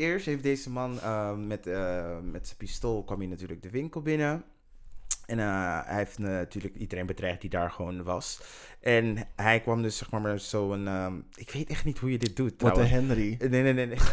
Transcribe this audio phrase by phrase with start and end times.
[0.00, 4.02] eerst heeft deze man eh, met, eh, met zijn pistool kwam hij natuurlijk de winkel
[4.02, 4.44] binnen.
[5.26, 8.40] En eh, hij heeft natuurlijk iedereen bedreigd die daar gewoon was.
[8.80, 10.86] En hij kwam dus zeg maar met zo'n...
[10.86, 12.86] ehm, ik weet echt niet hoe je dit doet Wat een.
[12.86, 13.36] Henry.
[13.38, 13.98] Nee, nee, nee, nee.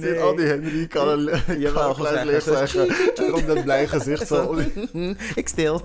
[0.00, 3.26] Zit al die Henry kan een, Je kan glas leeg zeggen, zeggen.
[3.26, 4.58] En op dat blij gezicht zo.
[5.34, 5.82] ik stil.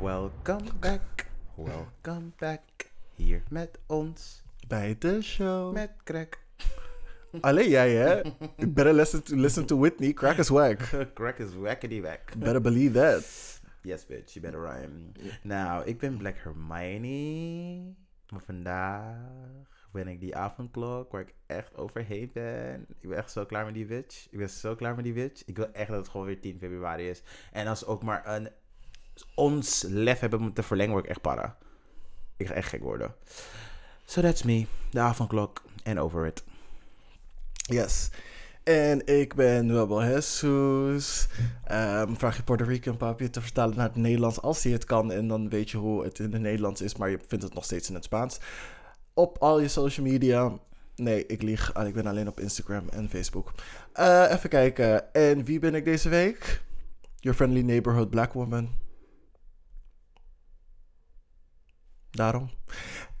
[0.00, 1.26] Welcome back.
[1.56, 2.60] Welcome back.
[3.14, 4.42] Hier met ons.
[4.68, 5.72] Bij de show.
[5.72, 6.38] Met crack.
[7.40, 8.20] Alleen jij, hè?
[8.68, 10.12] Better listen to, listen to Whitney.
[10.12, 10.78] Crack is whack.
[11.14, 12.38] crack is wackety wack.
[12.38, 13.24] Better believe that.
[13.82, 14.32] Yes, bitch.
[14.32, 15.12] You better rhyme.
[15.42, 17.94] Nou, ik ben Black Hermione.
[18.30, 19.16] Maar vandaag
[19.92, 22.86] ben ik die avondklok waar ik echt overheen ben.
[23.00, 24.26] Ik ben echt zo klaar met die bitch.
[24.30, 25.42] Ik ben zo klaar met die bitch.
[25.46, 27.22] Ik wil echt dat het gewoon weer 10 februari is.
[27.52, 28.48] En als ook maar een
[29.34, 31.56] ons lef hebben moeten verlengen, word ik echt para.
[32.36, 33.14] Ik ga echt gek worden.
[34.04, 34.66] So that's me.
[34.90, 35.62] De avondklok.
[35.82, 36.42] En over it.
[37.52, 38.10] Yes.
[38.62, 41.28] En ik ben Nuevo Jesus.
[41.64, 45.12] Ehm, vraag je Puerto Rican papi te vertalen naar het Nederlands als hij het kan.
[45.12, 47.64] En dan weet je hoe het in het Nederlands is, maar je vindt het nog
[47.64, 48.38] steeds in het Spaans.
[49.14, 50.52] Op al je social media.
[50.96, 51.74] Nee, ik lieg.
[51.74, 53.52] Ah, Ik ben alleen op Instagram en Facebook.
[53.92, 55.12] Eh, even kijken.
[55.12, 56.62] En wie ben ik deze week?
[57.16, 58.70] Your friendly neighborhood black woman.
[62.10, 62.50] Daarom.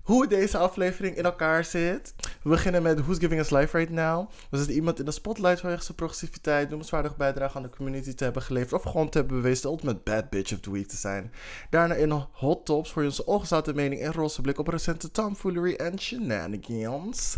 [0.02, 2.14] Hoe deze aflevering in elkaar zit.
[2.42, 4.30] We beginnen met Who's Giving Us Life Right Now.
[4.50, 8.24] Is er iemand in de spotlight vanwege zijn progressiviteit, noemenswaardige bijdrage aan de community te
[8.24, 8.72] hebben geleverd.
[8.72, 11.32] Of gewoon te hebben bewezen de ultimate bad bitch of the week te zijn.
[11.70, 15.74] Daarna in Hot Tops voor je onze ongezouten mening en roze blik op recente tomfoolery
[15.74, 17.36] en shenanigans.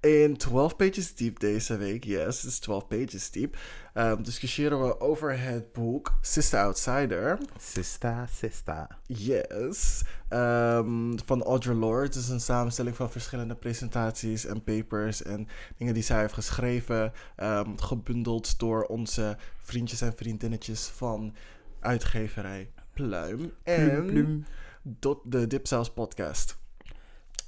[0.00, 3.56] In 12 pages deep deze week, yes, het is 12 pages deep,
[3.94, 7.38] ehm, discussiëren we over het boek Sister Outsider.
[7.58, 8.98] Sista, sista.
[9.06, 10.02] Yes.
[10.28, 12.06] Ehm, van Audre Lorde.
[12.06, 17.12] Het is een samenstelling van verschillende presentaties en papers en dingen die zij heeft geschreven.
[17.36, 21.34] ehm, gebundeld door onze vriendjes en vriendinnetjes van
[21.80, 23.52] uitgeverij Pluim.
[23.62, 24.44] En plum.
[24.82, 26.58] dot- de Dipsaus podcast.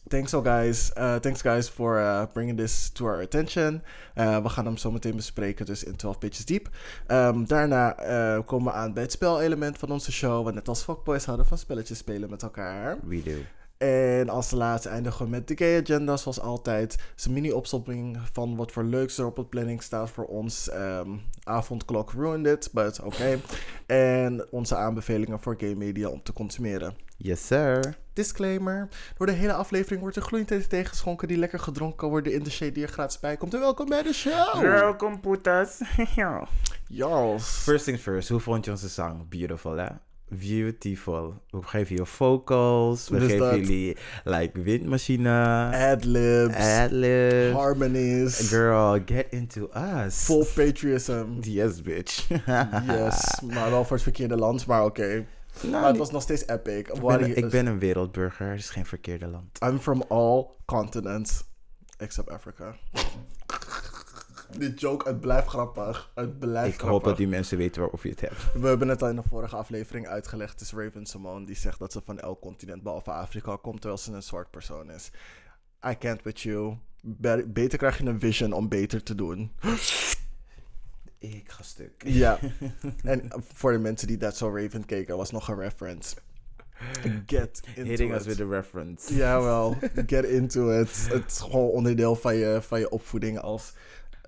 [0.09, 0.91] Thanks all guys.
[0.97, 3.83] Uh, thanks guys for uh, bringing this to our attention.
[4.17, 6.69] Uh, we gaan hem zo meteen bespreken, dus in 12 pages deep.
[7.07, 7.91] Ehm, daarna
[8.47, 10.43] komen we aan bij het spelelement van onze show.
[10.43, 12.99] Want net als fuckboys houden van spelletjes spelen met elkaar.
[13.03, 13.62] We do.
[13.83, 16.93] En als laatste eindigen we met de gay agenda, zoals altijd.
[16.93, 20.69] Het is een mini-opsomming van wat voor leuks er op het planning staat voor ons.
[20.69, 21.11] Ehm,
[21.45, 23.41] avondklok ruined it, but oké.
[23.87, 26.97] en onze aanbevelingen voor gay media om te consumeren.
[27.17, 27.97] Yes, sir.
[28.13, 28.89] Disclaimer.
[29.17, 32.43] Door de hele aflevering wordt er gloeiend thee tegengeschonken die lekker gedronken kan worden in
[32.43, 33.55] de shade die er gratis bij komt.
[33.55, 34.61] En welkom bij de show!
[34.61, 35.81] Welkom, putas.
[36.15, 36.49] ja.
[36.89, 37.45] Yes.
[37.45, 39.27] First things first, hoe vond je onze song?
[39.29, 39.89] Beautiful, hè?
[40.39, 41.35] Beautiful.
[41.51, 45.31] We geven je vocals, we Dus geven jullie like windmachine,
[45.93, 46.55] Adlibs.
[46.57, 47.53] ad-libs.
[47.57, 48.49] Harmonies.
[48.49, 50.15] Girl, get into us.
[50.25, 51.25] Full patriotism.
[51.41, 52.29] Yes, bitch.
[52.87, 53.41] Yes.
[53.53, 55.25] Maar wel voor het verkeerde land, maar oké.
[55.61, 56.89] Nou, maar het was nog steeds epic.
[56.89, 59.59] ik, ben, he- ik ben een wereldburger, het is geen verkeerde land.
[59.65, 61.45] I'm from all continents.
[61.99, 62.75] Except Africa.
[64.59, 66.11] Die joke, het blijft grappig.
[66.15, 66.89] Het blijft Ik grappig.
[66.91, 68.53] hoop dat die mensen weten waarover je het hebt.
[68.63, 70.53] We hebben het al in de vorige aflevering uitgelegd.
[70.53, 74.01] Het is Raven Simone die zegt dat ze van elk continent behalve Afrika komt, terwijl
[74.01, 75.11] ze een zwart persoon is.
[75.89, 76.77] I can't with you.
[77.03, 79.53] Be- beter krijg je een vision om beter te doen.
[81.19, 82.03] Ik ga stuk.
[82.05, 82.39] Ja.
[83.03, 86.17] en voor de mensen die dat zo Raven keken, was nog een reference.
[87.27, 88.21] Get into Hitting it.
[88.21, 89.15] us with a reference.
[89.15, 89.77] Jawel,
[90.07, 91.07] get into it.
[91.09, 93.73] Het is gewoon onderdeel van je, van je opvoeding als...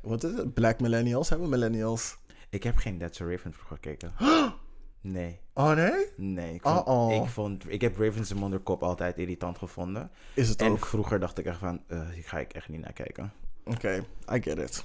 [0.04, 0.54] Wat is het?
[0.54, 1.28] Black millennials?
[1.28, 2.16] Hebben millennials?
[2.50, 4.12] Ik heb geen That's a Raven vroeger gekeken.
[5.00, 5.40] Nee.
[5.54, 6.06] Oh nee?
[6.16, 7.12] Nee, ik, vond, Uh-oh.
[7.14, 10.10] ik, vond, ik heb Ravens en Kop altijd irritant gevonden.
[10.34, 10.86] Is het En ook?
[10.86, 13.32] vroeger dacht ik echt van, eh hier ga ik echt niet naar kijken.
[13.64, 14.04] Oké,
[14.34, 14.84] I get it.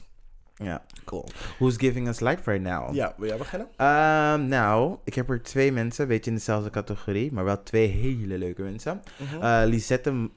[0.56, 0.84] Ja.
[1.06, 1.26] Cool.
[1.58, 2.94] Who's giving us life right now?
[2.94, 3.68] Ja, wil jij beginnen?
[3.76, 7.88] Ehm, nou, ik heb er twee mensen, weet je, in dezelfde categorie, maar wel twee
[7.88, 9.02] hele leuke mensen.
[9.18, 9.42] Mhm.
[9.44, 10.30] Eh, Lisette,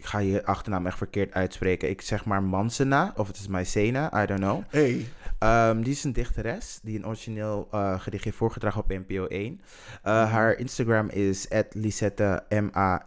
[0.00, 1.90] ik, ga je achternaam echt verkeerd uitspreken.
[1.90, 4.62] Ik zeg maar Mansena, of het is Maisena, I don't know.
[4.68, 5.06] Hey.
[5.38, 9.60] Ehm, die is een dichteres die een origineel eh, gedicht heeft voorgedragen op NPO 1.
[10.02, 13.02] Eh, haar Instagram is Lisette M-A-N-E-Z-A.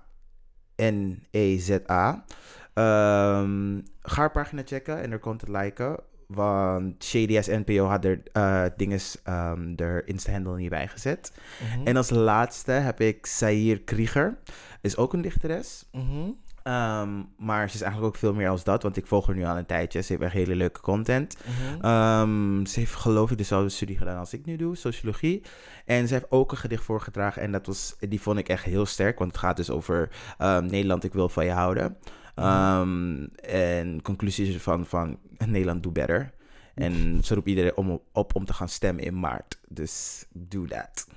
[2.73, 5.99] Ehm, ga haar pagina checken en er content liken.
[6.27, 11.33] Want Shady NPO had er eh dinges, ehm er Insta-handle niet bij gezet.
[11.61, 11.87] Mhm.
[11.87, 14.37] En als laatste heb ik Sair Krieger.
[14.81, 15.85] Is ook een dichteres.
[15.91, 16.29] Mhm.
[16.63, 18.83] Ehm, maar ze is eigenlijk ook veel meer als dat.
[18.83, 20.01] Want ik volg haar nu al een tijdje.
[20.01, 21.37] Ze heeft echt hele leuke content.
[21.45, 21.85] Mhm.
[21.85, 25.43] Ehm, ze heeft geloof ik dezelfde studie gedaan als ik nu doe, sociologie.
[25.85, 28.85] En ze heeft ook een gedicht voorgedragen en dat was, die vond ik echt heel
[28.85, 31.97] sterk, want het gaat dus over ehm, Nederland, ik wil van je houden.
[32.35, 36.33] Ehm, en conclusie is van, van Nederland, do better.
[36.75, 39.59] En ze roept iedereen om, op om te gaan stemmen in maart.
[39.67, 41.07] Dus do that.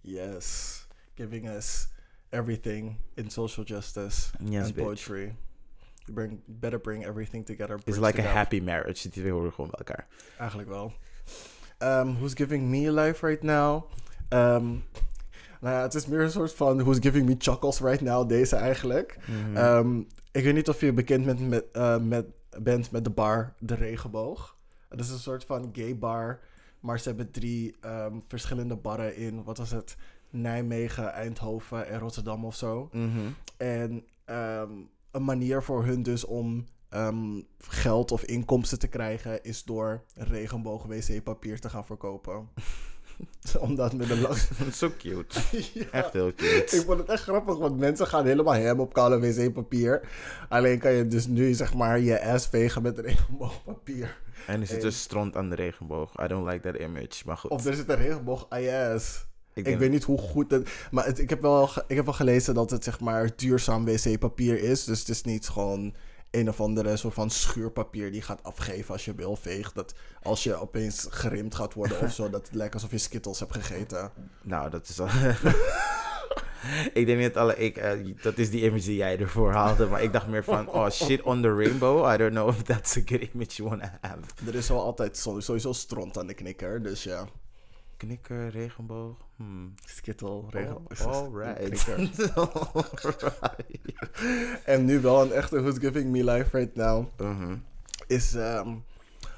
[0.00, 0.76] Yes.
[1.14, 1.88] Giving us
[2.30, 4.82] everything in social justice Yes, and bitch.
[4.84, 5.34] poetry.
[6.06, 7.78] You bring, better bring everything together.
[7.84, 9.02] It's like a happy marriage.
[9.02, 10.06] Die twee horen gewoon bij elkaar.
[10.38, 10.92] Eigenlijk wel.
[11.78, 13.82] Um, who's giving me life right now?
[14.30, 14.84] Um,
[15.60, 18.56] nou ja, het is meer een soort van who's giving me chuckles right now, deze
[18.56, 19.16] eigenlijk.
[19.26, 19.56] Mhm.
[19.56, 22.26] Um, ik weet niet of je bekend bent met, eh, met,
[22.62, 24.56] bent met de bar De Regenboog.
[24.88, 26.40] Het is een soort van gay bar,
[26.80, 29.96] maar ze hebben drie ehm, verschillende barren in, wat was het,
[30.30, 32.88] Nijmegen, Eindhoven en Rotterdam of zo.
[32.92, 33.08] Mhm.
[33.56, 34.70] En ehm,
[35.10, 40.82] een manier voor hun dus om ehm, geld of inkomsten te krijgen is door regenboog
[40.84, 42.48] wc-papier te gaan verkopen.
[43.60, 44.36] Omdat met een lang...
[44.74, 45.40] Zo cute.
[45.74, 45.84] Ja.
[45.90, 46.76] Echt heel cute.
[46.76, 50.08] Ik vond het echt grappig, want mensen gaan helemaal hem op koude wc-papier.
[50.48, 54.18] Alleen kan je dus nu zeg maar je ass vegen met regenboogpapier.
[54.46, 56.12] En er zit En- een stront aan de regenboog.
[56.24, 57.50] I don't like that image, maar goed.
[57.50, 59.26] Of er zit een regenboog IS.
[59.66, 60.70] Ik, weet niet hoe goed het...
[60.90, 64.62] Maar het, ik, heb wel, ik heb wel gelezen dat het zeg maar duurzaam wc-papier
[64.62, 64.84] is.
[64.84, 65.94] Dus het is niet gewoon
[66.30, 69.74] een of andere soort van schuurpapier die gaat afgeven als je wil veegt.
[69.74, 73.38] Dat als je opeens gerimd gaat worden of zo, dat het lijkt alsof je skittles
[73.38, 74.10] hebt gegeten.
[74.42, 75.08] Nou, dat is al...
[76.92, 77.56] ik denk niet alle...
[77.56, 79.86] Ik, eh, dat is die image die jij ervoor haalde.
[79.86, 80.68] Maar ik dacht meer van...
[80.68, 82.12] Oh, shit on the rainbow.
[82.12, 84.46] I don't know if that's a good image you want to have.
[84.46, 87.28] Er is wel altijd so- sowieso stront aan de knikker, dus ja.
[87.98, 89.16] Knikker, regenboog.
[89.36, 89.74] Hmm.
[89.84, 90.76] Skittle, regen...
[90.76, 91.88] Oh, alright.
[94.64, 97.06] En nu wel een echte Who's Giving Me Life Right Now.
[97.16, 97.56] Mhm.
[98.06, 98.76] is ehm,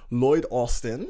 [0.08, 1.08] Lloyd Austin.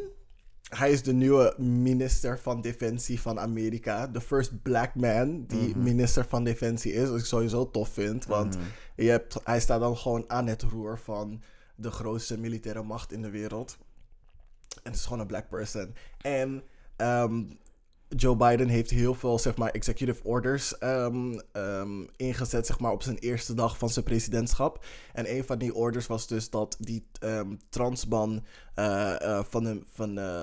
[0.69, 4.07] Hij is de nieuwe minister van Defensie van Amerika.
[4.07, 7.09] De first black man die minister van Defensie is.
[7.09, 8.27] Wat ik sowieso tof vind.
[8.27, 8.59] Want
[8.97, 11.43] je hebt, hij staat dan gewoon aan het roer van
[11.75, 13.79] de grootste militaire macht in de wereld.
[14.83, 15.95] En het is gewoon een black person.
[16.21, 16.63] En
[17.01, 17.43] ehm,
[18.17, 23.03] Joe Biden heeft heel veel, zeg maar, executive orders ehm, ehm, ingezet, zeg maar, op
[23.03, 24.85] zijn eerste dag van zijn presidentschap.
[25.13, 27.07] En een van die orders was dus dat die
[27.69, 28.45] transban
[28.75, 30.43] eh, eh, van, de, van, eh,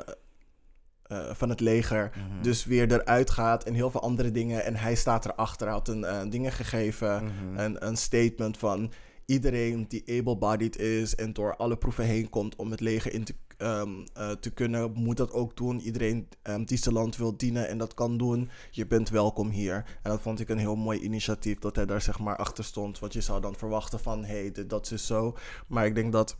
[1.33, 2.11] van het leger
[2.41, 4.63] dus weer eruit gaat en heel veel andere dingen.
[4.63, 8.91] En hij staat erachter, hij had een dingen gegeven, een, een statement van
[9.27, 13.35] iedereen die able-bodied is en door alle proeven heen komt om het leger in te,
[13.57, 15.79] ehm, eh, te kunnen, moet dat ook doen.
[15.79, 19.75] Iedereen ehm, die zijn land wil dienen en dat kan doen, je bent welkom hier.
[19.75, 22.99] En dat vond ik een heel mooi initiatief dat hij daar zeg maar achter stond.
[22.99, 25.37] Want je zou dan verwachten van, hé, hey, dat is zo.
[25.67, 26.37] Maar ik denk dat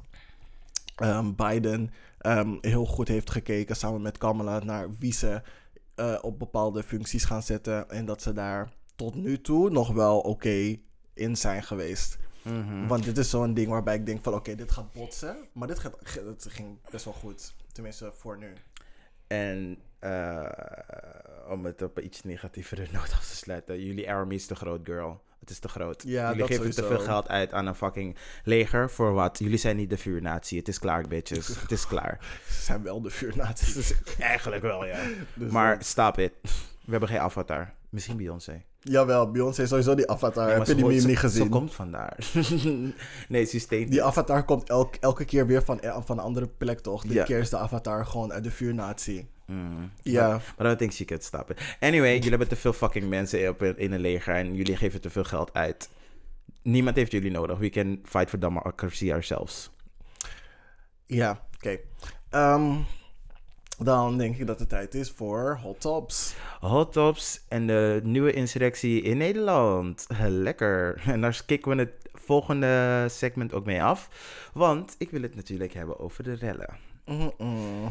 [0.95, 1.91] ehm, Biden
[2.61, 5.41] heel goed heeft gekeken samen met Kamala naar wie ze
[5.95, 7.89] eh, op bepaalde functies gaan zetten.
[7.89, 10.77] En dat ze daar tot nu toe nog wel oké
[11.13, 12.17] in zijn geweest.
[12.51, 12.87] Mhm.
[12.87, 15.37] Want dit is zo'n ding waarbij ik denk van oké, dit gaat botsen.
[15.51, 17.53] Maar dit gaat, het ging best wel goed.
[17.71, 18.53] Tenminste, voor nu.
[19.27, 20.45] En eh,
[21.49, 23.83] om het op een iets negatievere noot af te sluiten.
[23.83, 25.21] Jullie army is te groot, girl.
[25.39, 26.03] Het is te groot.
[26.05, 28.89] Ja, Jullie geven te veel geld uit aan een fucking leger.
[28.89, 29.39] Voor wat?
[29.39, 30.57] Jullie zijn niet de vuurnatie.
[30.57, 31.47] Het is klaar, bitches.
[31.47, 32.17] Het is klaar.
[32.55, 33.93] Ze zijn wel de vuurnaties.
[34.19, 34.99] Eigenlijk wel, ja.
[35.33, 36.31] Dus, Maar eh, stop it.
[36.85, 37.73] We hebben geen avatar.
[37.89, 38.63] Misschien Beyoncé.
[38.81, 40.45] Jawel, Beyoncé is sowieso die avatar.
[40.47, 41.43] Nee, Heb je die meme niet gezien?
[41.43, 42.17] Ze komt vandaar.
[43.29, 46.47] nee, ze steekt Die avatar komt elk, elke keer weer van, eh, van een andere
[46.47, 47.03] plek, toch?
[47.03, 47.23] Dit Ja.
[47.23, 49.27] keer is de avatar gewoon uit de vuurnatie.
[49.45, 49.91] Mm.
[50.01, 50.27] Ja.
[50.29, 51.77] Maar, dat denk ik, she could stop it.
[51.79, 55.09] Anyway, jullie hebben te veel fucking mensen op, in een leger en jullie geven te
[55.09, 55.89] veel geld uit.
[56.61, 57.57] Niemand heeft jullie nodig.
[57.57, 59.69] We can fight for democracy ourselves.
[61.05, 61.77] Ja, oké.
[62.29, 62.75] Ehm,
[63.77, 66.35] dan denk ik dat het tijd is voor Hot Tops.
[66.59, 70.07] Hot Tops en de nieuwe insurrectie in Nederland.
[70.27, 71.01] Lekker.
[71.05, 74.09] En daar kicken we het volgende segment ook mee af.
[74.53, 76.77] Want ik wil het natuurlijk hebben over de rellen.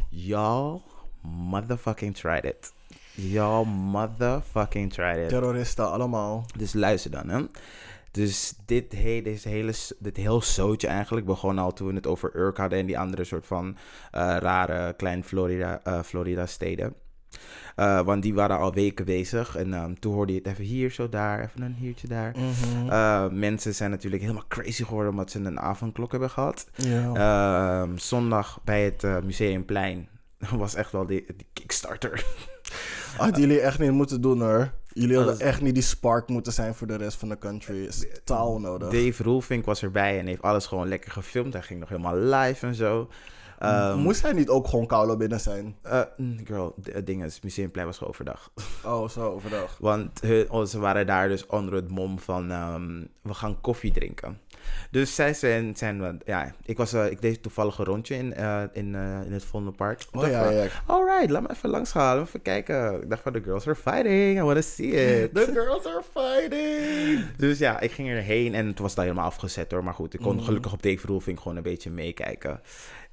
[0.09, 0.81] Y'all
[1.23, 2.73] motherfucking tried it.
[3.15, 5.29] Y'all motherfucking tried it.
[5.29, 6.45] Terroristen allemaal.
[6.57, 7.45] Dus luister dan, hè.
[8.17, 12.37] Dus dit, he, deze hele, dit heel zootje eigenlijk begon al toen we het over
[12.37, 13.77] Urk hadden en die andere soort van
[14.11, 16.95] eh, rare klein Florida, eh, Florida steden.
[17.77, 19.57] Eh, want die waren al weken bezig.
[19.57, 22.35] En ehm, toen hoorde je het even hier, zo daar, even een hiertje daar.
[22.39, 23.39] Mhm.
[23.39, 26.71] Mensen zijn natuurlijk helemaal crazy geworden omdat ze een avondklok hebben gehad.
[26.75, 27.13] ja.
[27.15, 30.09] Ehm, zondag bij het Museumplein
[30.57, 32.25] was echt wel die, die Kickstarter.
[33.17, 34.73] Hadden jullie echt niet moeten doen hoor.
[35.01, 37.85] Jullie hadden echt niet die spark moeten zijn voor de rest van de country.
[37.85, 38.91] Is totaal nodig.
[38.91, 41.53] Dave Roelvink was erbij en heeft alles gewoon lekker gefilmd.
[41.53, 43.09] Hij ging nog helemaal live en zo.
[43.59, 45.77] Ehm, Moest hij niet ook gewoon koude binnen zijn?
[45.83, 48.51] eh, mm, girl, d- het ding is, het Museumplein was gewoon overdag.
[48.85, 49.77] Oh, zo, overdag.
[49.81, 53.93] Want hun, oh, ze waren daar dus onder het mom van ehm, we gaan koffie
[53.93, 54.41] drinken.
[54.91, 58.35] Dus zij zijn, zijn wat- ja, ik, was, eh, ik deed toevallig een rondje in,
[58.35, 60.01] eh, in, eh, in het Vondelpark.
[60.13, 60.67] Oh dacht ja, van, ja.
[60.87, 63.03] Alright, laat me even langs gaan, even kijken.
[63.03, 64.87] Ik dacht van, the girls are fighting, I wanna see
[65.23, 65.35] it.
[65.35, 67.25] The girls are fighting!
[67.37, 69.85] Dus ja, ik ging erheen en het was daar helemaal afgezet hoor.
[69.85, 70.45] Maar goed, ik kon Mhm.
[70.45, 72.61] gelukkig op Dave Roelvink gewoon een beetje meekijken.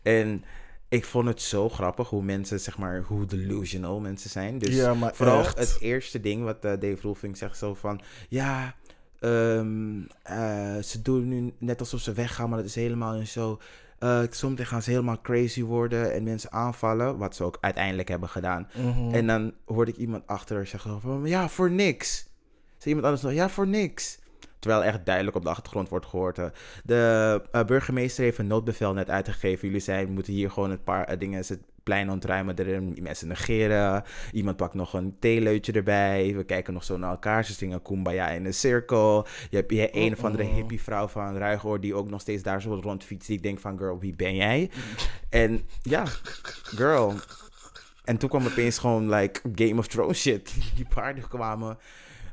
[0.01, 0.43] En
[0.89, 4.57] ik vond het zo grappig hoe mensen, zeg maar, hoe delusional mensen zijn.
[4.57, 5.57] Dus Ja, vooral echt.
[5.57, 8.01] het eerste ding wat eh, Dave Roelvink zegt zo van...
[8.29, 8.75] Ja,
[9.23, 13.59] ehm, eh, ze doen nu net alsof ze weggaan, maar dat is helemaal niet zo.
[13.99, 17.17] Eh zometeen gaan ze helemaal crazy worden en mensen aanvallen.
[17.17, 18.67] Wat ze ook uiteindelijk hebben gedaan.
[18.75, 19.13] Mhm.
[19.13, 21.21] En dan hoorde ik iemand achter zeggen van...
[21.25, 22.15] Ja, voor niks.
[22.77, 24.19] Zei iemand anders nog, ja, voor niks.
[24.59, 26.37] Terwijl echt duidelijk op de achtergrond wordt gehoord.
[26.37, 26.45] eh,
[26.83, 29.67] De burgemeester heeft een noodbevel net uitgegeven.
[29.67, 31.45] Jullie zijn, moeten hier gewoon een paar dingen...
[31.83, 34.03] Plein ontruimen, er mensen negeren.
[34.31, 36.33] Iemand pakt nog een theeleutje erbij.
[36.35, 37.45] We kijken nog zo naar elkaar.
[37.45, 39.27] Ze zingen Kumbaya in een cirkel.
[39.49, 40.55] Je hebt je een of andere Uh-oh.
[40.55, 41.79] hippie vrouw van Ruigoor...
[41.79, 43.27] die ook nog steeds daar zo rondfietst.
[43.27, 44.69] Die ik denk van, girl, wie ben jij?
[45.29, 46.03] En ja,
[46.63, 47.13] girl...
[48.03, 50.53] En toen kwam opeens gewoon like Game of Thrones shit.
[50.75, 51.77] Die paarden kwamen,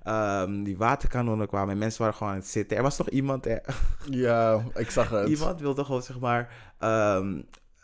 [0.02, 2.76] ehm, die waterkanonnen kwamen en mensen waren gewoon aan het zitten.
[2.76, 3.62] Er was nog iemand, er,
[4.10, 5.28] Ja, ik zag het.
[5.38, 7.40] iemand wilde gewoon zeg maar, ehm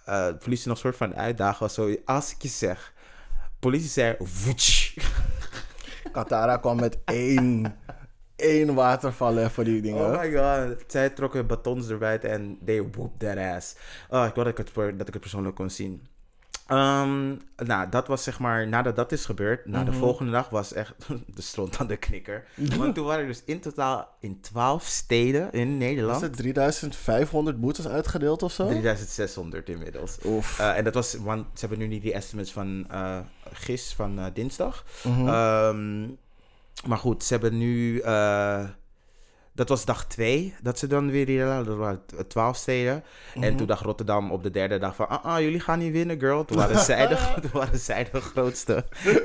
[0.06, 1.60] eh, de politie nog soort van uitdagen.
[1.60, 2.92] Was zo, als ik je zeg,
[3.58, 4.96] politie zei, woetsch.
[6.12, 7.76] Katara kwam met één,
[8.36, 10.04] één waterval voor die dingen.
[10.04, 10.84] Oh my god.
[10.86, 13.76] Zij trokken batons erbij en they whooped that ass.
[14.10, 16.06] Oh, ik wou dat ik het, dat ik het persoonlijk kon zien.
[16.66, 20.00] Ehm, nou, dat was zeg maar, nadat dat is gebeurd, na de Mhm.
[20.00, 20.94] volgende dag was echt
[21.36, 22.44] de stront aan de knikker.
[22.76, 26.20] Want toen waren er dus in totaal in 12 steden in Is Nederland.
[26.20, 28.66] het 3500 boetes uitgedeeld of zo?
[28.68, 30.18] 3600 inmiddels.
[30.24, 30.58] Oef.
[30.58, 33.18] Eh, en dat was, want ze hebben nu niet die estimates van eh
[33.52, 34.84] gis, van eh, dinsdag.
[35.04, 35.28] Mhm.
[35.28, 36.02] Ehm,
[36.86, 38.00] maar goed, ze hebben nu.
[39.56, 41.38] Eh, dat was dag twee dat ze dan weer die.
[41.38, 43.04] Dat waren twaalf steden.
[43.34, 43.56] En Mhm.
[43.56, 45.08] toen dacht Rotterdam op de derde dag van.
[45.08, 46.44] Ah, ah, jullie gaan niet winnen, girl.
[46.44, 48.84] Toen waren zij de, toen waren zij de grootste.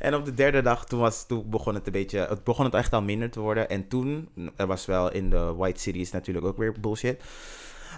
[0.00, 2.18] en op de derde dag, toen, was, toen begon het een beetje.
[2.18, 3.68] Het begon het echt al minder te worden.
[3.68, 7.22] En toen, er was wel in de White Cities natuurlijk ook weer bullshit.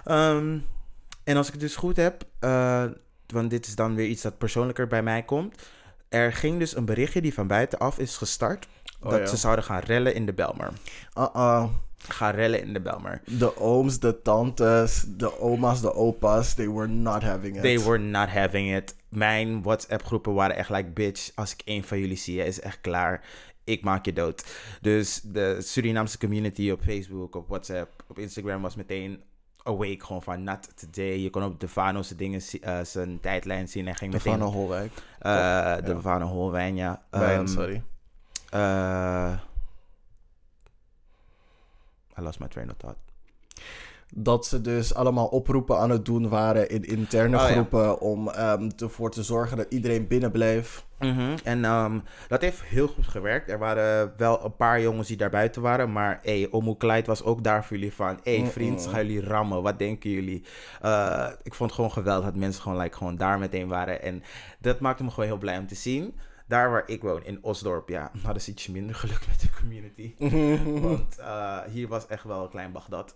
[0.05, 0.57] Ehm,
[1.23, 2.83] en als ik het dus goed heb, eh,
[3.27, 5.55] want dit is dan weer iets dat persoonlijker bij mij komt.
[6.09, 8.67] Er ging dus een berichtje die van buitenaf is gestart.
[9.01, 9.25] Oh, dat ja.
[9.25, 10.71] ze zouden gaan rellen in de Belmer.
[11.17, 11.63] Uh-uh.
[12.07, 13.21] Gaan rellen in de Belmer.
[13.25, 17.61] De ooms, de tantes, de oma's, de opa's, they were not having it.
[17.61, 18.95] They were not having it.
[19.09, 22.81] Mijn WhatsApp groepen waren echt like, bitch, als ik één van jullie zie, is echt
[22.81, 23.23] klaar.
[23.63, 24.45] Ik maak je dood.
[24.81, 29.23] Dus de Surinaamse community op Facebook, op WhatsApp, op Instagram was meteen
[29.63, 29.97] awake.
[30.05, 31.17] Gewoon van not today.
[31.19, 34.39] Je kon op Devano zijn dingen, eh, zijn tijdlijn zien en ging De meteen...
[34.39, 34.91] Van Holwijk.
[35.19, 35.81] eh, de Ja.
[35.81, 37.03] Devano Holwijn, ja.
[37.09, 37.83] Wijn, Ehm, sorry.
[38.49, 39.33] Eh,
[42.17, 42.97] I lost my train of thought.
[44.13, 47.49] Dat ze dus allemaal oproepen aan het doen waren in interne Oh, ja.
[47.51, 50.85] groepen om ehm, ervoor te zorgen dat iedereen binnen bleef.
[50.99, 53.49] Mhm, En ehm, dat heeft heel goed gewerkt.
[53.49, 55.91] Er waren wel een paar jongens die daar buiten waren.
[55.91, 58.19] Maar hey, Omo Clyde was ook daar voor jullie van...
[58.23, 59.61] hey, vriend, gaan jullie rammen?
[59.61, 60.43] Wat denken jullie?
[60.81, 64.01] Eh, ik vond het gewoon geweldig dat mensen gewoon, like, gewoon daar meteen waren.
[64.01, 64.23] En
[64.59, 66.19] dat maakte me gewoon heel blij om te zien.
[66.49, 70.13] Daar waar ik woon, in Osdorp, ja, hadden ze ietsje minder geluk met de community.
[70.87, 73.15] Want eh, hier was echt wel een klein Bagdad.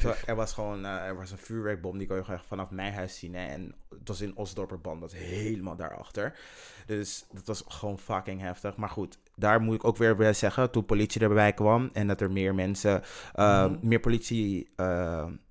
[0.00, 2.92] Zo, er was gewoon eh, er was een vuurwerkbom, die kon je gewoon vanaf mijn
[2.92, 3.34] huis zien.
[3.34, 3.46] Hè?
[3.46, 6.38] En het was in Osdorperband, dat helemaal daarachter.
[6.86, 8.76] Dus dat was gewoon fucking heftig.
[8.76, 12.20] Maar goed, daar moet ik ook weer bij zeggen, toen politie erbij kwam en dat
[12.20, 13.76] er meer mensen, eh, Mhm.
[13.88, 14.68] meer politie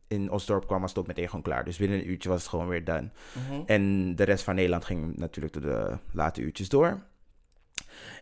[0.10, 1.66] in Osdorp kwam, was het ook meteen gewoon klaar.
[1.66, 3.10] Dus binnen een uurtje was het gewoon weer done.
[3.34, 3.62] Mhm.
[3.66, 7.00] En de rest van Nederland ging natuurlijk tot de late uurtjes door.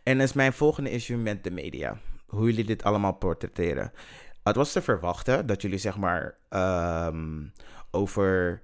[0.02, 1.98] En is mijn volgende issue met de media.
[2.26, 3.92] Hoe jullie dit allemaal portretteren.
[4.42, 7.46] Het was te verwachten dat jullie zeg maar ehm,
[7.90, 8.60] over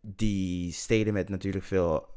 [0.00, 2.08] die steden met natuurlijk veel...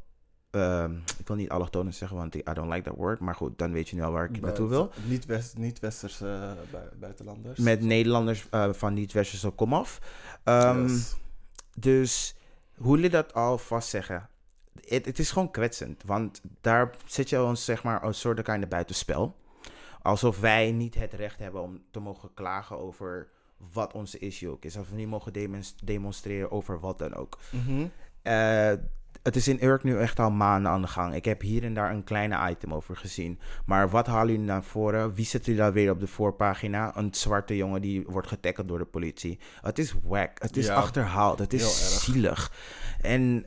[0.53, 3.19] ehm, ik wil niet allochtonen zeggen, want I don't like that word.
[3.19, 4.91] Maar goed, dan weet je nu al waar ik naartoe wil.
[5.07, 7.59] Niet, west, niet westerse eh, bui- buitenlanders.
[7.59, 9.99] Met Nederlanders eh, van niet-westerse komaf.
[10.45, 11.15] Yes.
[11.75, 12.35] Dus
[12.77, 14.29] hoe jullie dat alvast zeggen.
[14.87, 16.03] het, is gewoon kwetsend.
[16.05, 19.35] Want daar zet je ons, zeg maar, een soort kind buitenspel.
[20.01, 23.27] Alsof wij niet het recht hebben om te mogen klagen over
[23.73, 24.75] wat onze issue ook is.
[24.75, 27.37] Of we niet mogen demons- demonstreren over wat dan ook.
[28.21, 28.73] Eh,
[29.23, 31.15] het is in Urk nu echt al maanden aan de gang.
[31.15, 33.39] Ik heb hier en daar een kleine item over gezien.
[33.65, 35.13] Maar wat halen jullie naar voren?
[35.13, 36.97] Wie zet jullie daar weer op de voorpagina?
[36.97, 39.39] Een zwarte jongen die wordt getackeld door de politie.
[39.61, 40.41] Het is wack.
[40.41, 40.75] Het is Ja.
[40.75, 41.39] achterhaald.
[41.39, 42.51] Het is zielig.
[43.01, 43.45] En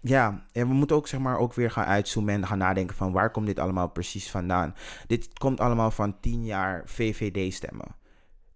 [0.00, 3.12] ja, en we moeten ook zeg maar ook weer gaan uitzoomen en gaan nadenken van
[3.12, 4.74] waar komt dit allemaal precies vandaan?
[5.06, 8.00] Dit komt allemaal van 10 jaar VVD stemmen.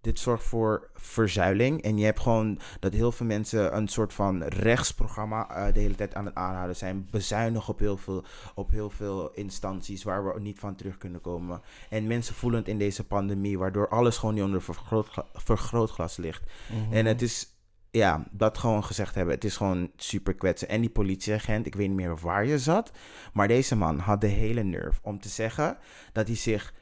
[0.01, 1.81] Dit zorgt voor verzuiling.
[1.81, 5.95] En je hebt gewoon dat heel veel mensen een soort van rechtsprogramma eh, de hele
[5.95, 7.07] tijd aan het aanhouden zijn.
[7.11, 8.23] Bezuinigen op heel, veel,
[8.55, 11.61] op heel veel instanties waar we niet van terug kunnen komen.
[11.89, 16.43] En mensen voelen het in deze pandemie, waardoor alles gewoon niet onder vergrootgla- vergrootglas ligt.
[16.91, 17.47] En het is,
[17.91, 20.69] ja, dat gewoon gezegd hebben, het is gewoon super kwetsen.
[20.69, 22.91] En die politieagent, ik weet niet meer waar je zat,
[23.33, 25.77] maar deze man had de hele nerve om te zeggen
[26.11, 26.73] dat hij zich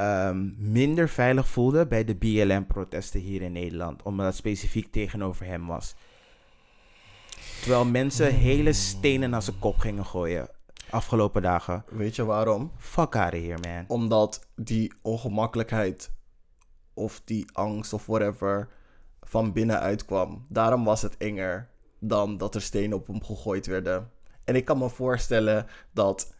[0.00, 5.66] ehm, minder veilig voelde bij de BLM-protesten hier in Nederland, omdat het specifiek tegenover hem
[5.66, 5.94] was.
[7.60, 10.48] Terwijl mensen hele stenen naar zijn kop gingen gooien
[10.90, 11.84] afgelopen dagen.
[11.88, 12.72] Weet je waarom?
[12.76, 13.84] Fuck out of here, man.
[13.88, 16.12] Omdat die ongemakkelijkheid
[16.94, 18.68] of die angst of whatever
[19.20, 20.46] van binnenuit kwam.
[20.48, 24.10] Daarom was het enger dan dat er stenen op hem gegooid werden.
[24.44, 26.34] En ik kan me voorstellen dat,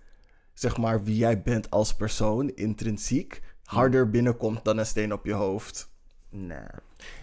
[0.52, 5.32] zeg maar, wie jij bent als persoon, intrinsiek, harder binnenkomt dan een steen op je
[5.32, 5.90] hoofd.
[6.28, 6.58] Nee.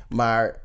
[0.10, 0.62] Maar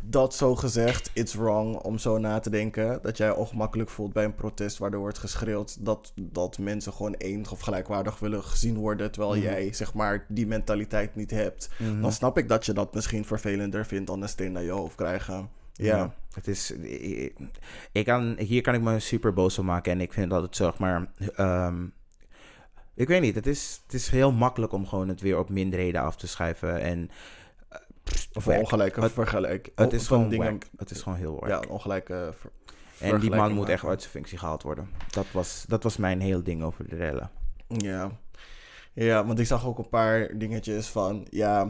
[0.00, 2.98] dat zo gezegd, it's wrong om zo na te denken.
[3.02, 7.52] Dat jij ongemakkelijk voelt bij een protest waardoor wordt geschreeuwd dat, dat mensen gewoon enig
[7.52, 9.10] of gelijkwaardig willen gezien worden.
[9.10, 11.70] Terwijl jij zeg maar die mentaliteit niet hebt.
[12.00, 14.94] Dan snap ik dat je dat misschien vervelender vindt dan een steen naar je hoofd
[14.94, 15.48] krijgen.
[15.72, 16.14] Ja.
[16.34, 17.36] Het is, ik,
[17.92, 19.92] ik kan, hier kan ik me super boos op maken.
[19.92, 21.10] En ik vind dat het zeg maar.
[21.34, 21.84] ehm,
[22.94, 26.00] ik weet niet, het is, het is heel makkelijk om gewoon het weer op minderheden
[26.00, 26.80] af te schuiven.
[26.80, 27.10] En
[28.32, 29.70] Of een ongelijke Het- vergelijk.
[29.74, 30.58] het of is gewoon dingen.
[30.76, 31.48] Het is gewoon heel wack.
[31.48, 32.50] Ja, ongelijke ver-
[32.98, 34.88] en die man moet echt uit zijn functie gehaald worden.
[35.10, 37.30] Dat was, dat was mijn heel ding over de rellen.
[37.68, 38.10] Ja.
[38.92, 41.68] Ja, want ik zag ook een paar dingetjes van, ja,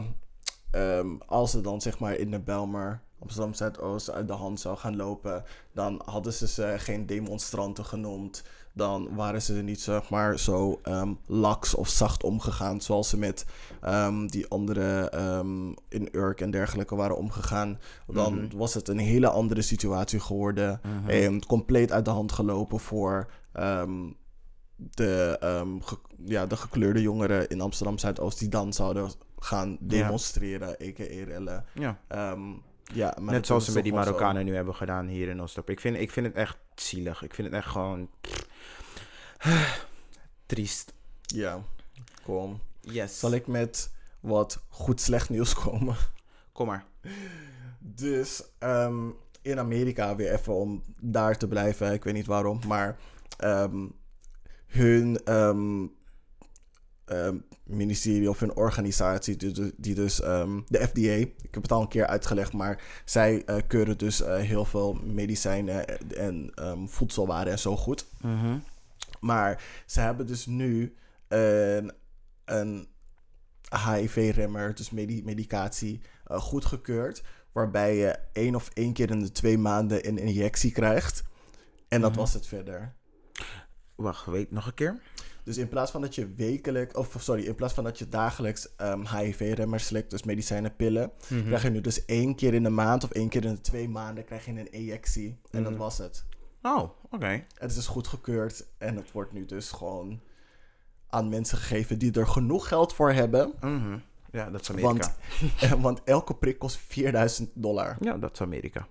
[0.71, 4.77] ehm, als ze dan zeg maar in de Belmer, Amsterdam Zuidoost, uit de hand zou
[4.77, 5.43] gaan lopen,
[5.73, 8.43] dan hadden ze ze geen demonstranten genoemd.
[8.75, 13.45] Dan waren ze niet zeg maar zo ehm, laks of zacht omgegaan zoals ze met
[13.81, 17.79] ehm, die andere ehm, in Urk en dergelijke waren omgegaan.
[18.07, 20.81] Dan was het een hele andere situatie geworden.
[21.07, 23.31] En compleet uit de hand gelopen voor
[24.75, 25.37] de,
[25.81, 29.09] ge- ja, de gekleurde jongeren in Amsterdam Zuidoost die dan zouden
[29.39, 31.23] gaan demonstreren, a.k.a.
[31.25, 31.65] rellen.
[31.73, 31.99] Ja.
[32.93, 33.97] Ja, maar Net zoals ze met die zo.
[33.97, 35.69] Marokkanen nu hebben gedaan hier in Oostdorp.
[35.69, 37.23] Ik vind, ik vind het echt zielig.
[37.23, 38.09] Ik vind het echt gewoon...
[40.45, 40.93] triest.
[41.21, 41.63] Ja,
[42.23, 42.59] kom.
[42.79, 43.19] Yes.
[43.19, 45.95] Zal ik met wat goed slecht nieuws komen?
[46.51, 46.85] Kom maar.
[47.79, 49.09] Dus ehm,
[49.41, 51.93] in Amerika weer even om daar te blijven.
[51.93, 52.97] Ik weet niet waarom, maar
[53.37, 53.87] ehm,
[54.67, 55.87] hun ehm,
[57.63, 59.35] ministerie of hun organisatie,
[59.77, 63.97] die, dus de FDA, ik heb het al een keer uitgelegd, maar zij eh, keuren
[63.97, 66.51] dus eh, heel veel medicijnen en
[66.87, 68.05] voedselwaren en zo goed.
[68.21, 68.57] Mhm.
[69.23, 70.95] Maar ze hebben dus nu
[71.27, 71.91] een,
[72.45, 72.87] een
[73.85, 77.23] HIV-remmer, dus medi- medicatie, eh, goedgekeurd.
[77.51, 81.23] Waarbij je één of één keer in de twee maanden een injectie krijgt.
[81.87, 82.93] En dat was het verder.
[83.95, 85.01] Wacht, weet nog een keer?
[85.43, 88.75] Dus in plaats van dat je wekelijk, of sorry, in plaats van dat je dagelijks
[88.75, 91.11] ehm, HIV-remmers slikt, dus medicijnen, pillen,
[91.45, 93.89] krijg je nu dus één keer in de maand of één keer in de twee
[93.89, 95.37] maanden krijg je een injectie.
[95.51, 96.23] En dat was het.
[96.63, 97.43] Oh, oké.
[97.57, 100.19] Het is dus goedgekeurd en het wordt nu dus gewoon
[101.09, 103.53] aan mensen gegeven die er genoeg geld voor hebben.
[103.61, 103.97] Mhm.
[104.31, 105.13] Ja, dat is Amerika.
[105.59, 107.95] Want, want elke prik kost 4000 dollar.
[107.99, 108.87] Ja, dat is Amerika.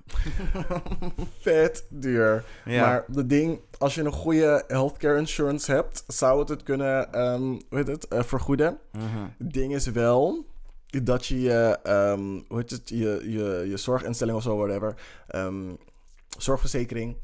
[1.41, 2.45] Vet duur.
[2.65, 2.87] Ja.
[2.87, 7.43] Maar de ding, als je een goede healthcare insurance hebt, zou het het kunnen ehm,
[7.43, 8.79] hoe heet het, eh, vergoeden.
[8.93, 9.27] Mhm.
[9.39, 10.47] Het ding is wel
[11.03, 14.95] dat je je, ehm, hoe heet het, je, je, je zorginstelling of zo, whatever,
[15.29, 15.71] ehm,
[16.39, 17.17] zorgverzekering,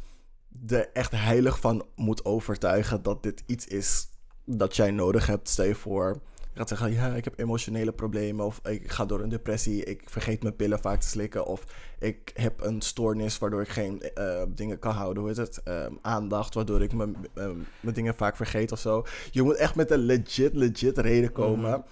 [0.66, 4.08] er echt heilig van moet overtuigen dat dit iets is
[4.44, 5.48] dat jij nodig hebt.
[5.48, 6.20] Stel je voor,
[6.52, 10.02] je gaat zeggen, ja, ik heb emotionele problemen, of ik ga door een depressie, ik
[10.04, 11.64] vergeet mijn pillen vaak te slikken, of
[11.98, 15.92] ik heb een stoornis waardoor ik geen eh, dingen kan houden, hoe heet het, Ehm,
[16.02, 19.04] aandacht, waardoor ik mijn, ehm, mijn dingen vaak vergeet of zo.
[19.30, 21.84] Je moet echt met een legit, legit reden komen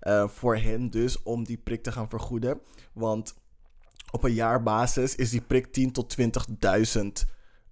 [0.00, 2.60] eh, voor hen dus om die prik te gaan vergoeden.
[2.92, 3.34] Want
[4.10, 7.26] op een jaarbasis is die prik 10 tot 20.000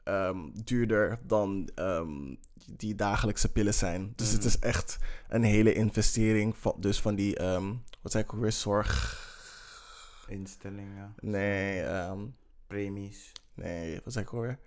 [0.05, 2.35] ehm, duurder dan ehm,
[2.67, 4.13] die dagelijkse pillen zijn.
[4.17, 8.35] Dus het is echt een hele investering van, dus van die, ehm, wat zei ik
[8.35, 9.21] ook weer, zorg...
[10.27, 11.85] Instellingen, Nee,
[12.67, 13.33] premies.
[13.55, 14.59] nee, wat zei ik ook weer?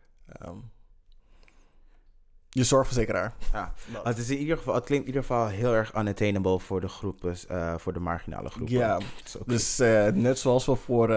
[2.50, 3.36] Je zorgverzekeraar.
[3.52, 3.74] Ja.
[4.04, 6.88] Het, is in ieder geval, het klinkt in ieder geval heel erg unattainable voor de
[6.88, 8.74] groepen, eh, voor de marginale groepen.
[8.76, 9.00] Ja,
[9.46, 11.10] dus eh, net zoals we voor,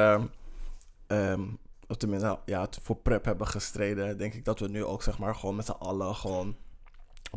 [1.89, 5.19] of tenminste, ja, het voor prep hebben gestreden, denk ik dat we nu ook zeg
[5.19, 6.57] maar gewoon met z'n allen gewoon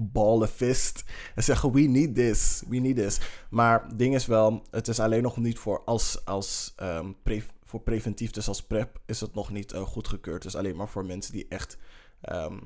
[0.02, 1.04] ballen fist
[1.36, 3.20] en zeggen we need this, we need this.
[3.50, 7.44] Maar het ding is wel, het is alleen nog niet voor als, als ehm, pre-
[7.64, 10.42] voor preventief, dus als prep is het nog niet eh, goedgekeurd.
[10.42, 11.78] Dus alleen maar voor mensen die echt
[12.22, 12.58] ehm,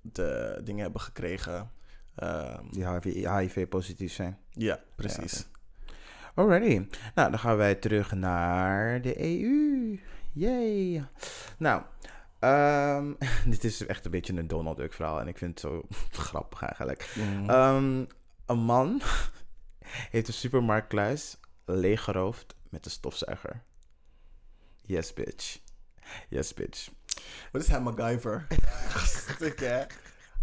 [0.00, 1.70] de dingen hebben gekregen.
[2.14, 4.38] Ehm, Die HIV-positief zijn.
[4.50, 5.46] ja, precies.
[6.34, 6.86] Alrighty.
[7.14, 9.98] Nou, dan gaan wij terug naar de EU.
[10.32, 11.04] Yay.
[11.58, 11.82] Nou,
[12.38, 13.12] ehm,
[13.52, 15.82] dit is echt een beetje een Donald Duck verhaal en ik vind het zo
[16.28, 17.14] grappig eigenlijk.
[17.46, 18.04] Ehm,
[18.46, 19.00] een man
[20.14, 23.62] heeft een supermarktkluis leeggeroofd met een stofzuiger.
[24.82, 25.58] Yes, bitch.
[26.28, 26.90] Yes, bitch.
[27.52, 28.46] Wat is hij, MacGyver?
[29.04, 29.84] Stuk, hè?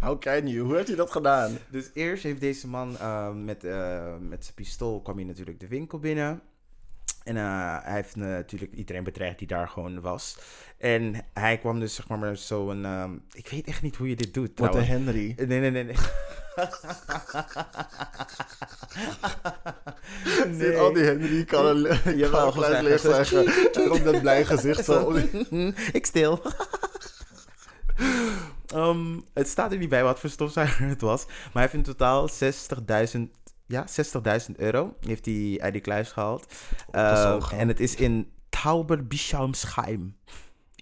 [0.00, 0.64] How can you?
[0.64, 1.58] Hoe heeft hij dat gedaan?
[1.70, 5.68] Dus eerst heeft deze man ehm, met, eh, met zijn pistool kwam hij natuurlijk de
[5.68, 6.42] winkel binnen.
[7.24, 10.38] En eh, hij heeft natuurlijk iedereen bedreigd die daar gewoon was.
[10.78, 12.84] En hij kwam dus zeg maar met zo'n...
[12.84, 14.84] ehm, ik weet echt niet hoe je dit doet Wat een.
[14.84, 15.34] Henry.
[15.36, 15.94] Nee, nee, nee, nee.
[20.58, 23.44] Zit al die Henry kan een gelijk leeg zeggen.
[23.44, 23.72] zeggen.
[23.72, 25.14] En op dat blij gezicht zo.
[25.92, 26.42] ik stil.
[28.66, 31.26] Ehm, het staat er niet bij wat voor stofzuiger het was.
[31.26, 33.20] Maar hij heeft in totaal 60.000
[33.70, 33.86] ja,
[34.48, 36.52] 60.000 euro heeft hij uit die kluis gehaald.
[36.90, 37.58] Ehm, Gezogen.
[37.58, 40.16] en het is in Tauberbischalmsheim.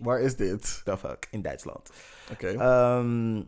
[0.03, 0.81] Waar is dit?
[0.85, 1.91] The fuck, in Duitsland.
[2.33, 2.47] Oké.
[2.49, 3.43] Ehm,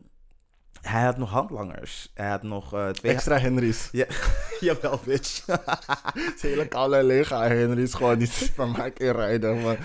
[0.81, 2.11] hij had nog handlangers.
[2.14, 3.12] Hij had nog eh, twee...
[3.12, 3.88] Extra Henry's.
[3.92, 4.07] Ja,
[4.61, 5.46] jawel, bitch.
[6.31, 9.62] Het hele koude lega Henry's gewoon die supermarkt inrijden.
[9.62, 9.79] Maar...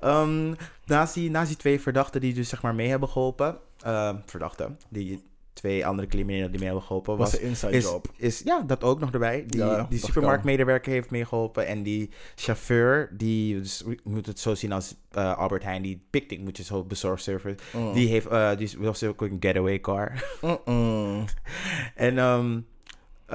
[0.00, 3.58] Ehm, naast, die, naast die twee verdachten die dus zeg maar mee hebben geholpen.
[3.80, 4.78] ehm, verdachten.
[4.88, 5.24] Die
[5.64, 7.16] twee andere criminelen die mee hebben geholpen.
[7.16, 8.06] Was Was, een inside is, job.
[8.16, 9.44] is, ja, dat ook nog erbij.
[9.46, 11.66] Die, Ja, die supermarktmedewerker heeft meegeholpen.
[11.66, 16.40] En die chauffeur, die, dus, moet het zo zien als eh, Albert Heijn, die picknick
[16.40, 17.56] moet je zo bezorgservice.
[17.72, 17.92] Mm.
[17.92, 20.12] Die heeft, eh, die was ook een getaway car.
[21.94, 22.60] En ehm,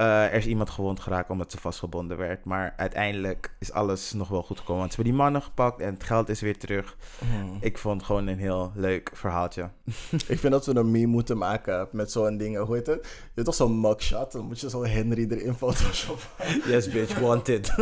[0.00, 2.44] eh, er is iemand gewond geraakt omdat ze vastgebonden werd.
[2.44, 4.80] Maar uiteindelijk is alles nog wel goed gekomen.
[4.80, 6.96] Want ze hebben die mannen gepakt en het geld is weer terug.
[7.18, 7.58] Mm.
[7.60, 9.70] Ik vond gewoon een heel leuk verhaaltje.
[10.28, 12.62] Ik vind dat we een meme moeten maken met zo'n dingen.
[12.62, 13.06] Hoe heet het?
[13.06, 14.32] Je hebt toch zo'n mugshot?
[14.32, 16.26] Dan moet je zo Henry erin photoshoppen.
[16.70, 17.72] Yes, bitch, wanted.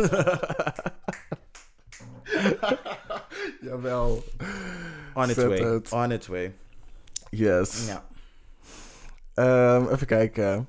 [3.61, 4.23] Jawel.
[5.13, 5.73] On its Zet way.
[5.73, 5.91] het.
[5.91, 6.53] On its way.
[7.29, 7.87] Yes.
[7.87, 8.05] Ja.
[9.33, 10.67] Ehm, even kijken.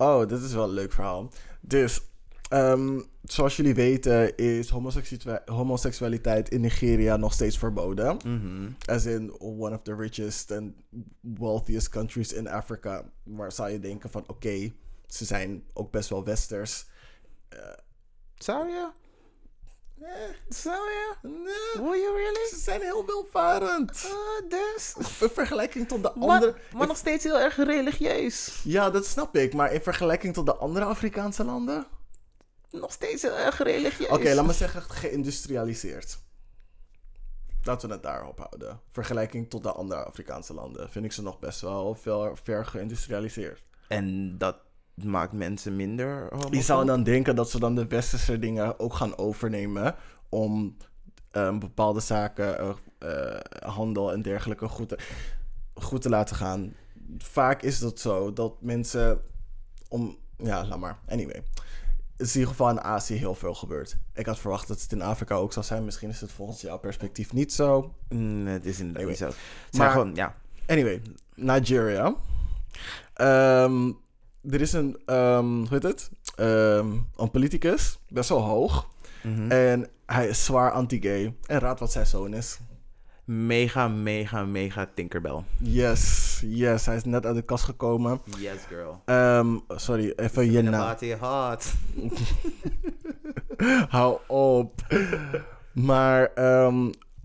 [0.00, 1.30] Oh, dit is wel een leuk verhaal.
[1.60, 2.00] Dus,
[2.48, 8.16] ehm, zoals jullie weten is homoseksualiteit, homoseksualiteit in Nigeria nog steeds verboden.
[8.24, 8.70] Mhm.
[8.84, 10.72] As in one of the richest and
[11.20, 13.04] wealthiest countries in Africa.
[13.22, 14.72] Waar zou je denken van, oké,
[15.06, 16.86] ze zijn ook best wel westers.
[18.34, 18.90] Zou je?
[20.48, 21.14] Zou je?
[21.22, 22.48] nee, Will you really?
[22.48, 24.04] ze zijn heel welvarend.
[24.06, 24.94] Uh, dus.
[25.20, 26.54] In vergelijking tot de Maar, andere...
[26.76, 28.60] maar nog steeds heel erg religieus.
[28.64, 29.54] Ja, dat snap ik.
[29.54, 31.86] Maar in vergelijking tot de andere Afrikaanse landen...
[32.70, 34.08] Nog steeds heel erg religieus.
[34.08, 36.18] Oké, laat me zeggen geïndustrialiseerd.
[37.62, 38.80] Laten we het daarop houden.
[38.92, 43.62] Vergelijking tot de andere Afrikaanse landen vind ik ze nog best wel veel ver geïndustrialiseerd.
[43.88, 44.56] En dat
[45.04, 46.54] maakt mensen minder homofoob?
[46.54, 49.94] Je zou dan denken dat ze dan de westerse dingen ook gaan overnemen
[50.28, 50.76] om
[51.30, 54.98] eh, bepaalde zaken, eh, eh, handel en dergelijke goed te,
[55.74, 56.74] goed te laten gaan.
[57.18, 59.20] Vaak is dat zo dat mensen
[59.88, 60.18] om.
[60.36, 60.98] Ja, laat maar.
[61.08, 61.42] Anyway.
[62.16, 63.96] Het is in ieder geval in Azië heel veel gebeurt.
[64.14, 65.84] Ik had verwacht dat het in Afrika ook zou zijn.
[65.84, 67.94] Misschien is het volgens jouw perspectief niet zo.
[68.08, 69.28] Mm, het is inderdaad Anyway.
[69.28, 69.42] niet zo.
[69.66, 70.34] Het Maar- gewoon, ja.
[70.66, 71.02] Anyway,
[71.34, 72.14] Nigeria.
[73.14, 73.92] Ehm,
[74.48, 76.10] er is een, ehm, hoe heet het?
[76.36, 78.88] Ehm, een politicus, best wel hoog.
[79.22, 79.50] Mhm.
[79.50, 81.34] En hij is zwaar anti-gay.
[81.46, 82.58] En raad wat zijn zoon is.
[83.24, 85.42] Mega, mega, mega Tinkerbell.
[85.58, 86.86] Yes, yes.
[86.86, 88.20] Hij is net uit de kast gekomen.
[88.38, 89.02] Yes, girl.
[89.04, 90.96] Ehm, sorry, even je naam.
[91.18, 91.72] Hot.
[93.88, 94.82] Hou op.
[95.72, 96.32] maar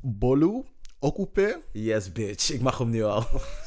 [0.01, 0.63] Bolu,
[0.99, 1.61] Okupe.
[1.71, 2.51] Yes, bitch.
[2.51, 3.25] Ik mag hem nu al.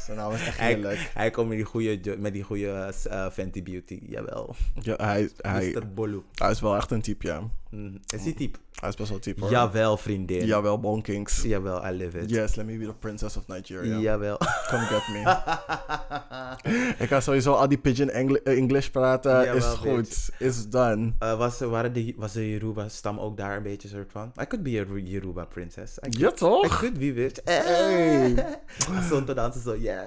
[0.08, 1.10] Zijn naam is echt Hij, heerlijk.
[1.14, 4.00] hij komt met die goede, met die goede eh, Fenty Beauty.
[4.06, 4.54] Jawel.
[4.80, 5.92] Ja, hij, hij, Mr.
[5.94, 6.22] Bolu.
[6.34, 7.42] hij is wel echt een type, ja.
[7.70, 7.96] Mhm.
[8.14, 8.58] Is die type?
[8.80, 9.50] Hij is best wel type hoor.
[9.50, 10.46] Jawel, vriendin.
[10.46, 11.42] Jawel, Bonkings.
[11.42, 12.30] Jawel, I live it.
[12.30, 13.98] Yes, let me be the princess of Nigeria.
[13.98, 14.38] Jawel.
[14.68, 15.20] Come get me.
[17.04, 19.30] ik ga sowieso al die pidgin Engli- eh, English praten.
[19.30, 19.78] Jawel, is bitch.
[19.78, 20.28] goed.
[20.38, 21.12] Is done.
[21.18, 24.32] Eh, was, waren de, was de Yoruba-stam ook daar een beetje soort van?
[24.40, 25.96] I could be a Yoruba princess.
[26.06, 26.64] I Ja, toch?
[26.64, 27.40] I could be, bitch.
[27.44, 28.34] Hey.
[29.06, 29.97] Stond te dansen zo, yes.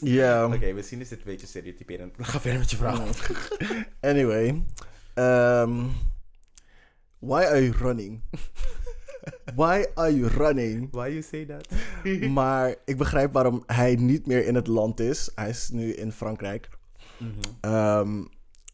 [0.00, 0.46] Ja.
[0.46, 2.14] Oké, misschien is dit een beetje stereotyperend.
[2.18, 3.30] Ga verder met je vraag.
[4.00, 4.62] Anyway.
[5.14, 5.90] Um,
[7.18, 8.22] why are you running?
[9.54, 10.88] why are you running?
[10.90, 11.68] Why you say that?
[12.38, 15.30] maar ik begrijp waarom hij niet meer in het land is.
[15.34, 16.68] Hij is nu in Frankrijk.
[17.18, 17.30] Mhm.
[17.60, 18.24] Ehm,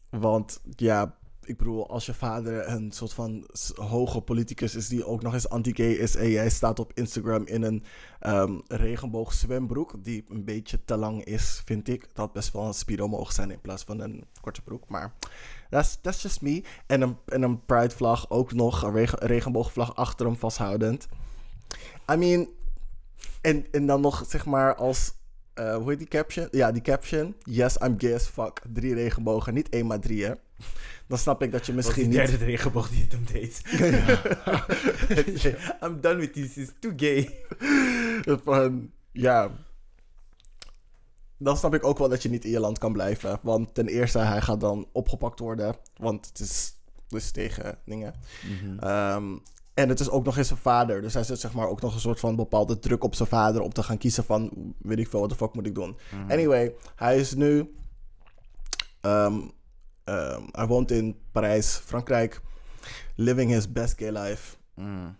[0.09, 1.17] want ja,
[1.51, 5.49] ik bedoel, als je vader een soort van hoge politicus is die ook nog eens
[5.49, 7.83] anti-gay is en jij staat op Instagram in een
[8.19, 12.07] ehm regenboog zwembroek die een beetje te lang is, vind ik.
[12.13, 15.13] Dat best wel een speedo mogen zijn in plaats van een korte broek, maar
[15.69, 16.63] that's, that's just me.
[16.87, 21.07] En een, en een pride vlag ook nog, een regen, regenboogvlag achter hem vasthoudend.
[22.11, 22.49] I mean,
[23.41, 25.13] en, en dan nog zeg maar als,
[25.53, 26.47] eh, hoe heet die caption?
[26.51, 27.35] Ja, die caption.
[27.43, 28.61] Yes, I'm gay as fuck.
[28.73, 30.33] Drie regenbogen, niet één maar drie hè.
[31.07, 32.29] Dan snap ik dat je Misschien misschien die niet...
[32.39, 33.61] derde regenboog die het hem deed.
[35.83, 37.37] I'm done with this, it's too gay.
[38.43, 39.51] Van, ja.
[41.37, 43.39] Dan snap ik ook wel dat je niet in je land kan blijven.
[43.41, 45.75] Want ten eerste, hij gaat dan opgepakt worden.
[45.97, 46.73] Want het is
[47.07, 48.13] dus tegen dingen.
[48.79, 49.37] Ehm,
[49.73, 51.01] en het is ook nog eens zijn vader.
[51.01, 53.61] Dus hij zet zeg maar ook nog een soort van bepaalde druk op zijn vader
[53.61, 55.97] om te gaan kiezen van weet ik veel, wat de fuck moet ik doen.
[56.27, 57.75] Anyway, hij is nu.
[59.01, 59.39] ehm,
[60.11, 62.41] ehm, hij woont in Parijs, Frankrijk.
[63.15, 64.55] Living his best gay life.
[64.75, 65.17] Mm.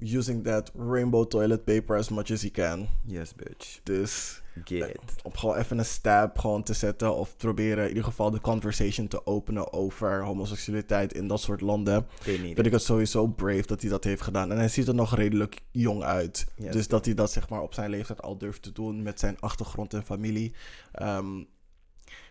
[0.00, 2.88] Using that rainbow toilet paper as much as he can.
[3.06, 3.80] Yes, bitch.
[3.82, 4.98] Dus Get.
[5.22, 7.14] om gewoon even een stab gewoon te zetten.
[7.14, 12.06] Of proberen in ieder geval de conversation te openen over homoseksualiteit in dat soort landen.
[12.20, 14.50] Vind ik het sowieso brave dat hij dat heeft gedaan.
[14.50, 16.46] En hij ziet er nog redelijk jong uit.
[16.56, 16.72] Yes.
[16.72, 19.40] dus dat hij dat zeg maar op zijn leeftijd al durft te doen met zijn
[19.40, 20.54] achtergrond en familie.
[20.92, 21.42] Ehm,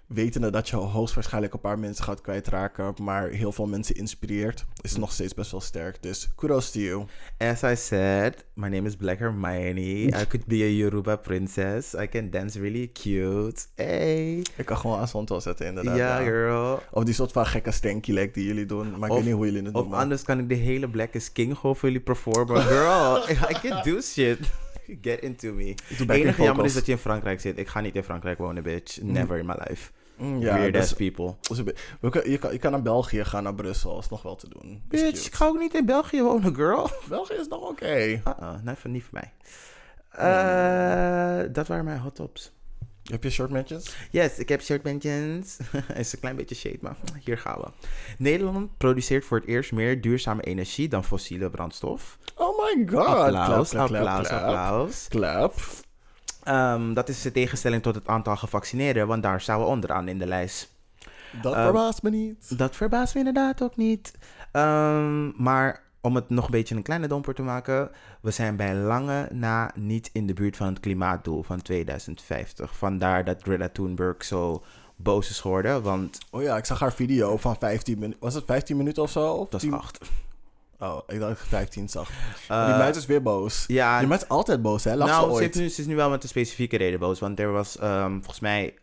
[0.07, 4.95] wetende dat je hoogstwaarschijnlijk een paar mensen gaat kwijtraken, maar heel veel mensen inspireert, is
[4.95, 6.03] nog steeds best wel sterk.
[6.03, 7.05] Dus kudos to you.
[7.37, 9.79] As I said, my name is Black Hermione.
[10.05, 11.93] I could be a Yoruba princess.
[11.93, 13.61] I can dance really cute.
[13.75, 14.37] Hey.
[14.55, 15.97] Ik kan gewoon Aswan wel zetten inderdaad.
[15.97, 16.81] Ja, girl.
[16.91, 18.89] Of die soort van gekke stanky leg die jullie doen.
[18.99, 19.83] Maar ik Of- weet niet hoe jullie het doen.
[19.83, 22.61] Of maar- anders kan ik de hele Black is King gewoon voor jullie performen.
[22.61, 24.39] Girl, I can do shit.
[25.01, 25.75] Get into me.
[25.83, 27.57] Het enige jammer is dat je in Frankrijk zit.
[27.57, 29.01] Ik ga niet in Frankrijk wonen, bitch.
[29.01, 29.91] Never in my life.
[30.17, 31.35] Mm, ja, Weird dus- ass people.
[31.41, 31.61] dus
[31.99, 33.99] we kan- je, kan, je kan naar België gaan, naar Brussel.
[33.99, 34.71] is nog wel te doen.
[34.89, 35.27] Is Bitch, cute.
[35.27, 36.89] ik ga ook niet in België wonen, girl.
[37.09, 37.95] België is nog oké.
[37.95, 39.31] Uh-uh, nee, voor- niet voor mij.
[40.11, 42.51] Eh, dat waren mijn hot tops.
[43.03, 43.95] Heb je short mentions?
[44.11, 45.57] Yes, ik heb shirt mentions.
[45.95, 47.67] is een klein beetje shade, maar hier gaan we.
[48.17, 52.17] Nederland produceert voor het eerst meer duurzame energie dan fossiele brandstof.
[52.35, 53.05] Oh my god.
[53.07, 55.07] applaus, applaus, applaus.
[55.09, 55.53] Clap.
[56.47, 60.19] Ehm, dat is de tegenstelling tot het aantal gevaccineerden, want daar staan we onderaan in
[60.19, 60.75] de lijst.
[61.41, 62.57] Dat Ehm, verbaast me niet.
[62.57, 64.13] Dat verbaast me inderdaad ook niet.
[64.51, 67.89] Ehm, maar om het nog een beetje een kleine domper te maken,
[68.21, 72.77] we zijn bij lange na niet in de buurt van het klimaatdoel van 2050.
[72.77, 74.63] Vandaar dat Greta Thunberg zo
[74.95, 78.19] boos is geworden, want Oh ja, ik zag haar video van 15 minuten.
[78.19, 79.31] Was het 15 minuten of zo?
[79.33, 79.69] Of dat 10?
[79.69, 79.97] is acht.
[80.79, 82.09] Oh, ik dacht dat ik 15 zag.
[82.47, 83.63] Eh, die meid is weer boos.
[83.67, 84.95] ja, Die meid is altijd boos, hè?
[84.95, 85.55] Lacht nou, ze, ooit.
[85.55, 87.19] nu, ze is nu wel met een specifieke reden boos.
[87.19, 88.73] Want er was ehm, volgens mij,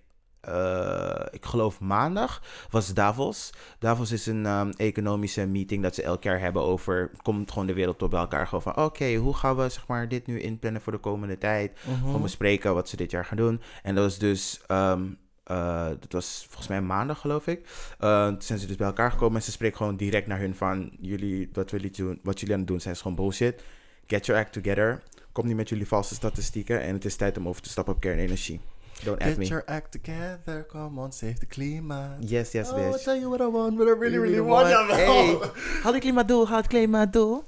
[0.41, 3.51] eh, ik geloof maandag, was Davos.
[3.79, 7.75] Davos is een ehm, economische meeting dat ze elk jaar hebben over, komt gewoon de
[7.75, 8.47] wereld op bij elkaar.
[8.47, 11.73] Gewoon van, oké, hoe gaan we zeg maar dit nu inplannen voor de komende tijd?
[11.85, 11.99] Mhm.
[11.99, 13.61] Gewoon bespreken wat ze dit jaar gaan doen.
[13.83, 15.03] En dat was dus, ehm,
[15.45, 17.69] eh, dat was volgens mij maandag geloof ik.
[17.99, 20.55] Eh, toen zijn ze dus bij elkaar gekomen en ze spreken gewoon direct naar hun
[20.55, 23.63] van, jullie, wat, jullie doen, wat jullie aan het doen zijn is gewoon bullshit.
[24.07, 25.03] Get your act together.
[25.33, 26.81] Kom niet met jullie valse statistieken.
[26.81, 28.61] En het is tijd om over te stappen op kernenergie.
[29.05, 32.17] Don't add Get your act together, come on, save the klimaat.
[32.21, 33.05] Yes, yes, Oh, I'll bitch.
[33.05, 34.69] tell you what I want, what I really, really You want.
[34.69, 34.91] want-.
[34.91, 35.39] Hey,
[35.83, 37.45] haal het klimaatdoel, haal het klimaatdoel.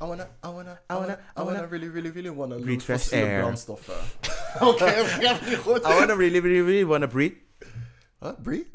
[0.00, 3.12] I wanna, I wanna, I I wanna- I wanna really, really, really wanna Breathe fresh
[3.12, 3.40] air.
[3.40, 3.94] brandstoffen.
[4.60, 5.78] Oké, dat gaat niet goed.
[5.84, 7.36] I wanna really, really, really wanna breathe.
[8.20, 8.32] Huh?
[8.42, 8.66] Breathe?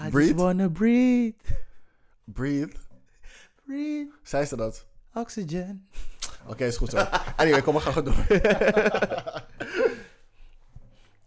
[0.00, 0.28] I Breathe?
[0.32, 1.34] just wanna breathe.
[2.24, 2.72] Breathe.
[3.66, 4.10] Breathe.
[4.22, 4.86] Zei ze dat?
[5.14, 5.86] Oxygen.
[6.46, 7.06] Oké, is goed zo.
[7.36, 8.14] Anyway, kom, we gaan door.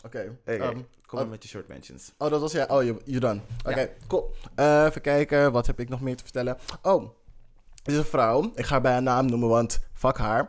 [0.06, 0.38] Oké.
[0.44, 2.12] Ehm, kom maar met je short mentions.
[2.18, 2.70] oh, dat was jij.
[2.70, 3.40] Oh, you, you done.
[3.66, 3.88] Oké, Ja.
[4.08, 4.32] cool.
[4.56, 6.58] Eh, even kijken, wat heb ik nog meer te vertellen?
[6.82, 7.10] Oh,
[7.84, 8.52] dit is een vrouw.
[8.56, 10.48] Ik ga haar bij haar naam noemen, want fuck haar.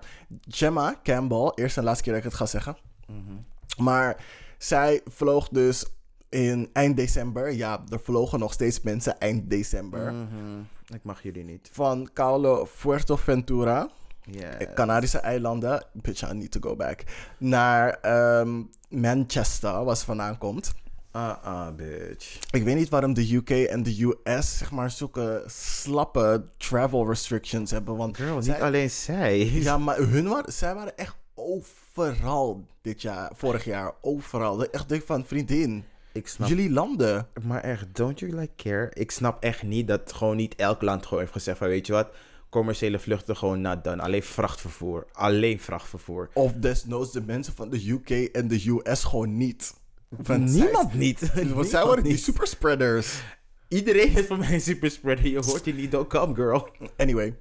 [0.49, 1.53] Gemma Campbell.
[1.55, 2.77] Eerste en laatste keer dat ik het ga zeggen.
[3.07, 3.37] Mhm.
[3.85, 4.25] Maar
[4.59, 5.87] zij vloog dus
[6.29, 7.53] in eind december.
[7.53, 10.13] Ja, er vlogen nog steeds mensen eind december.
[10.13, 10.61] Mhm.
[10.95, 11.69] Ik mag jullie niet.
[11.73, 13.89] Van Caulo Fuerteventura,
[14.31, 14.49] Ja.
[14.49, 15.85] eh, Canarische eilanden.
[15.93, 17.03] Bitch, I need to go back.
[17.39, 20.75] Naar ehm, Manchester, waar ze vandaan komt.
[21.11, 22.39] Ah, ah, bitch.
[22.51, 27.71] Ik weet niet waarom de UK en de US, zeg maar, zulke slappe travel restrictions
[27.71, 27.97] hebben.
[27.97, 29.39] Want Girl, niet alleen zij.
[29.39, 33.93] Ja, maar hun waren, zij waren echt overal dit jaar, vorig jaar.
[34.01, 34.63] Overal.
[34.63, 37.29] Ik Echt denk van, vriendin, Ik snap jullie landen.
[37.43, 38.91] Maar echt, don't you like care?
[38.93, 41.93] Ik snap echt niet dat gewoon niet elk land gewoon heeft gezegd van, weet je
[41.93, 42.09] wat,
[42.57, 44.03] commerciële vluchten gewoon not done.
[44.03, 45.07] Alleen vrachtvervoer.
[45.13, 46.29] Alleen vrachtvervoer.
[46.33, 49.75] Of desnoods de mensen van de UK en de US gewoon niet.
[50.09, 51.19] Want Niemand niet.
[51.25, 52.23] Zij, want Niemand zij waren die niet.
[52.23, 53.23] superspreaders.
[53.69, 55.27] Iedereen is voor mij een superspreader.
[55.27, 56.69] Je hoort die niet, don't come girl.
[56.97, 57.37] Anyway.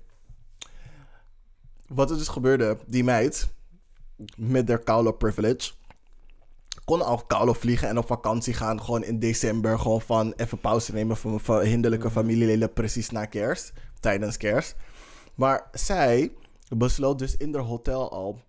[1.88, 3.48] Wat er dus gebeurde, die meid
[4.38, 5.72] met haar Kaulo privilege
[6.86, 8.82] kon al Kaulo vliegen en op vakantie gaan.
[8.82, 9.80] Gewoon in december.
[9.80, 13.74] Gewoon van even pauze nemen van mijn hinderlijke familieleden precies na kerst.
[14.00, 14.76] Tijdens kerst.
[15.36, 16.34] Maar zij
[16.78, 18.40] besloot dus in haar hotel al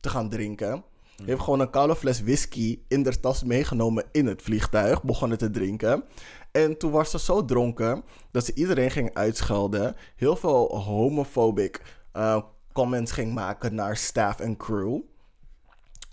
[0.00, 0.84] te gaan drinken.
[1.24, 5.02] Heeft gewoon een koude fles whisky in haar tas meegenomen in het vliegtuig.
[5.02, 6.04] Begonnen te drinken.
[6.52, 9.96] En toen was ze zo dronken dat ze iedereen ging uitschelden.
[10.16, 12.42] Heel veel homophobic eh,
[12.72, 15.00] comments ging maken naar staff en crew.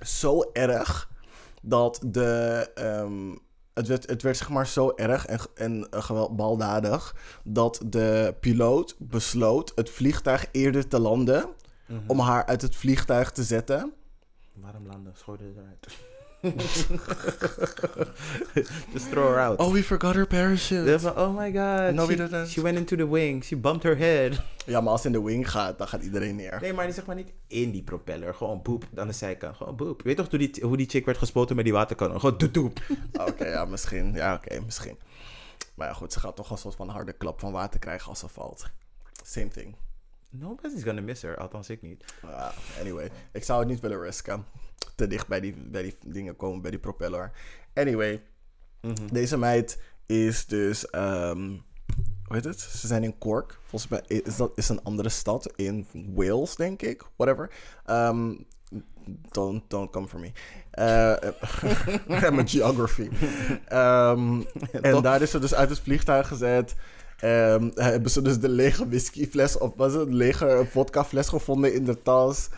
[0.05, 1.11] Zo erg
[1.61, 2.71] dat de.
[2.75, 3.35] ehm,
[3.73, 8.35] het, werd, het werd zeg maar zo erg en, en uh, geweld- baldadig dat de
[8.39, 11.49] piloot besloot het vliegtuig eerder te landen
[12.07, 13.93] om haar uit het vliegtuig te zetten.
[14.53, 15.13] Waarom landen?
[15.15, 16.07] Schoot eruit.
[18.93, 19.59] Just throw her out.
[19.59, 20.99] Oh, we forgot her parachute.
[20.99, 21.93] Van, oh my god.
[21.93, 22.47] No, we she, didn't.
[22.47, 23.43] she went into the wing.
[23.43, 24.41] She bumped her head.
[24.65, 26.57] Ja, maar als het in de wing gaat, dan gaat iedereen neer.
[26.61, 28.33] Nee, maar die zeg maar niet in die propeller.
[28.33, 29.55] Gewoon boep aan de zijkant.
[29.55, 30.01] Gewoon boep.
[30.01, 32.19] Weet toch hoe die, hoe die chick werd gespoten met die waterkanon?
[32.19, 32.79] Gewoon doep doep.
[33.27, 34.13] Oké, ja, misschien.
[34.13, 34.97] Ja, oké, misschien.
[35.75, 38.19] Maar ja, goed, ze gaat toch een soort van harde klap van water krijgen als
[38.19, 38.65] ze valt.
[39.23, 39.75] Same thing.
[40.29, 41.37] Nobody's gonna miss her.
[41.37, 42.03] Althans, ik niet.
[42.79, 44.45] Anyway, ik zou het niet willen risken.
[44.95, 47.31] Te dicht bij die, bij die dingen komen, bij die propeller.
[47.73, 48.21] Anyway,
[49.11, 51.51] deze meid is dus, ehm
[52.29, 52.59] hoe heet het?
[52.59, 53.59] Ze zijn in Cork.
[53.65, 57.03] Volgens mij is dat is een andere stad in Wales, denk ik.
[57.15, 57.51] Whatever.
[57.85, 58.33] Ehm,
[59.31, 60.31] don't, don't come for me.
[60.79, 61.15] Uh,
[62.07, 63.09] mijn geography.
[63.67, 64.41] Ehm,
[64.81, 66.75] en daar is ze dus uit het vliegtuig gezet.
[67.75, 72.01] Hebben ze dus de lege whiskyfles of was het een lege vodkafles gevonden in de
[72.01, 72.49] tas.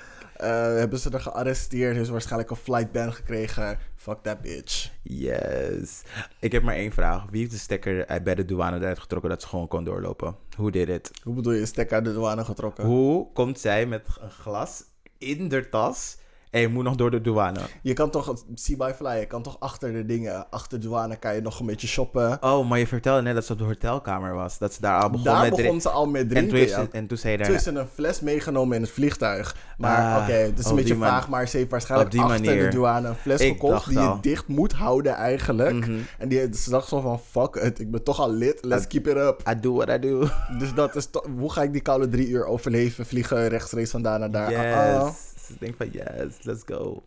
[0.42, 1.94] Eh, hebben ze er gearresteerd.
[1.94, 3.78] Heeft ze waarschijnlijk een flight ban gekregen.
[3.96, 4.90] Fuck that bitch.
[5.04, 6.02] Yes.
[6.40, 7.26] Ik heb maar één vraag.
[7.30, 10.36] Wie heeft de stekker uit- bij de douane eruit getrokken dat ze gewoon kon doorlopen?
[10.56, 11.12] Hoe did it?
[11.24, 12.86] Hoe bedoel je, stek uit de douane getrokken?
[12.86, 14.84] Hoe komt zij met een glas
[15.18, 16.18] in de tas
[16.52, 17.60] en je moet nog door de douane?
[17.82, 21.16] Je kan toch, see by fly, je kan toch achter de dingen, achter de douane
[21.16, 22.38] kan je nog een beetje shoppen.
[22.42, 24.58] Oh, maar je vertelde net dat ze op de hotelkamer was.
[24.58, 25.82] Dat ze daar al begon Daar met begon drinken.
[25.82, 26.82] ze al met En drinken, toen, heeft ja.
[26.82, 27.74] ze, en toen zei je Toen is daar...
[27.74, 29.56] ze een fles meegenomen in het vliegtuig.
[29.78, 32.64] Maar Ah, oké, het is een beetje vaag, maar ze heeft waarschijnlijk achter manier.
[32.70, 35.76] de douane een fles Ik gekocht die je dicht moet houden eigenlijk.
[35.86, 35.98] Mhm.
[36.18, 39.08] En die, ze dacht zo van, fuck it, ik ben toch al lid, let's keep
[39.08, 39.42] it up.
[39.50, 40.28] I do what I do.
[40.60, 44.32] Dus dat is hoe ga ik die koude drie uur overleven, vliegen rechtstreeks vandaan naar
[44.32, 44.52] daar.
[44.52, 45.02] Yes.
[45.02, 45.10] Ah,
[45.46, 47.04] Ze denkt van yes, let's go.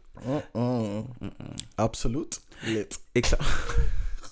[1.74, 3.00] Absoluut lid.
[3.12, 3.42] Ik zou...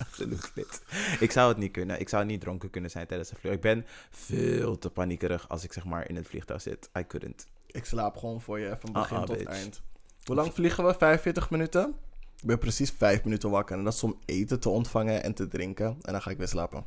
[0.07, 0.81] Absoluut.
[1.19, 1.99] Ik zou het niet kunnen.
[1.99, 3.55] Ik zou niet dronken kunnen zijn tijdens de vlucht.
[3.55, 6.89] Ik ben veel te paniekerig als ik zeg maar in het vliegtuig zit.
[6.97, 7.47] I couldn't.
[7.67, 9.49] Ik slaap gewoon voor je van begin Ah, ah, tot bitch.
[9.51, 9.81] eind.
[10.23, 10.93] Hoe lang vliegen we?
[10.97, 11.95] 45 minuten?
[12.41, 13.77] Ik ben precies 5 minuten wakker.
[13.77, 15.85] En dat is om eten te ontvangen en te drinken.
[16.01, 16.85] En dan ga ik weer slapen.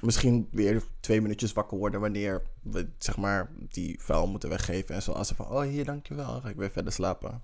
[0.00, 0.06] Mm.
[0.06, 4.94] Misschien weer twee minuutjes wakker worden wanneer we zeg maar die vuil moeten weggeven.
[4.94, 6.26] En zo als ze van, oh hier, dankjewel.
[6.32, 7.42] Dan ga ik weer verder slapen.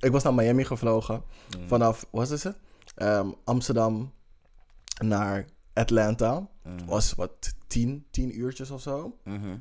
[0.00, 1.22] Ik was naar Miami gevlogen.
[1.58, 1.68] Mm.
[1.68, 2.56] Vanaf, wat is het?
[2.94, 4.12] Ehm, Amsterdam
[5.04, 6.48] naar Atlanta.
[6.62, 6.84] Mhm.
[6.86, 9.56] Was wat, 10, 10 uurtjes of zo Mhm.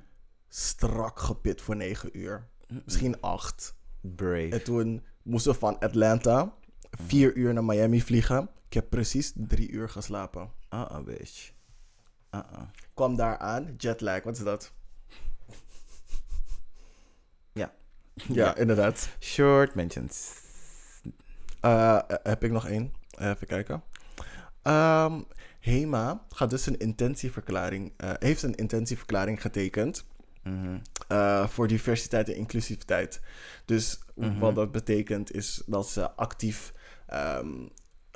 [0.50, 2.48] strak gepit voor 9 uur.
[2.86, 3.76] Misschien 8.
[4.02, 4.50] Brave.
[4.50, 6.54] En toen moesten we van Atlanta
[6.92, 8.50] 4 uur naar Miami vliegen.
[8.74, 10.52] Ik heb precies 3 uur geslapen.
[10.74, 11.52] Uh-uh, bitch.
[12.32, 12.62] Uh-uh.
[12.94, 14.72] Kwam daar aan, jetlag, wat is dat?
[17.52, 17.74] Ja.
[18.14, 19.10] Ja, inderdaad.
[19.20, 20.32] Short mentions.
[21.60, 22.94] Eh, eh, heb ik nog één?
[23.10, 23.84] Eh, even kijken.
[24.62, 25.22] Ehm,
[25.60, 30.06] Hema gaat dus een intentieverklaring, heeft een intentieverklaring getekend.
[30.44, 30.80] Mhm.
[31.48, 33.22] voor diversiteit en inclusiviteit.
[33.66, 34.40] Dus Mhm.
[34.40, 36.74] wat dat betekent is dat ze actief
[37.08, 37.68] ehm,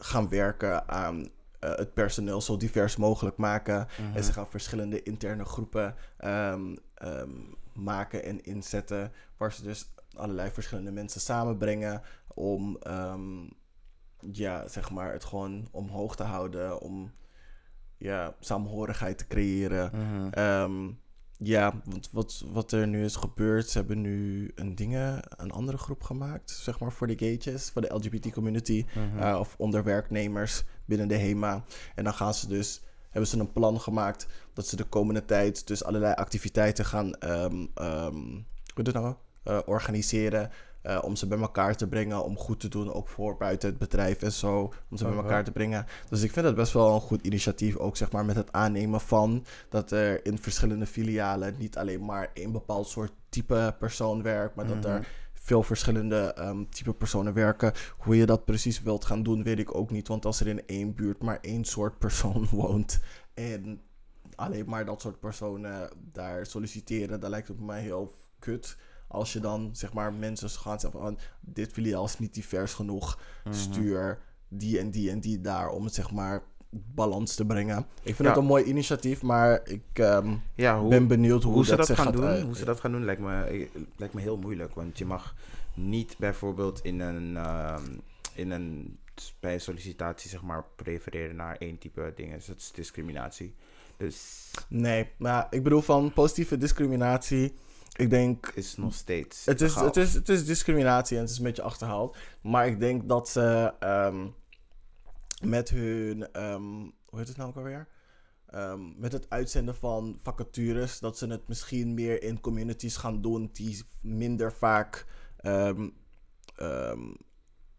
[0.02, 1.30] gaan werken aan
[1.60, 3.88] eh, het personeel zo divers mogelijk maken.
[4.14, 7.32] En ze gaan verschillende interne groepen ehm, ehm,
[7.74, 9.12] maken en inzetten.
[9.38, 13.46] Waar ze dus allerlei verschillende mensen samenbrengen om ehm,
[14.32, 16.82] ja, zeg maar, het gewoon omhoog te houden.
[16.82, 17.12] Om
[17.98, 19.92] ja, saamhorigheid te creëren.
[19.94, 20.30] Mhm.
[21.38, 25.78] Ja, want wat, wat er nu is gebeurd, ze hebben nu een dingen, een andere
[25.78, 29.20] groep gemaakt, zeg maar, voor de gaytjes, voor de LGBT community, Mhm.
[29.24, 31.64] eh, of onder werknemers binnen de HEMA.
[31.96, 35.68] En dan gaan ze dus, hebben ze een plan gemaakt dat ze de komende tijd
[35.68, 38.16] dus allerlei activiteiten gaan, ehm ehm,
[38.74, 40.50] hoe het nou, Eh, organiseren.
[40.88, 43.78] Eh, om ze bij elkaar te brengen, om goed te doen, ook voor buiten het
[43.78, 44.74] bedrijf en zo.
[44.90, 45.22] Om ze bij Mhm.
[45.24, 45.86] elkaar te brengen.
[46.10, 49.02] Dus ik vind het best wel een goed initiatief, ook zeg maar met het aannemen
[49.02, 54.56] van dat er in verschillende filialen niet alleen maar één bepaald soort type persoon werkt,
[54.56, 54.88] maar dat Mhm.
[54.88, 57.74] er veel verschillende ehm, type personen werken.
[57.98, 60.08] Hoe je dat precies wilt gaan doen, weet ik ook niet.
[60.08, 63.00] Want als er in één buurt maar één soort persoon woont
[63.34, 63.82] en
[64.36, 68.78] alleen maar dat soort personen daar solliciteren, dan lijkt het mij heel kut.
[69.08, 73.20] Als je dan zeg maar mensen gaat zeggen van dit filiaal is niet divers genoeg,
[73.44, 73.54] Mhm.
[73.56, 77.78] stuur die en die en die daar om het zeg maar balans te brengen.
[77.78, 78.28] Ik vind Ja.
[78.28, 81.86] het een mooi initiatief, maar ik ehm, Ja, hoe, ben benieuwd hoe, hoe ze dat
[81.92, 84.38] gaan gaat doen, uit- hoe ze dat gaan doen lijkt me, eh, lijkt me heel
[84.38, 84.76] moeilijk.
[84.76, 85.36] Want je mag
[85.74, 87.84] niet bijvoorbeeld in een, ehm,
[88.34, 88.98] in een,
[89.40, 92.38] bij een sollicitatie zeg maar prefereren naar één type dingen.
[92.38, 93.56] Dus dat is discriminatie.
[93.98, 97.54] Dus Nee, maar ik bedoel van positieve discriminatie.
[97.98, 99.46] Ik denk is nog steeds.
[99.46, 102.18] Het is, het, is, het is discriminatie en het is een beetje achterhaald.
[102.42, 104.28] Maar ik denk dat ze ehm,
[105.42, 106.32] met hun.
[106.32, 106.62] ehm,
[107.06, 107.88] hoe heet het nou ook alweer?
[108.48, 113.50] Ehm, met het uitzenden van vacatures, dat ze het misschien meer in communities gaan doen
[113.54, 115.06] die minder vaak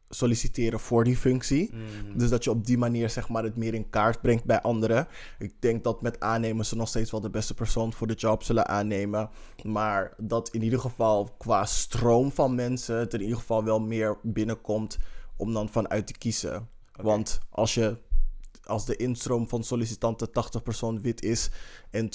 [0.08, 1.70] solliciteren voor die functie.
[1.72, 2.18] Mhm.
[2.18, 5.08] Dus dat je op die manier zeg maar, het meer in kaart brengt bij anderen.
[5.38, 8.42] Ik denk dat met aannemen ze nog steeds wel de beste persoon voor de job
[8.42, 9.30] zullen aannemen.
[9.62, 14.18] Maar dat in ieder geval qua stroom van mensen het in ieder geval wel meer
[14.22, 14.98] binnenkomt
[15.36, 16.68] om dan vanuit te kiezen.
[16.92, 17.96] Want als je
[18.64, 20.28] als de instroom van sollicitanten
[20.98, 21.50] 80% wit is
[21.90, 22.12] en 20%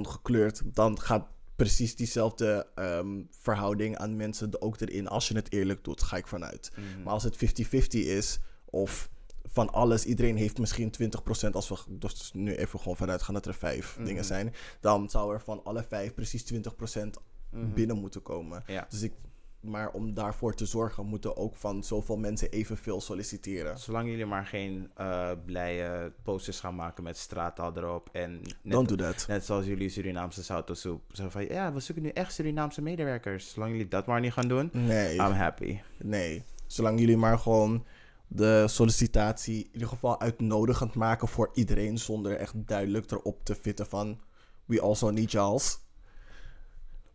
[0.00, 1.26] gekleurd, dan gaat
[1.64, 5.08] precies diezelfde ehm, verhouding aan mensen ook erin.
[5.08, 6.70] Als je het eerlijk doet, ga ik vanuit.
[6.76, 7.02] Mhm.
[7.02, 9.10] Maar als het 50-50 is, of
[9.44, 13.46] van alles, iedereen heeft misschien 20%, als we dus nu even gewoon vanuit gaan dat
[13.46, 14.06] er vijf Mhm.
[14.06, 17.18] dingen zijn, dan zou er van alle vijf precies 20%
[17.50, 17.72] Mhm.
[17.74, 18.62] binnen moeten komen.
[18.66, 18.86] Ja.
[18.88, 19.12] Dus ik,
[19.60, 23.78] maar om daarvoor te zorgen, moeten ook van zoveel mensen evenveel solliciteren.
[23.78, 28.08] Zolang jullie maar geen eh, blije posters gaan maken met straattaal erop.
[28.12, 29.24] En net, Don't do that.
[29.28, 31.02] net zoals jullie Surinaamse sautosoep.
[31.08, 33.50] Zeggen van ja, we zoeken nu echt Surinaamse medewerkers.
[33.50, 35.14] Zolang jullie dat maar niet gaan doen, Nee.
[35.14, 35.78] I'm happy.
[35.98, 37.84] Nee, zolang jullie maar gewoon
[38.26, 43.86] de sollicitatie in ieder geval uitnodigend maken voor iedereen, zonder echt duidelijk erop te fitten
[43.86, 44.20] van
[44.64, 45.78] we also need y'alls.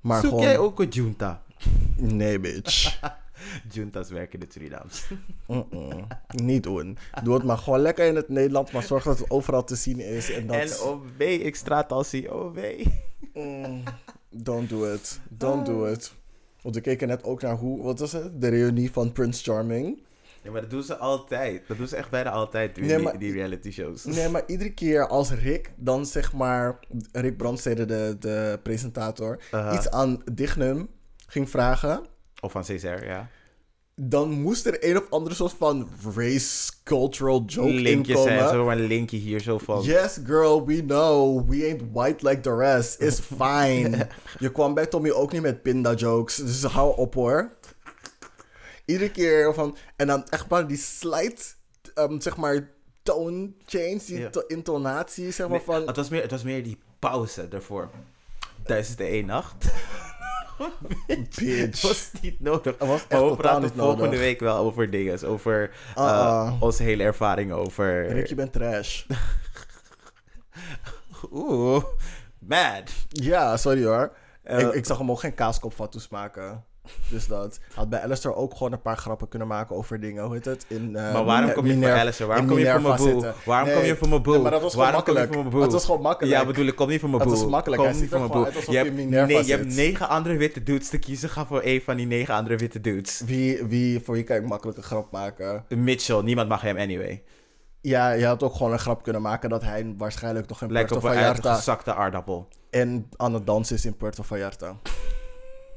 [0.01, 1.43] Maar Zoek gewoon, jij ook een junta?
[1.95, 2.99] Nee bitch,
[3.73, 5.05] Juntas werken in het Surinaams.
[5.47, 6.07] Mm-mm.
[6.43, 6.97] niet doen.
[7.23, 9.99] Doe het maar gewoon lekker in het Nederlands, maar zorg dat het overal te zien
[9.99, 10.55] is en dat...
[10.55, 12.59] En OB, ik straattaal zie OB.
[13.33, 13.83] Mm,
[14.29, 16.13] don't do it, don't do it.
[16.61, 20.03] Want we keken net ook naar hoe, wat was het, de reunie van Prince Charming.
[20.43, 21.67] Ja, maar dat doen ze altijd.
[21.67, 24.03] Dat doen ze echt bijna altijd, die, Nee, maar- die reality shows.
[24.03, 26.79] Nee, maar iedere keer als Rick dan zeg maar...
[27.11, 29.39] Rick Brandstede, de, de presentator...
[29.73, 30.89] Iets aan Dignum
[31.27, 32.05] ging vragen...
[32.41, 33.29] Of van Césaire, ja.
[33.95, 38.49] dan moest er een of andere soort van race cultural joke Linkjes inkomen.
[38.49, 39.81] zo een linkje hier zo van...
[39.81, 41.49] Yes, girl, we know.
[41.49, 43.01] We ain't white like the rest.
[43.01, 44.07] It's fine.
[44.39, 46.35] Je kwam bij Tommy ook niet met pinda jokes.
[46.35, 47.53] Dus hou op hoor.
[48.85, 49.77] Iedere keer van...
[49.95, 51.57] En dan echt maar die slight,
[51.93, 52.69] ehm, zeg maar,
[53.03, 54.01] tone change.
[54.05, 55.87] Die intonatie, zeg maar, Nee, van...
[55.87, 57.89] het, was meer, het was meer die pauze ervoor.
[58.65, 59.65] Tijdens de één nacht.
[61.07, 61.39] Bitch.
[61.39, 62.75] Het was niet nodig.
[62.77, 64.19] Was echt maar we praten volgende nodig.
[64.19, 65.27] week wel over dingen.
[65.27, 66.53] Over eh, Uh-uh.
[66.59, 68.07] onze hele ervaring over...
[68.07, 69.05] Rick, je bent trash.
[71.31, 71.83] Oeh,
[72.39, 72.91] mad.
[73.09, 74.11] Ja, sorry hoor.
[74.43, 76.63] Eh, ik, ik zag hem ook geen kaaskop fatsoes maken.
[77.09, 77.59] Dus dat.
[77.73, 80.23] Had bij Alistair ook gewoon een paar grappen kunnen maken over dingen.
[80.23, 80.65] Hoe heet het?
[80.67, 82.27] In, eh, maar waarom kom je voor Alistair?
[82.29, 83.07] Waarom kom je voor mijn boe?
[83.09, 83.33] zitten.
[83.45, 84.33] Waarom Nee, kom je voor mijn boe?
[84.33, 85.51] nee, maar dat was gewoon Waarom kom je makkelijk.
[85.51, 85.61] voor?
[85.61, 86.35] Het was gewoon makkelijk.
[86.37, 87.39] Ja, bedoel ik, kom niet voor mijn Het boe.
[87.41, 87.81] was makkelijk.
[87.81, 88.45] Kom niet voor mijn gewoon boe.
[88.53, 88.95] uit alsof Je hebt,
[89.29, 91.29] nee, je hebt negen andere witte dudes te kiezen.
[91.29, 93.21] Ga voor één van die negen andere witte dudes.
[93.25, 95.65] Wie, wie, voor wie kan ik makkelijk een grap maken?
[95.69, 97.23] Mitchell, niemand mag hem anyway.
[97.81, 100.89] Ja, je had ook gewoon een grap kunnen maken dat hij waarschijnlijk nog in Lijkt
[100.89, 102.47] Puerto op een Vallarta uitgezakte aardappel.
[102.69, 104.75] en aan het dansen is in Puerto Vallarta.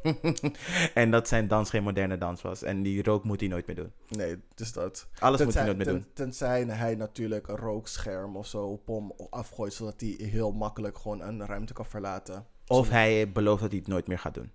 [0.95, 2.63] en dat zijn dans geen moderne dans was.
[2.63, 3.93] En die rook moet hij nooit meer doen.
[4.09, 5.09] Nee, dus dat.
[5.19, 6.07] Alles moet hij nooit meer ten- doen.
[6.13, 11.21] tenzij hij natuurlijk een rookscherm of zo op hem afgooit, zodat hij heel makkelijk gewoon
[11.21, 12.47] een ruimte kan verlaten.
[12.67, 14.53] Of hij belooft dat hij het nooit meer gaat doen.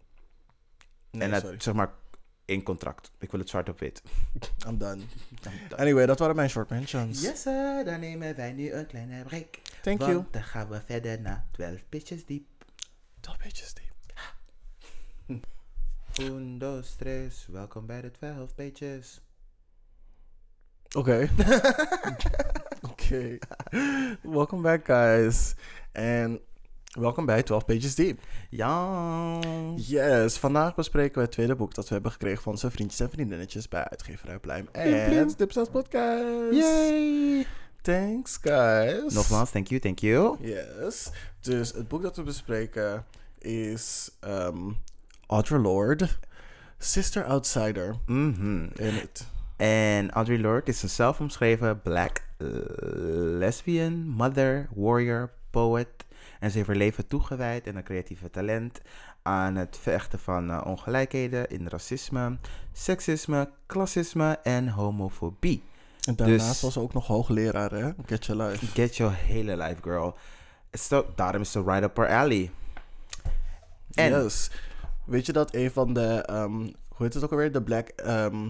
[1.11, 1.59] Nee, en sorry.
[1.59, 1.93] zeg maar,
[2.45, 3.11] in contract.
[3.19, 4.01] Ik wil het zwart op wit.
[4.67, 5.01] I'm done.
[5.75, 7.21] Anyway, dat waren mijn short mentions.
[7.21, 7.85] Yes, sir.
[7.85, 9.59] Dan nemen wij nu een kleine break.
[9.81, 10.25] Thank want you.
[10.31, 12.45] dan gaan we verder naar 12 pitches diep.
[13.19, 13.92] Dat beetje diep.
[16.21, 17.47] Un, dos, tres.
[17.51, 19.21] Welkom bij de 12 pitches.
[20.97, 21.29] Oké.
[22.91, 23.37] Oké.
[24.21, 25.55] Welcome back, guys.
[25.91, 26.39] En
[26.99, 28.19] welkom bij 12 Pages Deep.
[28.49, 29.39] Ja.
[29.75, 33.09] Yes, vandaag bespreken we het tweede boek dat we hebben gekregen van onze vriendjes en
[33.09, 36.55] vriendinnetjes bij uitgeverij Pluim en Dipsaus Podcast.
[36.55, 37.45] Yay.
[37.81, 39.13] Thanks, guys.
[39.13, 40.37] Nogmaals, thank you, thank you.
[40.39, 41.09] Yes.
[41.39, 43.05] Dus het boek dat we bespreken
[43.39, 44.77] is um,
[45.27, 46.07] Audre Lorde,
[46.77, 47.95] Sister Outsider.
[48.05, 48.63] Mhm.
[48.75, 49.27] In het.
[49.55, 52.21] En Audre Lorde is een zelfomschreven black
[53.37, 55.87] lesbian, mother, warrior, poet.
[56.39, 58.81] En ze heeft haar leven toegewijd en een creatieve talent
[59.21, 62.37] aan het vechten van eh, ongelijkheden in racisme,
[62.73, 65.63] seksisme, klassisme en homofobie.
[66.01, 67.91] En daarnaast Dus- was ze ook nog hoogleraar, hè?
[68.05, 68.65] Get Your Life.
[68.65, 70.17] Get your hele life, girl.
[70.71, 72.51] So, daarom is ze right up her alley.
[73.93, 74.51] En- Yes.
[75.05, 77.51] Weet je dat een van de, ehm, hoe heet het ook alweer?
[77.51, 78.49] De Black ehm,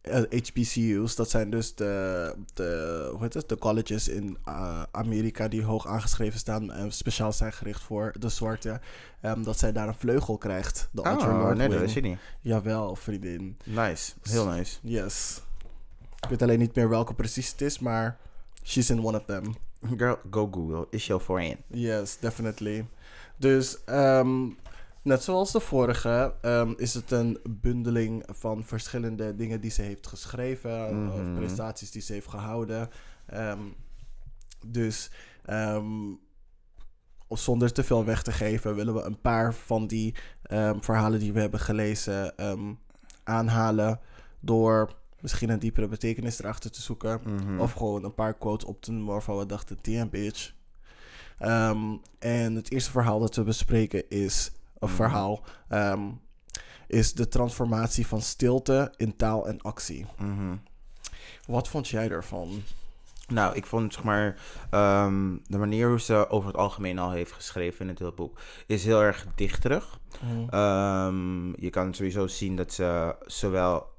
[0.00, 1.14] eh, HBCU's.
[1.14, 3.48] Dat zijn dus de, de, hoe heet het?
[3.48, 8.28] De colleges in eh, Amerika die hoog aangeschreven staan en speciaal zijn gericht voor de
[8.28, 8.80] zwarte.
[9.20, 10.88] Ehm, dat zij daar een vleugel krijgt.
[10.90, 12.18] De Oh, Lorde nee, dat is je niet.
[12.40, 13.58] Jawel, vriendin.
[13.64, 14.78] Nice, heel nice.
[14.82, 15.40] Yes.
[16.20, 18.16] Ik weet alleen niet meer welke precies het is, maar
[18.62, 19.54] she's in one of them.
[19.96, 20.86] Girl, go Google.
[20.90, 21.56] Is jouw voorin.
[21.66, 22.86] Yes, definitely.
[23.36, 24.46] Dus ehm,
[25.04, 30.06] net zoals de vorige ehm, is het een bundeling van verschillende dingen die ze heeft
[30.06, 31.12] geschreven, Mhm.
[31.12, 32.88] of prestaties die ze heeft gehouden.
[33.26, 33.60] Ehm,
[34.66, 35.10] dus
[35.44, 36.12] ehm,
[37.28, 40.14] zonder te veel weg te geven, willen we een paar van die
[40.80, 42.34] verhalen die we hebben gelezen
[43.24, 44.00] aanhalen
[44.40, 47.20] door misschien een diepere betekenis erachter te zoeken.
[47.24, 47.60] Mhm.
[47.60, 50.52] Of gewoon een paar quotes op te noemen waarvan we dachten, damn bitch.
[52.18, 54.53] En het eerste verhaal dat we bespreken is, Mhm.
[54.88, 56.02] Verhaal, ehm,
[56.86, 60.06] is de transformatie van stilte in taal en actie.
[60.18, 60.56] Mhm.
[61.46, 62.62] Wat vond jij ervan?
[63.28, 67.32] Nou, ik vond zeg maar ehm, de manier hoe ze over het algemeen al heeft
[67.32, 69.98] geschreven in het hele boek is heel erg dichterig.
[70.50, 73.93] Ehm, je kan sowieso zien dat ze zowel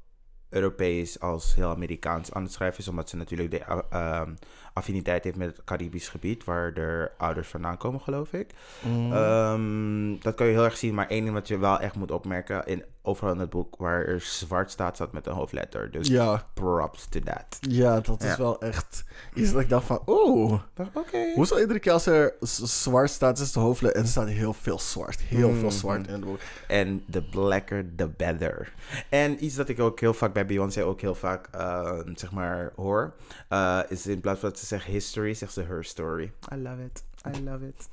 [0.55, 4.33] Europees als heel Amerikaans aan het schrijven is, omdat ze natuurlijk de uh, ehm,
[4.73, 8.53] affiniteit heeft met het Caribisch gebied, waar de ouders vandaan komen, geloof ik.
[8.81, 9.13] Mm.
[9.13, 12.11] Ehm, dat kan je heel erg zien, maar één ding wat je wel echt moet
[12.11, 15.91] opmerken, in, overal in het boek waar er zwart staat, staat met een hoofdletter.
[15.91, 17.57] Dus ja, props to that.
[17.59, 18.37] ja, dat is Ja.
[18.37, 19.03] wel echt
[19.33, 20.59] iets dat ik dacht van, oeh.
[20.93, 21.31] Oké.
[21.35, 22.33] Hoezo iedere keer als er
[22.63, 25.19] zwart staat, is de hoofdletter en er staat heel veel zwart.
[25.19, 25.69] Heel veel Mhm.
[25.69, 26.39] zwart in het boek.
[26.67, 28.73] En the blacker, the better.
[29.09, 32.71] En iets dat ik ook heel vaak bij Beyoncé ook heel vaak, eh, zeg maar,
[32.75, 33.13] hoor,
[33.49, 36.31] eh, is in plaats van dat ze zegt history, zegt ze her story.
[36.53, 37.03] I love it.
[37.37, 37.87] I love it.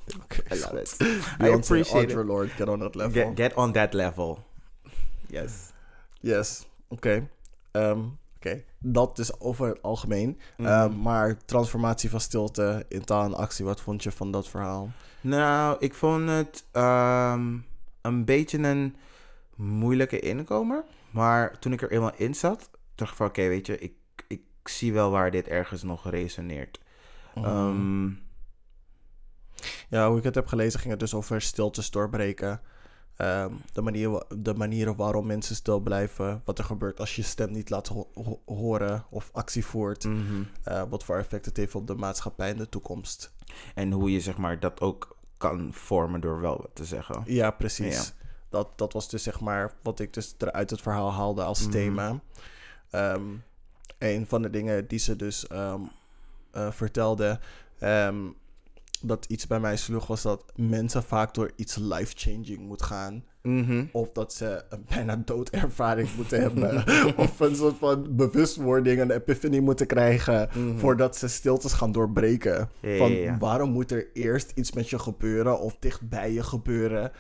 [0.53, 0.97] I love it.
[1.43, 2.25] I appreciate it.
[2.25, 3.13] Lorde, get on that level.
[3.25, 4.39] Get, get on that level.
[5.33, 5.73] Yes.
[6.21, 7.29] Yes, oké.
[7.71, 8.01] Ehm,
[8.37, 10.41] Oké, dat is over het algemeen.
[10.57, 10.69] Mhm.
[10.69, 14.91] Ehm, maar transformatie van stilte in taal en actie, wat vond je van dat verhaal?
[15.21, 17.57] Nou, ik vond het ehm,
[18.01, 18.97] een beetje een
[19.57, 20.85] moeilijke inkomer.
[21.11, 23.93] Maar toen ik er eenmaal in zat, dacht ik van oké, weet je, ik,
[24.27, 26.81] ik zie wel waar dit ergens nog resoneert.
[27.35, 28.11] Mhm.
[29.89, 32.61] Ja, hoe ik het heb gelezen ging het dus over stiltes doorbreken.
[33.17, 36.43] Ehm, de, manier, de manieren waarom mensen stil blijven.
[36.45, 40.05] Wat er gebeurt als je stem niet laat ho- ho- horen of actie voert.
[40.05, 40.43] mhm.
[40.65, 43.33] eh, wat voor effect het heeft op de maatschappij in de toekomst.
[43.75, 47.23] En hoe je zeg maar dat ook kan vormen door wel wat te zeggen.
[47.27, 48.07] Ja, precies.
[48.07, 48.13] Ja.
[48.49, 51.71] Dat, dat was dus zeg maar wat ik dus eruit het verhaal haalde als Mhm.
[51.71, 52.21] thema.
[52.91, 53.23] Ehm,
[53.99, 55.81] een van de dingen die ze dus ehm,
[56.51, 57.41] eh, vertelde,
[59.03, 63.25] dat iets bij mij sloeg, was dat mensen vaak door iets life-changing moet gaan.
[63.43, 63.85] Mhm.
[63.93, 66.85] Of dat ze een bijna doodervaring moeten hebben.
[67.17, 70.49] of een soort van bewustwording, een epiphany moeten krijgen.
[70.55, 70.79] Mhm.
[70.79, 72.69] Voordat ze stiltes gaan doorbreken.
[72.81, 73.39] Ja, van ja, ja.
[73.39, 77.11] waarom moet er eerst iets met je gebeuren of dicht bij je gebeuren?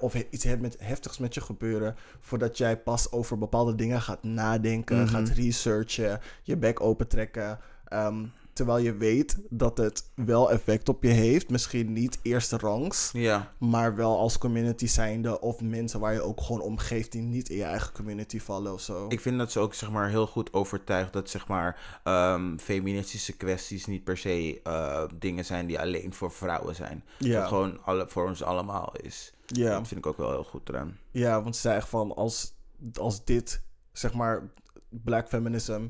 [0.00, 0.44] Of iets
[0.78, 1.94] heftigs met je gebeuren.
[2.20, 5.06] Voordat jij pas over bepaalde dingen gaat nadenken, Mhm.
[5.08, 7.58] gaat researchen, je bek opentrekken.
[7.84, 11.50] Ehm, terwijl je weet dat het wel effect op je heeft.
[11.50, 13.10] Misschien niet eerste rangs.
[13.12, 13.52] Ja.
[13.58, 17.56] Maar wel als community zijnde of mensen waar je ook gewoon omgeeft die niet in
[17.56, 19.06] je eigen community vallen of zo.
[19.08, 23.36] Ik vind dat ze ook zeg maar heel goed overtuigd dat zeg maar ehm, feministische
[23.36, 27.04] kwesties niet per se eh, dingen zijn die alleen voor vrouwen zijn.
[27.18, 29.32] Dat ja, het gewoon alle, voor ons allemaal is.
[29.46, 30.98] ja, Dat vind ik ook wel heel goed eraan.
[31.10, 32.54] ja, want ze zei echt van als
[32.94, 34.50] als dit, zeg maar,
[34.88, 35.86] black feminism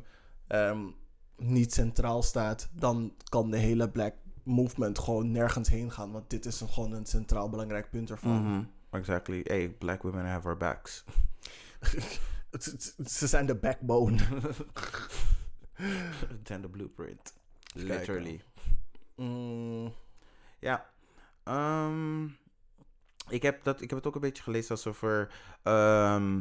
[0.46, 0.78] ehm,
[1.42, 6.12] niet centraal staat, dan kan de hele black movement gewoon nergens heen gaan.
[6.12, 8.42] Want dit is een, gewoon een centraal belangrijk punt ervan.
[8.42, 9.40] Mhm, Exactly.
[9.44, 11.04] Hey, black women have our backs.
[13.06, 14.16] Ze zijn de backbone.
[16.42, 17.32] Then the blueprint.
[17.62, 17.88] kijken.
[17.96, 18.42] Literally.
[19.16, 19.92] Mm,
[20.58, 20.90] Ja.
[21.44, 22.24] Ehm,
[23.28, 25.32] ik, heb dat, ik heb het ook een beetje gelezen alsof er
[25.62, 26.40] ehm,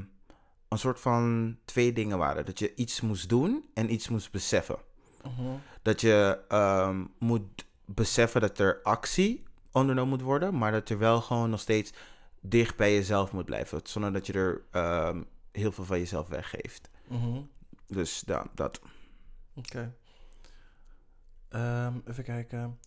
[0.68, 2.46] een soort van twee dingen waren.
[2.46, 4.78] Dat je iets moest doen en iets moest beseffen.
[5.24, 5.56] Mhm.
[5.82, 11.22] Dat je ehm, moet beseffen dat er actie ondernomen moet worden, maar dat je wel
[11.22, 11.94] gewoon nog steeds
[12.40, 13.80] dicht bij jezelf moet blijven.
[13.84, 16.90] Zonder dat je er ehm, heel veel van jezelf weggeeft.
[17.08, 17.42] Mhm.
[17.88, 18.82] Dus ja, dat.
[19.56, 19.94] Oké.
[21.50, 22.80] Ehm, even kijken.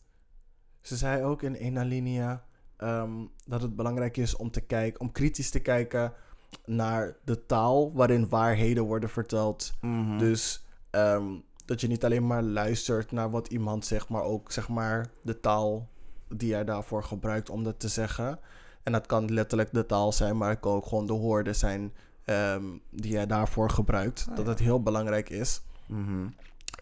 [0.81, 2.45] Ze zei ook in een alinea
[2.77, 6.13] ehm, dat het belangrijk is om te kijken, om kritisch te kijken
[6.65, 9.75] naar de taal waarin waarheden worden verteld.
[9.81, 10.19] Mhm.
[10.19, 10.65] Dus
[11.65, 15.41] dat je niet alleen maar luistert naar wat iemand zegt, maar ook zeg maar de
[15.41, 15.89] taal
[16.29, 18.39] die jij daarvoor gebruikt om dat te zeggen.
[18.83, 21.93] En dat kan letterlijk de taal zijn, maar het kan ook gewoon de woorden zijn
[22.25, 24.27] ehm, die jij daarvoor gebruikt.
[24.29, 24.51] Ah, dat ja.
[24.51, 25.63] het heel belangrijk is.
[25.87, 26.27] Mhm.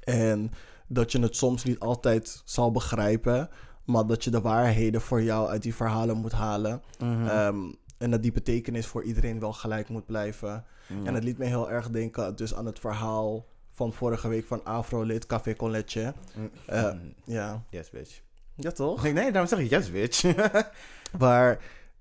[0.05, 0.51] En
[0.87, 3.49] dat je het soms niet altijd zal begrijpen,
[3.85, 6.83] maar dat je de waarheden voor jou uit die verhalen moet halen.
[6.99, 7.27] Mhm.
[7.27, 10.65] Ehm, en dat die betekenis voor iedereen wel gelijk moet blijven.
[11.05, 13.47] En het liet me heel erg denken dus aan het verhaal
[13.83, 16.15] van vorige week van Afro-lid Café Con Leche.
[16.35, 16.51] Mm.
[16.67, 17.15] eh, Mm.
[17.25, 17.65] Ja.
[17.71, 18.21] Yes, bitch.
[18.55, 19.03] ja, toch?
[19.03, 20.23] Nee, nee, daarom zeg ik yes, bitch.
[21.19, 21.59] Waar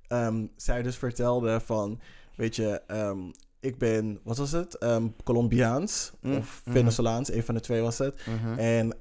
[0.07, 1.99] ehm, zij dus vertelde van,
[2.35, 3.19] weet je, ehm,
[3.59, 4.77] ik ben, wat was het?
[4.77, 6.75] Ehm, Colombiaans Mm, of mhm.
[6.75, 8.21] Venezolaans, een van de twee was het.
[8.25, 8.59] Mhm.
[8.59, 8.95] En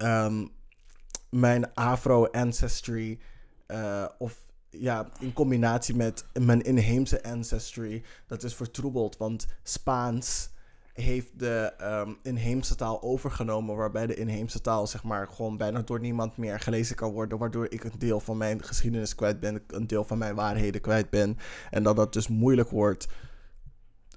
[1.31, 3.19] mijn Afro-ancestry,
[3.67, 4.39] eh, of
[4.71, 9.17] ja, in combinatie met mijn inheemse ancestry, dat is vertroebeld.
[9.17, 10.51] Want Spaans
[10.93, 16.01] heeft de ehm, inheemse taal overgenomen, waarbij de inheemse taal, zeg maar, gewoon bijna door
[16.01, 19.87] niemand meer gelezen kan worden, waardoor ik een deel van mijn geschiedenis kwijt ben, een
[19.87, 21.37] deel van mijn waarheden kwijt ben.
[21.71, 23.09] En dat dat dus moeilijk wordt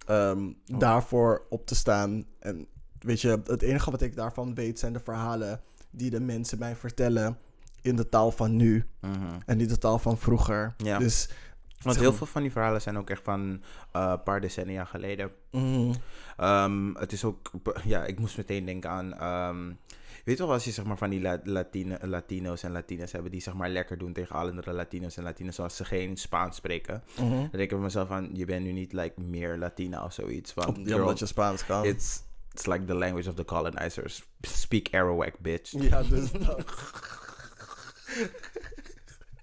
[0.05, 0.80] ehm, Oh.
[0.80, 2.26] daarvoor op te staan.
[2.39, 2.67] En
[2.99, 5.61] weet je, het enige wat ik daarvan weet zijn de verhalen
[5.91, 7.38] die de mensen mij vertellen
[7.82, 9.39] in de taal van nu Mhm.
[9.45, 10.74] en niet de taal van vroeger.
[10.78, 10.97] Ja.
[10.97, 11.30] Dus,
[11.84, 15.31] Want heel veel van die verhalen zijn ook echt van eh, een paar decennia geleden.
[15.51, 15.93] mhm,
[16.38, 17.51] Ehm, het is ook,
[17.84, 19.67] ja, ik moest meteen denken aan, ehm,
[20.25, 23.31] weet je wel, als je zeg maar van die La- Latine, Latino's en Latines hebben
[23.31, 26.55] die zeg maar lekker doen tegen alle andere Latino's en Latines als ze geen Spaans
[26.55, 27.03] spreken.
[27.15, 27.29] mhm.
[27.29, 30.53] Dan denk ik bij mezelf van, je bent nu niet like meer Latina of zoiets.
[30.53, 31.86] Want ja, omdat je Spaans kan.
[31.86, 34.23] it's, it's like the language of the colonizers.
[34.41, 35.71] Speak Arawak, bitch.
[35.71, 36.63] Ja, dus dat.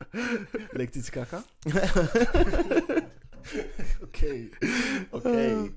[0.79, 1.43] Leek iets kaka?
[4.03, 4.49] Oké,
[5.11, 5.71] oké.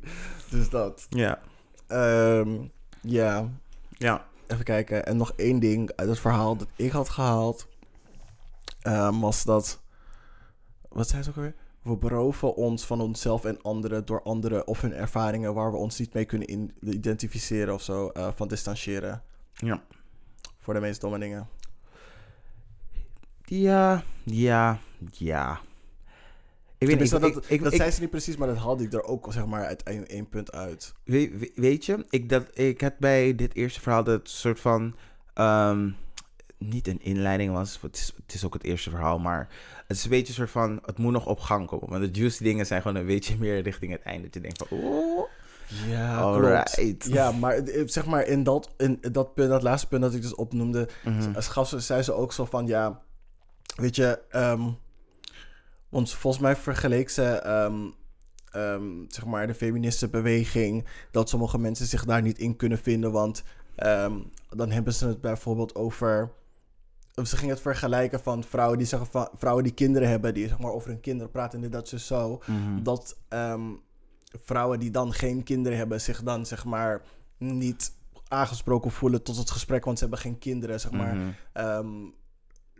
[0.49, 1.05] Dus dat.
[1.09, 1.39] Ja,
[1.87, 2.57] Ehm,
[3.01, 3.49] ja,
[3.97, 4.25] ja.
[4.47, 5.05] even kijken.
[5.05, 7.67] En nog één ding uit het verhaal dat ik had gehaald.
[8.81, 9.81] ehm, was dat...
[10.89, 11.55] Wat zei ze ook weer?
[11.81, 15.99] We beroven ons van onszelf en anderen door anderen of hun ervaringen waar we ons
[15.99, 19.23] niet mee kunnen identificeren of zo, eh, van distancieren.
[19.53, 19.83] Ja.
[20.59, 21.47] Voor de meest domme dingen.
[23.45, 24.79] Ja, ja,
[25.11, 25.59] ja.
[26.77, 29.03] Ik weet ik, dat, ik, dat zei ze niet precies, maar dat haalde ik er
[29.03, 30.93] ook zeg maar uit één, punt uit.
[31.03, 34.95] weet, weet- je, ik, dat, ik had bij dit eerste verhaal dat soort van,
[35.33, 35.89] ehm,
[36.57, 39.47] niet een inleiding was, het is, het is ook het eerste verhaal, maar
[39.87, 41.89] het is een beetje een soort van, het moet nog op gang komen.
[41.89, 44.23] Want de juicy dingen zijn gewoon een beetje meer richting het einde.
[44.23, 45.23] Dat je denkt van, oeh,
[45.87, 47.05] Ja, alright.
[47.07, 50.21] Ja, maar eh, zeg maar in dat, in dat, punt, dat laatste punt dat ik
[50.21, 50.87] dus opnoemde,
[51.35, 53.01] als gaf ze, zei ze ook zo van, ja,
[53.75, 54.69] weet je, ehm,
[55.89, 57.81] want volgens mij vergeleek ze, ehm,
[58.51, 63.11] ehm, zeg maar, de feministische beweging, dat sommige mensen zich daar niet in kunnen vinden,
[63.11, 63.43] want
[64.49, 66.31] dan hebben ze het bijvoorbeeld over,
[67.15, 70.47] of ze gingen het vergelijken van vrouwen die zeggen van, vrouwen die kinderen hebben, die
[70.47, 72.83] zeg maar over hun kinderen praten en dit, dat, zo, zo, Mhm.
[72.83, 73.17] dat
[74.43, 77.01] vrouwen die dan geen kinderen hebben zich dan zeg maar
[77.37, 77.91] niet
[78.27, 81.15] aangesproken voelen tot het gesprek, want ze hebben geen kinderen, zeg maar.
[81.15, 81.29] Mhm.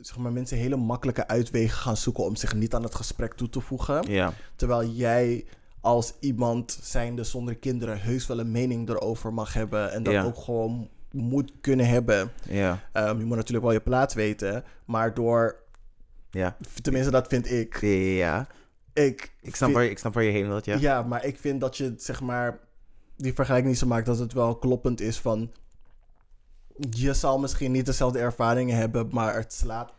[0.06, 3.50] Zeg maar mensen hele makkelijke uitwegen gaan zoeken om zich niet aan het gesprek toe
[3.50, 4.12] te voegen.
[4.12, 5.46] Ja, Terwijl jij
[5.82, 10.24] als iemand zijnde zonder kinderen heus wel een mening erover mag hebben en dat Ja.
[10.24, 12.32] ook gewoon moet kunnen hebben.
[12.50, 15.56] ja, Ehm, je moet natuurlijk wel je plaats weten, maar door,
[16.32, 16.58] ja.
[16.82, 18.48] tenminste dat vind ik, Ja, ja.
[18.94, 20.78] ik, Ik snap, vind- waar je, ik snap waar je heen wilt, ja.
[20.80, 21.02] Ja.
[21.02, 22.60] maar ik vind dat je, zeg maar,
[23.18, 25.52] die vergelijking niet zo maakt dat het wel kloppend is van...
[26.90, 29.92] Je zal misschien niet dezelfde ervaringen hebben, maar het slaat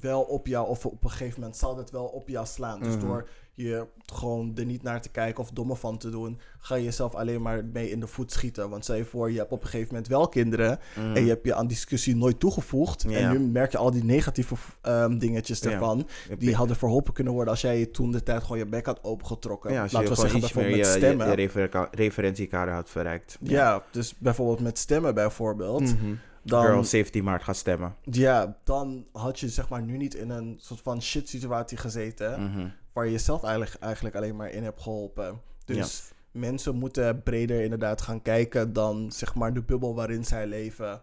[0.00, 2.80] wel op jou, of op een gegeven moment zal het wel op jou slaan.
[2.82, 3.06] Dus Mhm.
[3.06, 6.84] door je gewoon er niet naar te kijken of domme van te doen, ga je
[6.84, 8.70] jezelf alleen maar mee in de voet schieten.
[8.70, 11.16] Want stel je voor, je hebt op een gegeven moment wel kinderen Mhm.
[11.16, 13.04] en je hebt je aan discussie nooit toegevoegd.
[13.04, 16.08] En nu merk je al die negatieve ehm, dingetjes ervan.
[16.38, 19.72] Die hadden verholpen kunnen worden als jij toen de tijd gewoon je bek had opengetrokken.
[19.72, 21.28] ja, Laten we zeggen bijvoorbeeld met je, stemmen.
[21.28, 23.38] je refer- referentiekader had verrijkt.
[23.42, 23.82] ja.
[23.90, 25.80] dus bijvoorbeeld met stemmen bijvoorbeeld.
[25.80, 26.14] Mhm.
[26.44, 27.96] Dan, Girl, 17 maart gaat stemmen.
[28.02, 32.50] Ja, dan had je zeg maar nu niet in een soort van shit situatie gezeten.
[32.50, 32.68] Mhm.
[32.92, 35.40] Waar je jezelf eigenlijk, eigenlijk alleen maar in hebt geholpen.
[35.64, 41.02] Dus mensen moeten breder inderdaad gaan kijken dan zeg maar de bubbel waarin zij leven.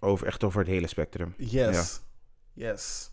[0.00, 1.34] Over, echt over het hele spectrum.
[1.36, 2.00] Yes.
[2.52, 3.10] Yes.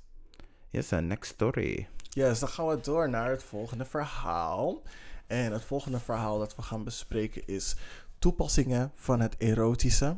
[0.70, 1.88] Yes, and next story.
[2.10, 4.82] Yes, dan gaan we door naar het volgende verhaal.
[5.28, 7.76] En het volgende verhaal dat we gaan bespreken is
[8.20, 10.18] toepassingen van het erotische.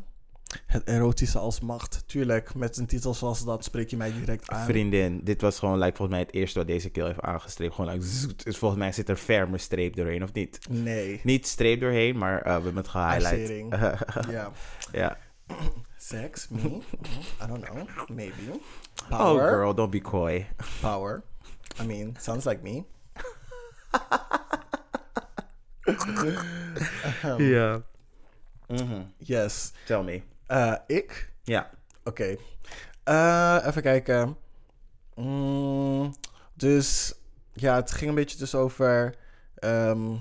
[0.65, 2.03] Het erotische als macht.
[2.05, 4.65] Tuurlijk, met een titel zoals dat spreek je mij direct aan.
[4.65, 7.75] Vriendin, dit was gewoon like, volgens mij het eerste wat deze kill heeft aangestreept.
[7.75, 8.43] Gewoon like, zoet.
[8.43, 10.59] Dus volgens mij zit er ferme streep doorheen, of niet?
[10.69, 11.19] Nee.
[11.23, 13.49] Niet streep doorheen, maar eh, we hebben het gehighlight.
[14.31, 14.51] Ja.
[14.91, 15.17] ja.
[15.97, 16.59] Sex, me?
[16.59, 16.75] Mhm.
[17.43, 18.09] I don't know.
[18.09, 18.33] Maybe.
[19.09, 19.49] Oh Power.
[19.49, 20.47] girl, don't be coy.
[20.81, 21.23] Power.
[21.81, 22.83] I mean, sounds like me.
[27.37, 27.81] Ja.
[28.67, 29.01] Mhm.
[29.17, 29.71] Yes.
[29.85, 30.21] Tell me.
[30.51, 31.31] Eh, ik?
[31.43, 31.69] Ja.
[32.03, 32.35] Oké.
[33.03, 34.37] Eh, even kijken.
[35.15, 36.15] Mm,
[36.53, 37.13] dus
[37.53, 39.15] ja, het ging een beetje dus over
[39.55, 40.15] ehm,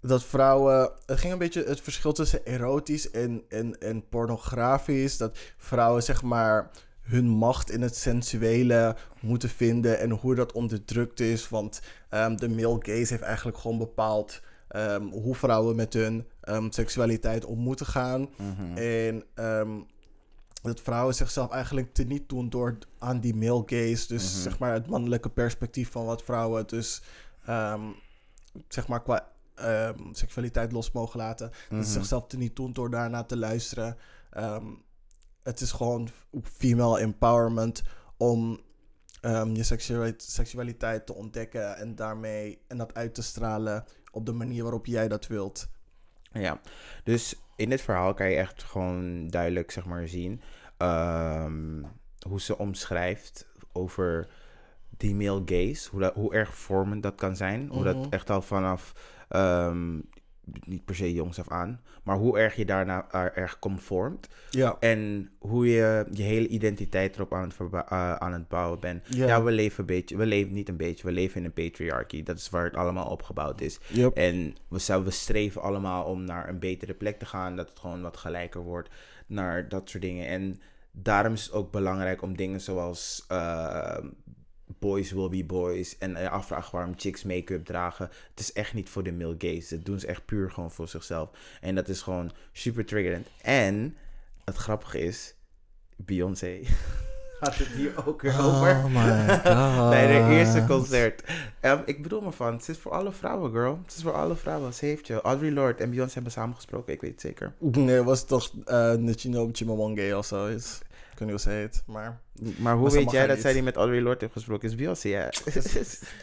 [0.00, 0.90] dat vrouwen.
[1.06, 5.16] Het ging een beetje het verschil tussen erotisch en, en, en pornografisch.
[5.16, 6.70] Dat vrouwen zeg maar
[7.00, 11.48] hun macht in het sensuele moeten vinden en hoe dat onderdrukt is.
[11.48, 16.70] Want ehm, de male gaze heeft eigenlijk gewoon bepaald ehm, hoe vrouwen met hun ehm,
[16.70, 18.28] seksualiteit om moeten gaan.
[18.36, 18.76] Mhm.
[18.76, 19.80] En ehm,
[20.62, 24.08] dat vrouwen zichzelf eigenlijk teniet doen door aan die male gaze.
[24.08, 24.42] Dus Mhm.
[24.42, 27.02] zeg maar het mannelijke perspectief van wat vrouwen dus
[28.68, 29.28] zeg maar qua
[30.12, 31.46] seksualiteit los mogen laten.
[31.48, 31.82] Dat ze Mhm.
[31.84, 33.96] zichzelf teniet doen door daarna te luisteren.
[35.42, 36.08] Het is gewoon
[36.42, 37.82] female empowerment
[38.16, 38.60] om
[39.52, 44.62] je seksualiteit, seksualiteit te ontdekken en daarmee en dat uit te stralen op de manier
[44.62, 45.68] waarop jij dat wilt.
[46.32, 46.60] Ja,
[47.04, 50.40] dus in dit verhaal kan je echt gewoon duidelijk zeg maar zien
[50.76, 51.82] ehm,
[52.28, 54.28] hoe ze omschrijft over
[54.96, 57.84] die male gaze, hoe, dat, hoe erg vormend dat kan zijn, hoe Mhm.
[57.84, 58.92] dat echt al vanaf
[59.28, 60.00] ehm,
[60.66, 64.76] niet per se jongs af aan, maar hoe erg je daarna er- erg conformt Ja.
[64.80, 67.56] en hoe je je hele identiteit erop aan het,
[67.88, 69.04] eh, aan het bouwen bent.
[69.08, 69.26] Ja.
[69.26, 69.42] Ja.
[69.42, 72.22] we leven een beetje, we leven niet een beetje, we leven in een patriarchy.
[72.22, 73.78] Dat is waar het allemaal opgebouwd is.
[73.88, 74.16] Yep.
[74.16, 77.56] En we, we streven allemaal om naar een betere plek te gaan.
[77.56, 78.88] Dat het gewoon wat gelijker wordt.
[79.26, 80.26] Naar dat soort dingen.
[80.26, 83.98] En daarom is het ook belangrijk om dingen zoals eh,
[84.78, 85.98] boys will be boys.
[85.98, 88.10] En je afvragen waarom chicks make-up dragen.
[88.30, 89.76] Het is echt niet voor de male gaze.
[89.76, 91.30] Dat doen ze echt puur gewoon voor zichzelf.
[91.60, 93.26] En dat is gewoon super triggerend.
[93.42, 93.96] En
[94.44, 95.34] het grappige is,
[95.96, 96.60] Beyoncé
[97.40, 98.70] had het hier ook weer over.
[98.70, 99.42] Oh my god.
[99.90, 101.22] Bij haar eerste concert.
[101.60, 103.80] Ehm, ik bedoel me van, het is voor alle vrouwen, girl.
[103.84, 104.74] Het is voor alle vrouwen.
[104.74, 105.20] Ze heeft je.
[105.20, 107.52] Audrey Lorde en Beyoncé hebben samengesproken, ik weet het zeker.
[107.58, 110.46] Nee, het was toch uh, Nichino Chimamanda of zo.
[110.46, 110.78] Is.
[111.18, 112.20] Ik weet niet hoe ze heet, maar...
[112.58, 113.44] Maar hoe weet jij dat niet.
[113.44, 114.68] zij die met Audrey Lorde heeft gesproken?
[114.68, 115.18] Is Beyoncé, ja.
[115.18, 115.30] hey,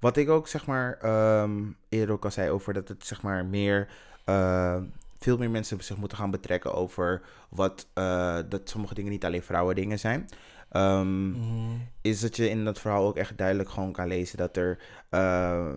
[0.00, 3.44] Wat ik ook zeg maar ehm, eerder ook al zei over dat het zeg maar
[3.44, 3.88] meer
[4.24, 4.82] eh,
[5.18, 9.42] veel meer mensen zich moeten gaan betrekken over wat eh, dat sommige dingen niet alleen
[9.42, 10.28] vrouwen dingen zijn.
[10.70, 11.76] Ehm, Mhm.
[12.00, 14.78] Is dat je in dat verhaal ook echt duidelijk gewoon kan lezen dat er
[15.10, 15.76] ehm,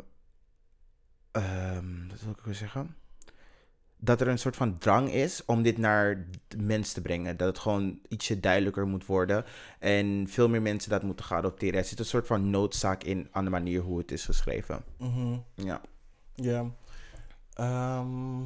[2.10, 2.96] wat wil ik weer zeggen?
[3.98, 7.38] Dat er een soort van drang is om dit naar de mens te brengen.
[7.38, 9.46] Dat het gewoon ietsje duidelijker moet worden.
[9.80, 11.80] En veel meer mensen dat moeten gaan adopteren.
[11.80, 14.84] Er zit een soort van noodzaak in aan de manier hoe het is geschreven.
[14.98, 15.38] Mhm.
[15.56, 15.82] Ja.
[16.36, 16.66] Ja.
[17.54, 18.42] Ehm.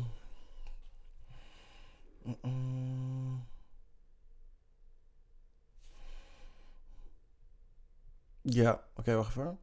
[8.50, 9.58] Ja, oké, wacht even.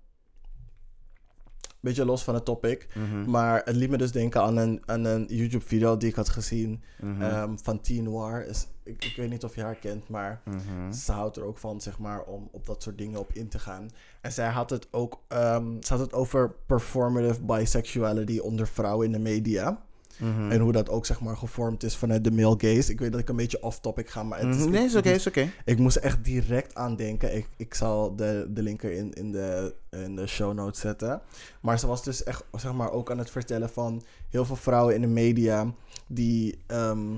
[1.81, 2.87] Beetje los van het topic.
[2.95, 3.31] Mhm.
[3.31, 6.83] Maar het liet me dus denken aan een, aan een YouTube-video die ik had gezien
[7.01, 7.23] Mhm.
[7.23, 8.47] ehm, van Teen Noir.
[8.47, 10.93] Is, ik, ik weet niet of je haar kent, maar Mhm.
[10.93, 13.59] ze houdt er ook van, zeg maar, om op dat soort dingen op in te
[13.59, 13.89] gaan.
[14.21, 19.13] En zij had het ook, ehm, ze had het over performative bisexuality onder vrouwen in
[19.13, 19.83] de media.
[20.19, 20.51] Mhm.
[20.51, 22.93] En hoe dat ook zeg maar gevormd is vanuit de male gaze.
[22.93, 24.71] Ik weet dat ik een beetje off-topic ga, maar het is, Mhm.
[24.71, 25.51] Nee, is oké, is oké.
[25.65, 27.37] ik moest er echt direct aan denken.
[27.37, 31.21] Ik, ik zal de, de link erin in de, in de show notes zetten.
[31.61, 34.95] Maar ze was dus echt zeg maar, ook aan het vertellen van heel veel vrouwen
[34.95, 35.73] in de media.
[36.07, 37.17] Die ehm,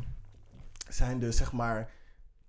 [0.89, 1.91] zijn dus zeg maar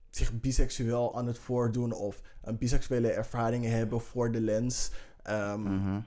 [0.10, 1.92] zich biseksueel aan het voordoen.
[1.94, 4.92] Of een biseksuele ervaringen hebben voor de lens.
[5.24, 6.00] ehm, Mhm.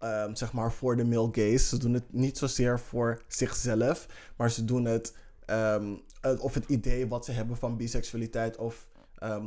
[0.00, 1.58] Ehm, zeg maar voor de male gaze.
[1.66, 5.94] Ze doen het niet zozeer voor zichzelf, maar ze doen het ehm,
[6.38, 8.88] of het idee wat ze hebben van biseksualiteit of
[9.18, 9.44] ehm,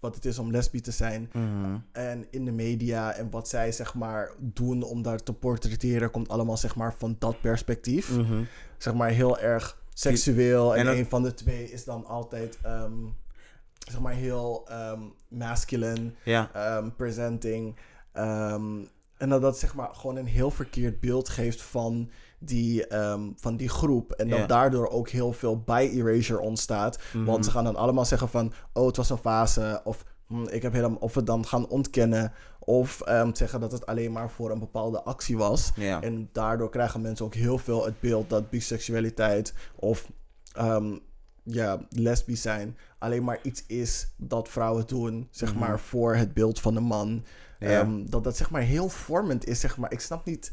[0.00, 1.30] wat het is om lesbi te zijn.
[1.32, 1.76] Mhm.
[1.92, 6.28] En in de media en wat zij zeg maar doen om daar te portretteren, komt
[6.28, 8.10] allemaal zeg maar van dat perspectief.
[8.16, 8.42] Mhm.
[8.78, 10.72] Zeg maar heel erg seksueel.
[10.74, 12.58] En, En dat- een van de twee is dan altijd
[13.90, 14.68] zeg maar heel
[15.28, 16.50] masculine Ja.
[16.96, 17.76] presenting.
[18.12, 18.84] Ehm,
[19.16, 23.56] en dat dat zeg maar gewoon een heel verkeerd beeld geeft van die, ehm, van
[23.56, 24.12] die groep.
[24.12, 26.98] En dat daardoor ook heel veel bi-erasure ontstaat.
[27.12, 27.24] Mhm.
[27.24, 28.52] Want ze gaan dan allemaal zeggen van...
[28.72, 29.80] Oh, het was een fase.
[29.84, 32.32] Of, hm, ik heb helemaal, of het dan gaan ontkennen.
[32.58, 35.72] Of ehm, zeggen dat het alleen maar voor een bepaalde actie was.
[36.00, 40.10] En daardoor krijgen mensen ook heel veel het beeld dat biseksualiteit of
[40.52, 40.98] ehm,
[41.44, 45.58] ja, lesbisch zijn alleen maar iets is dat vrouwen doen, zeg Mhm.
[45.58, 47.24] maar, voor het beeld van de man.
[47.58, 47.80] Ja.
[47.80, 49.92] Ehm, dat dat zeg maar heel vormend is, zeg maar.
[49.92, 50.52] Ik snap niet.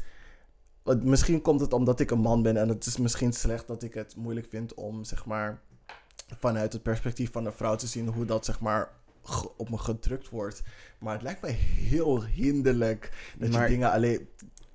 [1.02, 3.94] Misschien komt het omdat ik een man ben en het is misschien slecht dat ik
[3.94, 5.60] het moeilijk vind om, zeg maar,
[6.38, 8.88] vanuit het perspectief van een vrouw te zien hoe dat, zeg maar,
[9.56, 10.62] op me gedrukt wordt.
[10.98, 14.28] Maar het lijkt mij heel hinderlijk dat Maar- je dingen alleen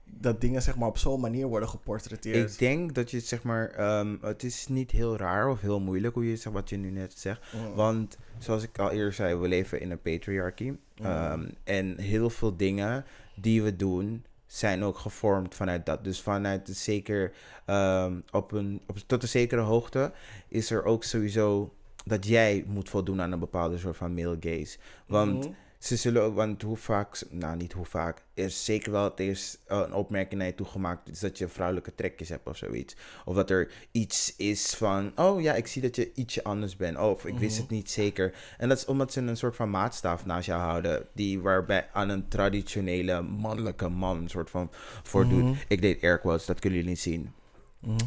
[0.10, 2.52] dat dingen zeg maar op zo'n manier worden geportretteerd.
[2.52, 6.14] Ik denk dat je zeg maar, ehm, het is niet heel raar of heel moeilijk
[6.14, 7.42] hoe je zegt wat je nu net zegt.
[7.54, 7.74] Mm.
[7.76, 10.74] Want zoals ik al eerder zei, we leven in een patriarchy.
[10.96, 13.06] Ehm, en heel veel dingen
[13.36, 16.04] die we doen zijn ook gevormd vanuit dat.
[16.04, 17.32] Dus vanuit de zeker,
[17.66, 20.12] ehm, op een, op, tot een zekere hoogte
[20.48, 21.74] is er ook sowieso
[22.06, 24.78] dat jij moet voldoen aan een bepaalde soort van male gaze.
[25.08, 25.54] Want Mhm.
[25.80, 29.58] Ze zullen ook, want hoe vaak, nou niet hoe vaak, is zeker wel het is
[29.68, 32.96] eh, een opmerking naar je toe gemaakt is dat je vrouwelijke trekjes hebt of zoiets.
[33.26, 36.98] Of dat er iets is van, oh ja, ik zie dat je ietsje anders bent.
[36.98, 38.34] Of ik wist het niet zeker.
[38.58, 42.10] En dat is omdat ze een soort van maatstaf naast jou houden, die waarbij aan
[42.10, 44.70] een traditionele mannelijke man een soort van
[45.04, 45.58] voordoet.
[45.68, 47.32] Ik deed air quotes, dat kunnen jullie niet zien.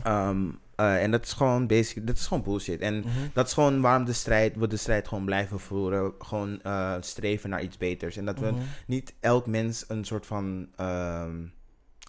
[0.03, 0.49] Ehm,
[0.81, 2.81] eh, en dat is gewoon basic, dat is gewoon bullshit.
[2.81, 6.13] En dat is gewoon waarom de strijd, we de strijd gewoon blijven voeren.
[6.19, 8.17] Gewoon eh, streven naar iets beters.
[8.17, 8.53] En dat we
[8.87, 11.45] niet elk mens een soort van, ehm,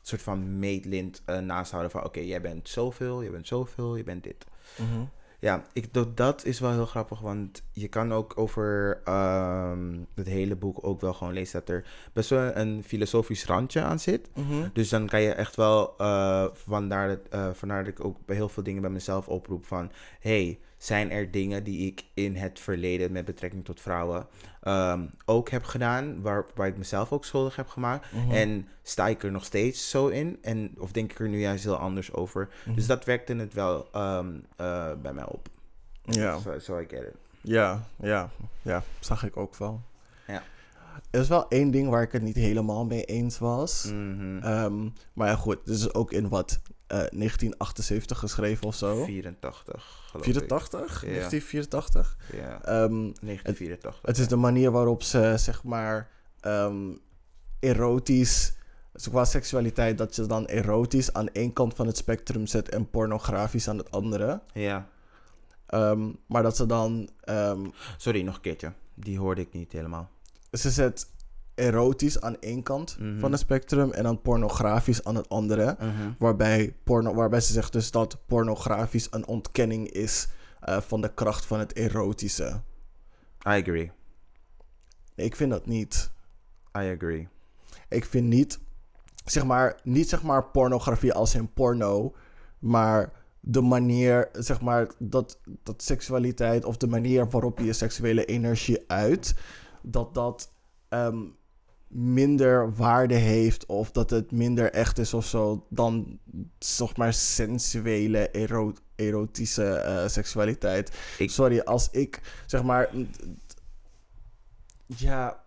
[0.02, 2.04] soort van meetlint eh, naast houden van...
[2.04, 4.46] Oké, jij bent zoveel, je bent zoveel, je bent dit.
[4.78, 5.02] Mhm.
[5.42, 10.28] Ja, ik, dat, dat is wel heel grappig, want je kan ook over ehm, het
[10.28, 14.30] hele boek ook wel gewoon lezen dat er best wel een filosofisch randje aan zit.
[14.36, 14.68] Mhm.
[14.74, 18.36] Dus dan kan je echt wel, eh, vandaar, dat, eh, vandaar dat ik ook bij
[18.36, 19.92] heel veel dingen bij mezelf oproep van...
[20.20, 24.28] hey, zijn er dingen die ik in het verleden met betrekking tot vrouwen
[24.62, 28.08] ehm, ook heb gedaan, waar, waar ik mezelf ook schuldig heb gemaakt?
[28.32, 30.38] En sta ik er nog steeds zo in?
[30.42, 32.50] En, of denk ik er nu juist heel anders over?
[32.76, 35.50] Dus dat werkte het wel ehm, eh, bij mij op.
[36.02, 36.40] Ja.
[36.40, 37.16] Zo so I get it.
[37.42, 38.30] Ja, ja,
[38.62, 39.82] ja, zag ik ook wel.
[40.28, 40.44] Ja.
[41.10, 43.86] Er is wel één ding waar ik het niet helemaal mee eens was.
[43.86, 44.38] Mhm.
[44.38, 46.60] Ehm, maar ja, goed, dit is ook in wat
[46.98, 49.04] 1978 geschreven of zo.
[49.04, 51.02] 84, geloof 84?
[51.02, 51.08] Ja.
[51.08, 52.18] 1984?
[52.30, 52.36] ik.
[52.40, 54.00] Ja, Ehm, 1984.
[54.02, 56.90] het is de manier waarop ze, zeg maar, ehm,
[57.60, 58.54] erotisch,
[58.94, 62.90] dus qua seksualiteit, dat je dan erotisch aan één kant van het spectrum zet en
[62.90, 64.42] pornografisch aan het andere.
[64.54, 64.88] Ja.
[65.66, 67.66] Ehm, maar dat ze dan, ehm,
[67.98, 68.74] Sorry, nog een keertje.
[68.94, 70.10] Die hoorde ik niet helemaal.
[70.52, 71.08] ze zet
[71.62, 73.20] erotisch aan één kant Mhm.
[73.20, 75.76] van het spectrum en dan pornografisch aan het andere.
[75.80, 75.92] Mhm.
[76.20, 80.28] Waarbij, porno, waarbij ze zegt dus dat pornografisch een ontkenning is
[80.62, 82.62] eh, van de kracht van het erotische.
[83.48, 83.92] I agree.
[85.16, 86.12] Ik vind dat niet.
[86.78, 87.28] I agree.
[87.90, 88.60] Ik vind niet,
[89.26, 92.16] zeg maar, niet zeg maar pornografie als in porno,
[92.60, 98.26] maar de manier, zeg maar, dat, dat seksualiteit of de manier waarop je je seksuele
[98.26, 99.36] energie uit,
[99.82, 100.52] dat dat
[100.90, 101.20] ehm,
[101.94, 106.20] minder waarde heeft of dat het minder echt is of zo dan,
[106.60, 110.92] zeg maar, sensuele, ero- erotische eh, seksualiteit.
[111.18, 112.90] Ik- Sorry, als ik, zeg maar,
[114.86, 115.44] ja,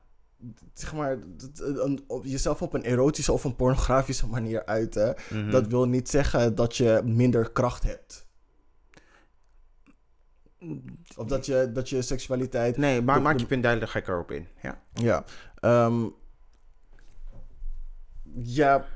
[0.74, 1.18] zeg maar,
[1.58, 5.50] een- op- jezelf op een erotische of een pornografische manier uiten, Mhm.
[5.50, 8.22] dat wil niet zeggen dat je minder kracht hebt.
[11.16, 12.76] Of dat je, dat je seksualiteit.
[12.76, 14.46] Nee, maar maak je punt duidelijk, ga ik erop in.
[14.62, 14.82] Ja.
[14.92, 15.24] Ja.
[15.60, 16.06] ehm,
[18.36, 18.86] ja.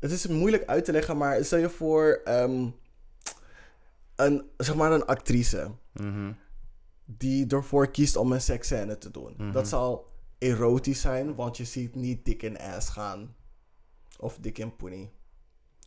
[0.00, 2.66] het is moeilijk uit te leggen, maar stel je voor ehm,
[4.16, 6.32] een, zeg maar een actrice Mhm.
[7.04, 9.34] die ervoor kiest om een seksscène te doen.
[9.36, 9.52] Mhm.
[9.52, 10.06] Dat zal
[10.38, 13.34] erotisch zijn, want je ziet niet dik in ass gaan.
[14.18, 15.10] Of dik in poenie.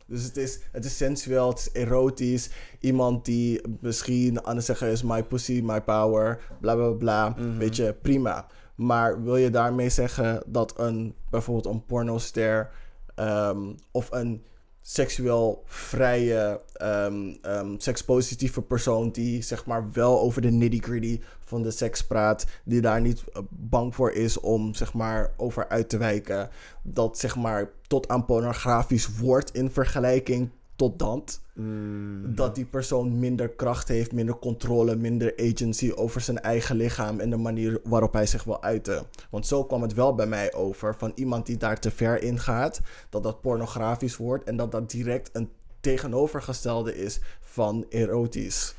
[0.06, 2.50] Dus het is, het is sensueel, het is erotisch.
[2.80, 7.30] Iemand die misschien aan het zeggen is: My pussy, my power, bla bla bla.
[7.30, 7.58] Mhm.
[7.58, 8.48] Weet je, prima.
[8.80, 12.70] Maar wil je daarmee zeggen dat een, bijvoorbeeld een pornoster
[13.16, 14.46] ehm, of een
[14.82, 21.72] seksueel vrije, ehm, ehm, sekspositieve persoon die zeg maar wel over de nitty-gritty van de
[21.72, 25.98] seks praat, die daar niet eh, bang voor is om zeg maar over uit te
[25.98, 26.50] wijken,
[26.84, 30.50] dat zeg maar tot aan pornografisch wordt in vergelijking
[30.80, 32.36] tot dat, Mm.
[32.36, 37.30] dat die persoon minder kracht heeft, minder controle, minder agency over zijn eigen lichaam en
[37.30, 39.06] de manier waarop hij zich wil uiten.
[39.30, 42.40] Want zo kwam het wel bij mij over van iemand die daar te ver in
[42.40, 45.50] gaat, dat dat pornografisch wordt en dat dat direct een
[45.80, 48.76] tegenovergestelde is van erotisch.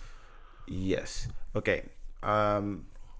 [0.65, 1.27] Yes.
[1.53, 1.81] Oké.
[2.21, 2.77] ehm,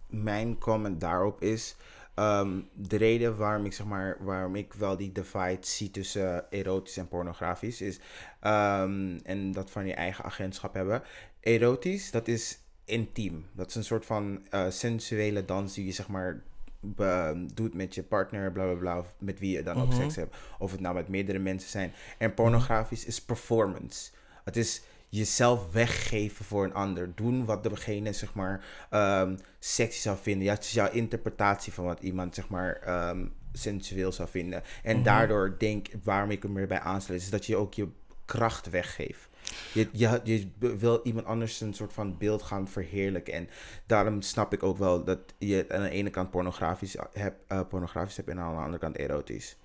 [0.07, 1.77] mijn comment daarop is.
[2.15, 4.17] Ehm, de reden waarom ik zeg maar.
[4.21, 8.01] waarom ik wel die divide zie tussen erotisch en pornografisch is.
[8.41, 11.03] ehm, en dat van je eigen agentschap hebben.
[11.41, 13.47] Erotisch, dat is intiem.
[13.53, 16.43] Dat is een soort van eh, sensuele dans die je zeg maar.
[16.83, 19.97] be- doet met je partner, bla bla bla, met wie je dan ook Mhm.
[20.01, 20.37] seks hebt.
[20.59, 21.93] Of het nou met meerdere mensen zijn.
[22.19, 24.11] En pornografisch is performance.
[24.45, 27.15] Het is jezelf weggeven voor een ander.
[27.15, 30.45] Doen wat degene, zeg maar, ehm, sexy zou vinden.
[30.45, 34.63] Ja, het is jouw interpretatie van wat iemand, zeg maar, ehm, sensueel zou vinden.
[34.83, 37.89] En daardoor denk waarom ik hem erbij aansluit, is dat je ook je
[38.25, 39.29] kracht weggeeft.
[39.73, 43.33] Je, je, je wil iemand anders een soort van beeld gaan verheerlijken.
[43.33, 43.49] En
[43.87, 48.17] daarom snap ik ook wel dat je aan de ene kant pornografisch hebt, eh, pornografisch
[48.17, 49.57] hebt en aan de andere kant erotisch.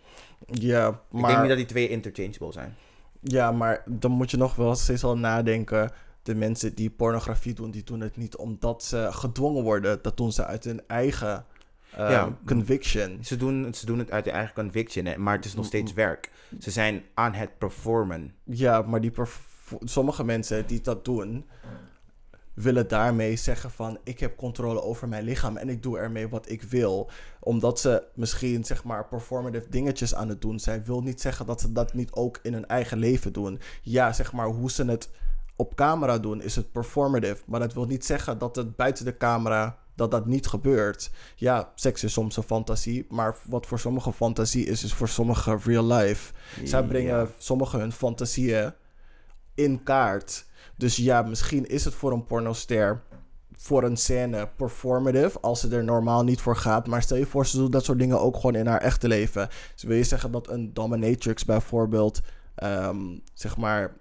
[0.47, 2.75] Ja, Ik denk maar, niet dat die twee interchangeable zijn.
[3.27, 5.91] Ja, maar dan moet je nog wel steeds al nadenken.
[6.23, 9.99] De mensen die pornografie doen, die doen het niet omdat ze gedwongen worden.
[10.01, 11.45] Dat doen ze uit hun eigen
[11.91, 12.37] eh, Ja.
[12.45, 13.17] conviction.
[13.21, 15.93] Ze doen, ze doen het uit hun eigen conviction, hè, maar het is nog steeds
[15.93, 16.31] werk.
[16.59, 18.33] Ze zijn aan het performen.
[18.43, 21.45] Ja, maar die perf- sommige mensen die dat doen,
[22.55, 26.49] willen daarmee zeggen van ik heb controle over mijn lichaam en ik doe ermee wat
[26.49, 27.09] ik wil.
[27.39, 31.61] Omdat ze misschien zeg maar performative dingetjes aan het doen zijn, wil niet zeggen dat
[31.61, 33.59] ze dat niet ook in hun eigen leven doen.
[33.81, 35.09] Ja, zeg maar hoe ze het
[35.55, 39.17] op camera doen is het performative, maar dat wil niet zeggen dat het buiten de
[39.17, 41.11] camera dat dat niet gebeurt.
[41.35, 45.57] Ja, seks is soms een fantasie, maar wat voor sommige fantasie is, is voor sommige
[45.63, 46.33] real life.
[46.63, 48.73] Zij brengen sommige hun fantasieën
[49.53, 50.45] in kaart.
[50.77, 53.03] Dus ja, misschien is het voor een pornoster
[53.57, 56.87] voor een scène performative als ze er normaal niet voor gaat.
[56.87, 59.49] Maar stel je voor, ze doet dat soort dingen ook gewoon in haar echte leven.
[59.73, 62.21] Dus wil je zeggen dat een dominatrix bijvoorbeeld,
[62.55, 63.97] ehm, zeg maar,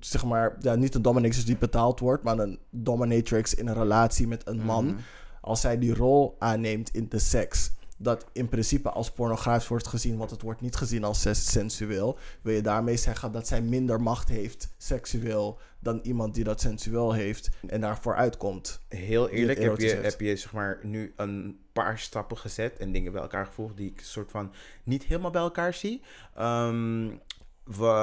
[0.00, 4.26] zeg maar, ja, niet een dominatrix die betaald wordt, maar een dominatrix in een relatie
[4.26, 4.84] met een man.
[4.84, 4.96] Mhm.
[5.40, 7.70] Als zij die rol aanneemt in de seks,
[8.00, 12.54] dat in principe als pornografisch wordt gezien, want het wordt niet gezien als sensueel, wil
[12.54, 17.48] je daarmee zeggen dat zij minder macht heeft seksueel dan iemand die dat sensueel heeft
[17.66, 18.80] en daarvoor uitkomt.
[18.88, 23.20] Heel eerlijk, heb je, heb zeg maar nu een paar stappen gezet en dingen bij
[23.20, 24.52] elkaar gevoegd die ik soort van
[24.84, 26.02] niet helemaal bij elkaar zie.
[26.34, 27.10] Ehm,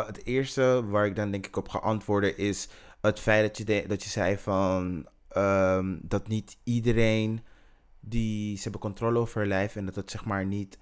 [0.06, 2.68] het eerste waar ik dan denk ik op ga antwoorden is
[3.02, 7.42] het feit dat je, de- dat je zei van ehm, dat niet iedereen
[8.08, 10.78] die ze hebben controle over hun lijf en dat het zeg maar niet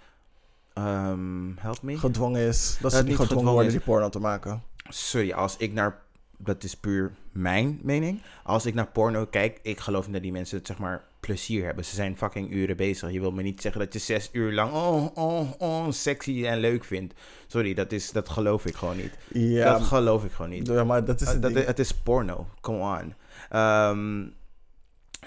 [0.74, 1.97] ehm help me.
[1.97, 4.63] Gedwongen is, dat Dat ze het niet gedwongen gedwongen worden die porno te maken.
[4.89, 6.01] Sorry, als ik naar.
[6.38, 8.21] Dat is puur mijn mening.
[8.43, 11.65] Als ik naar porno kijk, ik geloof niet dat die mensen het zeg maar plezier
[11.65, 11.86] hebben.
[11.86, 13.11] Ze zijn fucking uren bezig.
[13.11, 16.59] Je wil me niet zeggen dat je zes uur lang oh, oh, oh, sexy en
[16.59, 17.13] leuk vindt.
[17.47, 19.17] Sorry, dat, is, dat geloof ik gewoon niet.
[19.34, 20.67] Ja, dat geloof ik gewoon niet.
[20.67, 21.65] ja, maar dat is het dat, ding.
[21.65, 23.13] het is porno, come on.
[23.49, 24.26] Ehm,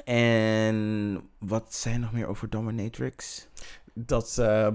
[0.05, 3.49] en wat zijn nog meer over Dominatrix?
[3.97, 4.69] dat eh,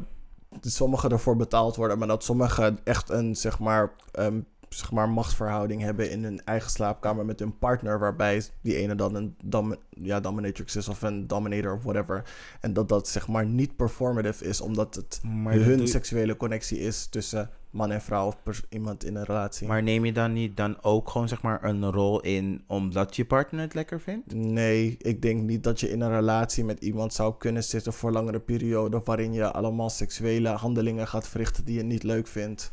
[0.62, 5.82] sommigen ervoor betaald worden, maar dat sommigen echt een zeg maar, ehm, zeg maar machtsverhouding
[5.82, 10.20] hebben in hun eigen slaapkamer met hun partner, waarbij die ene dan een dom ja,
[10.20, 12.24] dominatrix is of een dominator of whatever.
[12.60, 16.80] En dat dat zeg maar niet performative is, omdat het Maar, hun doe seksuele connectie
[16.80, 19.68] is tussen man en vrouw of iemand in een relatie.
[19.68, 23.26] maar neem je dan niet dan ook gewoon zeg maar een rol in omdat je
[23.26, 24.34] partner het lekker vindt?
[24.34, 28.12] Nee, ik denk niet dat je in een relatie met iemand zou kunnen zitten voor
[28.12, 32.72] langere perioden waarin je allemaal seksuele handelingen gaat verrichten die je niet leuk vindt.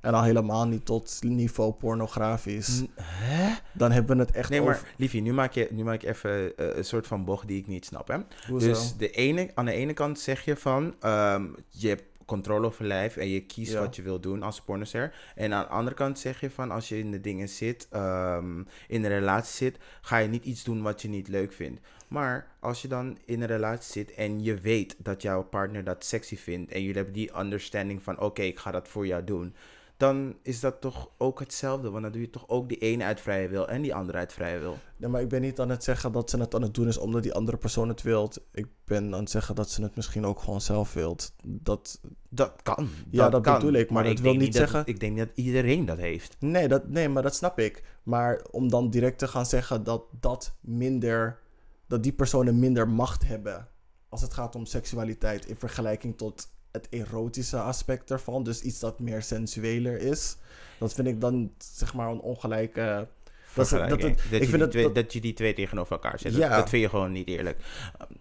[0.00, 2.82] En al helemaal niet tot niveau pornografisch.
[3.02, 3.54] Hè?
[3.72, 4.88] Dan hebben we het echt Nee, maar over...
[4.96, 7.66] liefie, nu maak je, nu maak je even eh, een soort van bocht die ik
[7.66, 8.08] niet snap.
[8.08, 8.16] Hè?
[8.48, 8.66] Hoezo?
[8.66, 12.84] Dus de ene, aan de ene kant zeg je van, ehm, je hebt controle over
[12.84, 13.80] lijf en je kiest Ja.
[13.80, 15.14] wat je wil doen als pornoster.
[15.34, 18.58] En aan de andere kant zeg je van als je in de dingen zit, ehm,
[18.88, 21.80] in een relatie zit, ga je niet iets doen wat je niet leuk vindt.
[22.08, 26.04] Maar als je dan in een relatie zit en je weet dat jouw partner dat
[26.04, 29.54] sexy vindt en jullie hebben die understanding van oké, ik ga dat voor jou doen.
[30.00, 31.90] Dan is dat toch ook hetzelfde.
[31.90, 34.32] Want dan doe je toch ook die ene uit vrije wil en die andere uit
[34.32, 34.76] vrije wil.
[34.96, 36.96] Nee, maar ik ben niet aan het zeggen dat ze het aan het doen is
[36.98, 38.40] omdat die andere persoon het wilt.
[38.52, 41.32] Ik ben aan het zeggen dat ze het misschien ook gewoon zelf wilt.
[41.44, 42.88] Dat, Dat kan.
[43.10, 43.54] Ja, dat kan.
[43.54, 45.98] bedoel ik, maar dat wil denk niet dat- zeggen- ik denk niet dat iedereen dat
[45.98, 46.36] heeft.
[46.38, 47.84] nee, dat, nee, maar dat snap ik.
[48.02, 51.38] Maar om dan direct te gaan zeggen dat dat minder,
[51.86, 53.68] dat die personen minder macht hebben
[54.08, 58.42] als het gaat om seksualiteit in vergelijking tot het erotische aspect ervan.
[58.42, 60.36] Dus iets dat meer sensueler is.
[60.78, 63.08] Dat vind ik dan zeg maar een ongelijke.
[63.54, 65.92] Dat, is- dat, het- dat, ik je vind twee, dat- dat je die twee tegenover
[65.92, 66.34] elkaar zet.
[66.34, 66.48] Ja.
[66.48, 67.58] Dat, dat vind je gewoon niet eerlijk.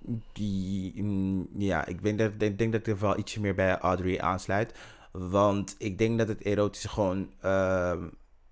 [0.08, 3.56] Um, Die, mm, ja, ik denk dat, ik denk dat ik er wel ietsje meer
[3.56, 4.74] bij Audrey aansluit.
[5.12, 8.04] Want ik denk dat het erotische gewoon ehm,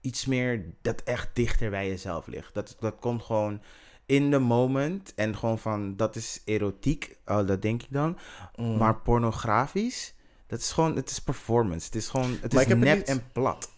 [0.02, 2.54] iets meer dat echt dichter bij jezelf ligt.
[2.54, 3.62] Dat, dat komt gewoon
[4.08, 5.14] in the moment.
[5.16, 7.18] En gewoon van, dat is erotiek.
[7.26, 8.18] Oh, dat denk ik dan.
[8.56, 8.78] Mm.
[8.78, 10.14] Maar pornografisch,
[10.48, 11.86] dat is gewoon, het is performance.
[11.86, 13.70] Het is gewoon, het Maar is het nep en plat.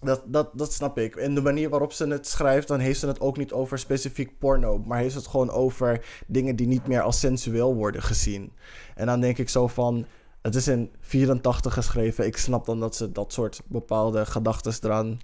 [0.00, 1.16] Dat, dat, dat snap ik.
[1.16, 4.38] En de manier waarop ze het schrijft, dan heeft ze het ook niet over specifiek
[4.38, 4.78] porno.
[4.78, 8.52] Maar heeft ze het gewoon over dingen die niet meer als sensueel worden gezien.
[8.94, 10.06] En dan denk ik zo van.
[10.42, 12.26] Het is in 84 geschreven.
[12.26, 15.20] Ik snap dan dat ze dat soort bepaalde gedachten eraan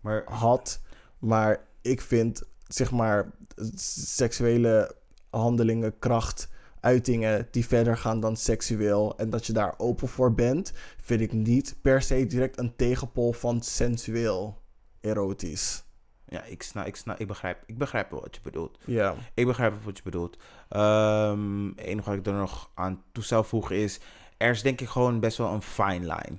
[0.00, 0.80] Maar had.
[1.18, 3.30] Maar ik vind, zeg maar,
[3.74, 4.94] seksuele
[5.30, 6.48] handelingen, kracht,
[6.80, 9.18] uitingen die verder gaan dan seksueel.
[9.18, 13.32] En dat je daar open voor bent, vind ik niet per se direct een tegenpol
[13.32, 14.62] van sensueel,
[15.00, 15.84] erotisch.
[16.28, 18.78] Ja, ik, snap, ik, snap, ik, begrijp, ik begrijp wel wat je bedoelt.
[18.84, 19.14] Ja.
[19.34, 20.36] Ik begrijp wel wat je bedoelt.
[20.68, 24.00] Ehm het enige wat ik er nog aan toe zou voegen is...
[24.36, 26.36] Er is denk ik gewoon best wel een fine line.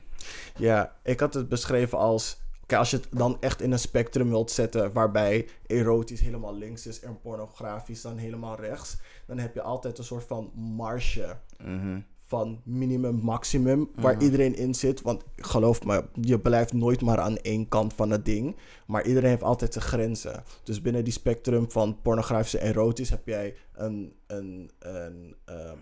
[0.55, 2.37] Ja, ik had het beschreven als.
[2.67, 4.93] Oké, als je het dan echt in een spectrum wilt zetten.
[4.93, 8.97] waarbij erotisch helemaal links is en pornografisch dan helemaal rechts.
[9.27, 11.37] dan heb je altijd een soort van marge.
[11.63, 11.99] Mhm.
[12.29, 14.23] van minimum, maximum, waar Mhm.
[14.23, 15.01] iedereen in zit.
[15.01, 18.55] Want geloof me, je blijft nooit maar aan één kant van het ding.
[18.87, 20.43] Maar iedereen heeft altijd zijn grenzen.
[20.63, 25.75] Dus binnen die spectrum van pornografisch en erotisch heb jij een, een, een ehm,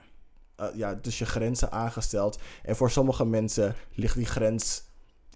[0.56, 2.40] eh, ja, dus je grenzen aangesteld.
[2.64, 4.84] En voor sommige mensen ligt die grens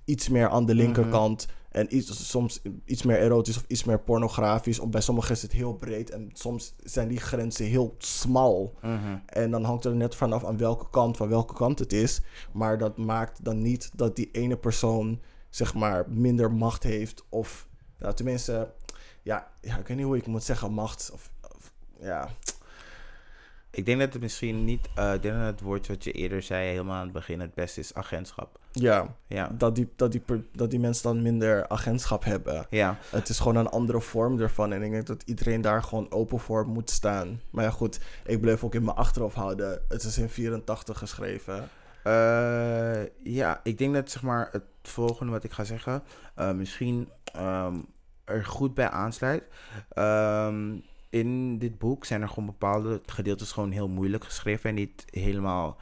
[0.10, 1.47] iets meer aan de linkerkant.
[1.70, 4.80] En iets, soms iets meer erotisch of iets meer pornografisch.
[4.80, 6.10] Of bij sommigen is het heel breed.
[6.10, 8.74] En soms zijn die grenzen heel smal.
[8.82, 9.18] Mhm.
[9.26, 12.22] En dan hangt er net vanaf aan welke kant, van welke kant het is.
[12.51, 17.24] Maar dat maakt dan niet dat die ene persoon, zeg maar, minder macht heeft.
[17.30, 17.68] Of,
[17.99, 18.74] nou, tenminste,
[19.24, 21.12] ja, ja ik weet niet hoe ik moet zeggen, macht.
[21.14, 22.30] Of, of- ja,
[23.72, 24.89] Ik denk dat het misschien niet...
[24.95, 27.53] eh, ik denk dat het woord wat je eerder zei helemaal aan het begin het
[27.53, 28.59] beste is agentschap.
[28.72, 29.51] ja Ja.
[29.57, 32.65] dat, die, dat, die, dat die mensen dan minder agentschap hebben.
[32.70, 34.74] Ja, Het is gewoon een andere vorm ervan.
[34.74, 37.41] En ik denk dat iedereen daar gewoon open voor moet staan.
[37.49, 39.82] Maar ja, goed, ik bleef ook in mijn achterhoofd houden.
[39.88, 41.70] Het is in 84 geschreven.
[42.03, 46.03] Eh, ja, ik denk dat zeg maar het volgende wat ik ga zeggen
[46.36, 47.76] eh, misschien ehm,
[48.24, 49.43] er goed bij aansluit.
[49.89, 50.76] Ehm,
[51.10, 55.78] in dit boek zijn er gewoon bepaalde gedeeltes gewoon heel moeilijk geschreven en niet helemaal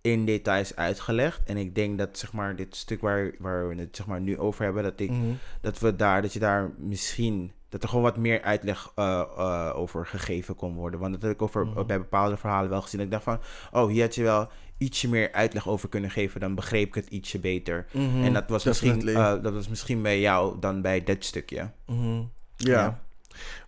[0.00, 1.42] in details uitgelegd.
[1.44, 4.38] En ik denk dat zeg maar dit stuk waar, waar we het zeg maar nu
[4.38, 5.20] over hebben, dat ik Mhm.
[5.60, 9.72] dat we daar, dat je daar misschien, dat er gewoon wat meer uitleg eh, eh,
[9.76, 11.00] over gegeven kon worden.
[11.00, 11.86] Want dat heb ik over, Mhm.
[11.86, 12.98] bij bepaalde verhalen wel gezien.
[12.98, 14.48] Dat ik dacht van, oh, hier had je wel
[14.78, 16.40] ietsje meer uitleg over kunnen geven.
[16.40, 17.86] Dan begreep ik het ietsje beter.
[17.92, 21.70] Mhm, En dat was, misschien, eh, dat was misschien bij jou dan bij dit stukje.
[21.86, 22.24] Ja.
[22.56, 23.00] Ja.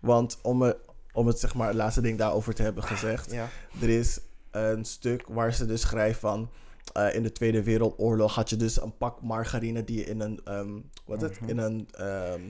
[0.00, 0.72] want om,
[1.18, 3.30] om het zeg maar het laatste ding daarover te hebben gezegd.
[3.32, 3.48] Ja.
[3.80, 6.50] Er is een stuk waar ze dus schrijft van...
[6.92, 10.40] eh, in de Tweede Wereldoorlog had je dus een pak margarine die je in een...
[10.44, 10.70] ehm,
[11.06, 11.40] wat het?
[11.40, 11.50] Mhm.
[11.50, 12.40] In een, ehm,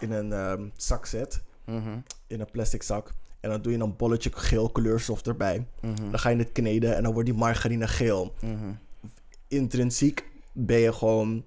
[0.00, 1.40] in een ehm, zak zet.
[1.64, 3.12] Mhm, In een plastic zak.
[3.40, 5.66] En dan doe je een bolletje geel kleurstof erbij.
[5.80, 8.34] mhm, Dan ga je het kneden en dan wordt die margarine geel.
[9.48, 11.44] Intrinsiek ben je gewoon...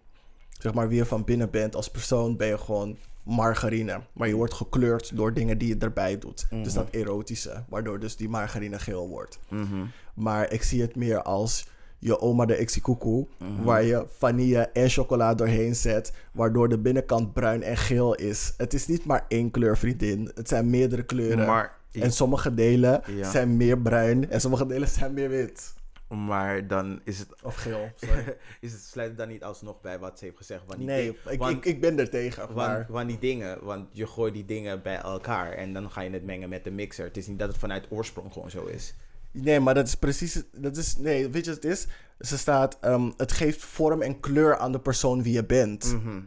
[0.59, 4.01] Zeg maar wie je van binnen bent als persoon ben je gewoon margarine.
[4.13, 6.45] Maar je wordt gekleurd door dingen die je erbij doet.
[6.49, 6.75] Dus Mhm.
[6.75, 7.63] dat erotische.
[7.69, 9.39] Waardoor dus die margarine geel wordt.
[9.49, 9.85] Mhm.
[10.13, 11.67] Maar ik zie het meer als
[11.99, 13.63] je oma de Exikuku, Mhm.
[13.63, 18.53] waar je vanille en chocola doorheen zet, waardoor de binnenkant bruin en geel is.
[18.57, 20.31] Het is niet maar één kleur, vriendin.
[20.35, 21.45] Het zijn meerdere kleuren.
[21.45, 23.31] Maar, En sommige delen Ja.
[23.31, 25.73] zijn meer bruin en sommige delen zijn meer wit.
[26.13, 28.37] Maar dan is het, Of geel, sorry.
[28.61, 30.61] is het, sluit het dan niet alsnog bij wat ze heeft gezegd.
[30.65, 32.41] Want die nee, ik, want- ik, ik ben er tegen.
[32.43, 36.01] Want, Maar want die dingen, want je gooit die dingen bij elkaar en dan ga
[36.01, 37.05] je het mengen met de mixer.
[37.05, 38.93] Het is niet dat het vanuit oorsprong gewoon zo is.
[39.31, 40.43] Nee, maar dat is precies.
[40.51, 41.87] Dat is, nee, weet je wat het is?
[42.19, 42.77] Ze staat.
[42.81, 45.93] ehm, het geeft vorm en kleur aan de persoon wie je bent.
[45.93, 46.21] Mhm.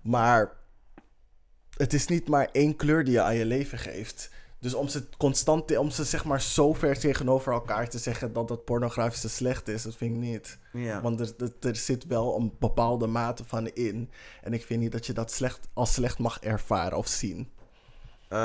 [0.00, 0.52] Maar
[1.76, 4.30] het is niet maar één kleur die je aan je leven geeft.
[4.64, 8.48] Dus om ze constant, om ze zeg maar zo ver tegenover elkaar te zeggen dat
[8.48, 10.58] dat pornografische slecht is, dat vind ik niet.
[10.72, 11.00] Ja.
[11.00, 14.10] Want er, er, er zit wel een bepaalde mate van in.
[14.42, 17.48] En ik vind niet dat je dat slecht, als slecht mag ervaren of zien.
[18.28, 18.38] Eh,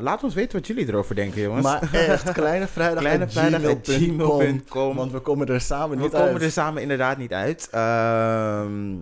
[0.00, 1.64] laat ons weten wat jullie erover denken, jongens.
[1.64, 4.96] Maar echt, kleine vrijdag, Kleine vrijdag gmail.com.
[4.96, 6.42] Want we komen er samen We niet komen uit.
[6.42, 7.68] er samen inderdaad niet uit.
[7.70, 8.94] Ehm,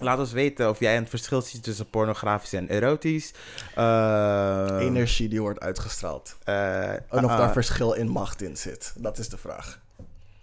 [0.00, 3.32] laat ons weten of jij een verschil ziet tussen pornografisch en erotisch.
[3.74, 6.36] Ehm, Energie die wordt uitgestraald.
[6.44, 8.94] eh, En of ah, daar verschil in macht in zit.
[8.96, 9.80] Dat is de vraag.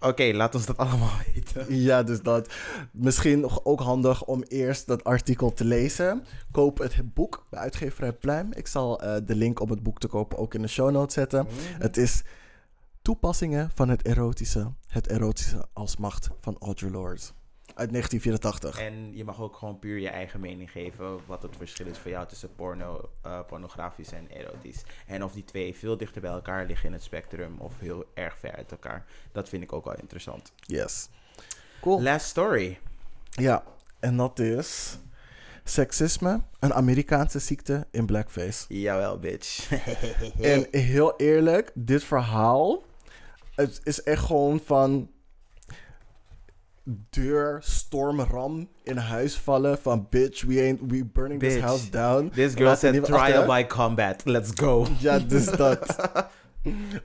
[0.00, 1.64] Oké, laat ons dat allemaal weten.
[1.80, 2.52] Ja, dus dat.
[2.90, 6.24] Misschien nog ook handig om eerst dat artikel te lezen.
[6.50, 8.48] Koop het boek bij uitgeverij Pluim.
[8.52, 11.14] Ik zal eh, de link om het boek te kopen ook in de show notes
[11.14, 11.46] zetten.
[11.78, 12.22] Het is
[13.02, 14.72] Toepassingen van het erotische.
[14.86, 17.20] Het erotische als macht van Audre Lorde.
[17.74, 18.78] Uit 1984.
[18.78, 22.10] En je mag ook gewoon puur je eigen mening geven wat het verschil is voor
[22.10, 24.82] jou tussen porno, eh, pornografisch en erotisch.
[25.06, 28.38] En of die twee veel dichter bij elkaar liggen in het spectrum of heel erg
[28.38, 29.06] ver uit elkaar.
[29.32, 30.52] Dat vind ik ook wel interessant.
[30.56, 31.08] Yes.
[31.80, 32.02] Cool.
[32.02, 32.78] Last story.
[33.30, 33.64] Ja,
[34.00, 34.98] en dat is
[35.64, 38.64] seksisme, een Amerikaanse ziekte in blackface.
[38.68, 39.70] Jawel, bitch.
[40.40, 42.82] En heel eerlijk, dit verhaal,
[43.54, 45.10] het is echt gewoon van
[47.10, 52.30] deur, stormram in huis vallen van bitch, we ain't, we burning this house down.
[52.30, 54.22] This girl said trial by combat.
[54.24, 54.86] Let's go.
[55.00, 55.96] Ja, dus dat.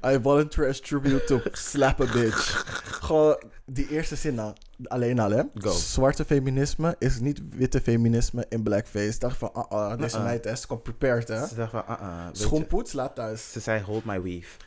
[0.03, 2.63] I volunteer as tribute to slap a bitch.
[3.01, 4.53] Gewoon die eerste zin nou,
[4.83, 5.43] alleen al, hè?
[5.55, 5.71] Go.
[5.71, 9.19] Zwarte feminisme is niet witte feminisme in blackface.
[9.19, 10.27] Dacht van, ah, ah, deze Uh-uh.
[10.27, 11.47] meid is komt prepared, hè?
[11.47, 13.51] Ze dacht van, uh -uh, weet je- Schoenpoets, laat thuis.
[13.51, 14.57] Ze zei, hold my weave.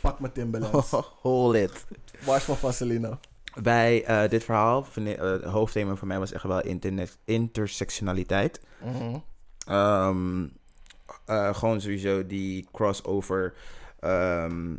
[0.00, 0.90] Pak mijn Timberlands.
[1.22, 1.84] hold it.
[2.24, 3.18] Waar is mijn Vaseline?
[3.62, 6.62] Bij eh, dit verhaal, vind ik, eh, het hoofdthema voor mij was echt wel
[7.24, 8.60] intersectionaliteit.
[11.24, 13.54] Eh, gewoon sowieso die crossover.
[14.00, 14.74] ehm,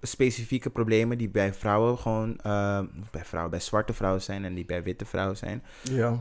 [0.00, 2.38] specifieke problemen die bij vrouwen gewoon.
[2.38, 5.62] ehm, bij vrouwen, bij zwarte vrouwen zijn en die bij witte vrouwen zijn.
[5.82, 6.20] Ja.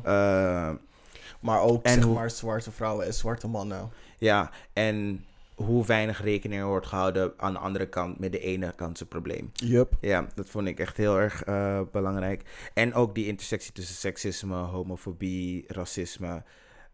[1.40, 3.90] Maar ook, En zeg maar, zwarte vrouwen en zwarte mannen.
[4.18, 5.26] ja, en
[5.66, 9.50] hoe weinig rekening wordt gehouden aan de andere kant met de ene kant zijn probleem.
[9.54, 9.98] Yup.
[10.02, 12.70] Ja, dat vond ik echt heel erg eh, belangrijk.
[12.74, 16.44] En ook die intersectie tussen seksisme, homofobie, racisme.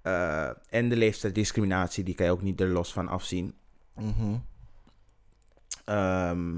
[0.02, 3.54] eh, en de leeftijdsdiscriminatie, die kan je ook niet er los van afzien.
[5.86, 6.58] Ehm,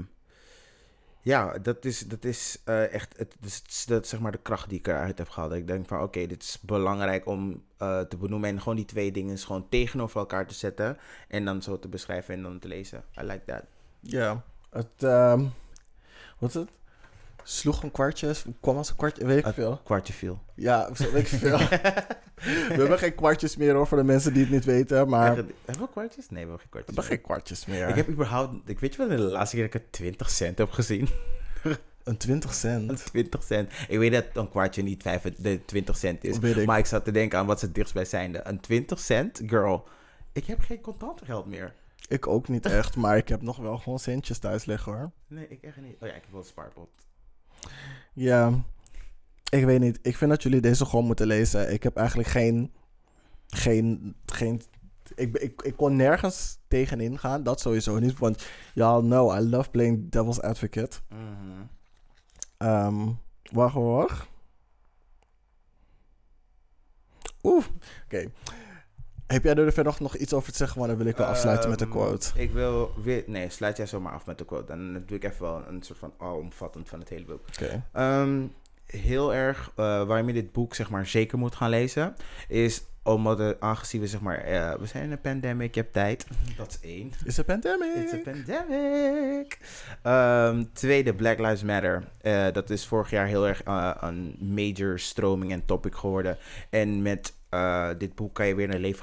[1.28, 4.78] ja, dat is, dat is eh, echt het, dus dat, zeg maar de kracht die
[4.78, 5.52] ik eruit heb gehaald.
[5.52, 8.50] Ik denk van oké, dit is belangrijk om eh, te benoemen.
[8.50, 10.98] En gewoon die twee dingen gewoon tegenover elkaar te zetten.
[11.28, 13.04] En dan zo te beschrijven en dan te lezen.
[13.20, 13.62] I like that.
[14.00, 14.44] Ja.
[14.70, 15.44] Het, ehm
[16.38, 16.70] wat is het?
[17.50, 19.80] Sloeg een kwartje, kwam als een kwartje, weet ik veel.
[19.84, 20.38] Kwartje viel.
[20.54, 21.58] Ja, weet ik veel.
[22.68, 25.34] we hebben geen kwartjes meer hoor, voor de mensen die het niet weten, maar...
[25.34, 26.28] We Hebben we kwartjes?
[26.28, 26.96] Nee, we hebben geen kwartjes.
[26.96, 27.88] hebben geen kwartjes meer.
[27.88, 28.68] Ik heb überhaupt...
[28.68, 31.08] Ik weet je wel, de laatste keer dat ik er 20 cent heb gezien?
[32.04, 32.90] Een 20 cent.
[32.90, 33.72] Een 20 cent.
[33.88, 36.38] Ik weet dat een kwartje niet 5, de 20 cent is.
[36.38, 36.66] Ik.
[36.66, 38.40] Maar ik zat te denken aan wat ze dichtstbijzijnde.
[38.44, 39.42] Een 20 cent?
[39.46, 39.88] Girl,
[40.32, 41.74] ik heb geen contant geld meer.
[42.08, 45.10] Ik ook niet echt, maar ik heb nog wel gewoon centjes thuis liggen hoor.
[45.26, 45.96] Nee, ik echt niet.
[46.00, 46.88] Oh ja, ik heb wel een spaarpot.
[48.12, 48.52] Ja,
[49.50, 49.98] ik weet niet.
[50.02, 51.72] Ik vind dat jullie deze gewoon moeten lezen.
[51.72, 52.72] Ik heb eigenlijk geen.
[53.46, 54.14] Geen.
[54.26, 54.62] geen
[55.14, 57.42] ik, ik, ik kon nergens tegenin gaan.
[57.42, 58.18] Dat sowieso niet.
[58.18, 60.98] Want y'all know, I love playing devil's advocate.
[61.08, 61.62] Mhm.
[62.56, 63.08] Ehm
[63.52, 64.28] wacht, wacht.
[67.42, 67.64] Oeh,
[68.04, 68.30] oké.
[69.28, 70.78] Heb jij er verder nog, iets over te zeggen?
[70.78, 72.30] Maar dan wil ik wel afsluiten met een Ehm, quote.
[72.34, 73.24] Ik wil weer...
[73.26, 74.64] Nee, sluit jij zomaar af met de quote.
[74.66, 77.40] Dan doe ik even wel een soort van alomvattend van het hele boek.
[77.48, 77.84] Oké.
[77.92, 78.42] Ehm,
[78.86, 82.14] heel erg waarom je dit boek zeg maar zeker moet gaan lezen
[82.48, 85.92] is omdat het, aangezien we zeg maar eh, we zijn in een pandemic, je hebt
[85.92, 86.26] tijd.
[86.56, 87.12] Dat is één.
[87.24, 87.94] Is a pandemic.
[87.96, 89.58] It's a pandemic.
[90.02, 92.04] Ehm, tweede, Black Lives Matter.
[92.20, 93.62] Eh, dat is vorig jaar heel erg
[94.00, 96.38] een major stroming en topic geworden.
[96.70, 98.94] En met eh, dit boek kan je weer een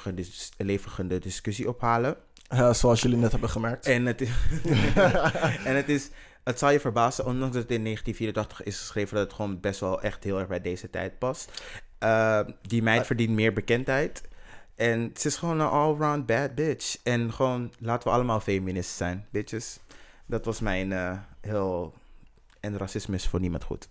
[0.57, 2.15] een levige discussie ophalen.
[2.47, 3.85] Eh, zoals jullie net hebben gemerkt.
[3.85, 4.30] En het is,
[5.69, 6.09] en het is,
[6.43, 9.80] het zal je verbazen, ondanks dat het in 1984 is geschreven, dat het gewoon best
[9.80, 11.51] wel echt heel erg bij deze tijd past.
[12.03, 14.23] Uh, die meid Maar- verdient meer bekendheid.
[14.76, 16.97] En ze is gewoon een all-round bad bitch.
[17.03, 19.80] En gewoon, laten we allemaal feministen zijn, bitches.
[20.26, 21.93] Dat was mijn eh, heel...
[22.59, 23.88] En racisme is voor niemand goed.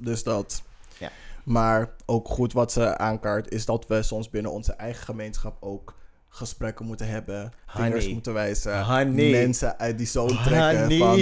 [0.00, 0.62] Dus dat.
[0.98, 1.10] Ja.
[1.46, 5.94] Maar ook goed wat ze aankaart is dat we soms binnen onze eigen gemeenschap ook
[6.28, 9.30] gesprekken moeten hebben, vingers moeten wijzen, Honey.
[9.30, 10.98] mensen uit die zoon trekken, Honey.
[10.98, 11.18] van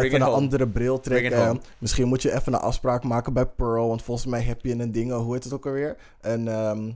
[0.00, 0.36] even een home.
[0.36, 1.60] andere bril trekken.
[1.78, 4.92] Misschien moet je even een afspraak maken bij Pearl, want volgens mij heb je een
[4.92, 5.96] ding, hoe heet het ook alweer?
[6.20, 6.90] Een, ehm,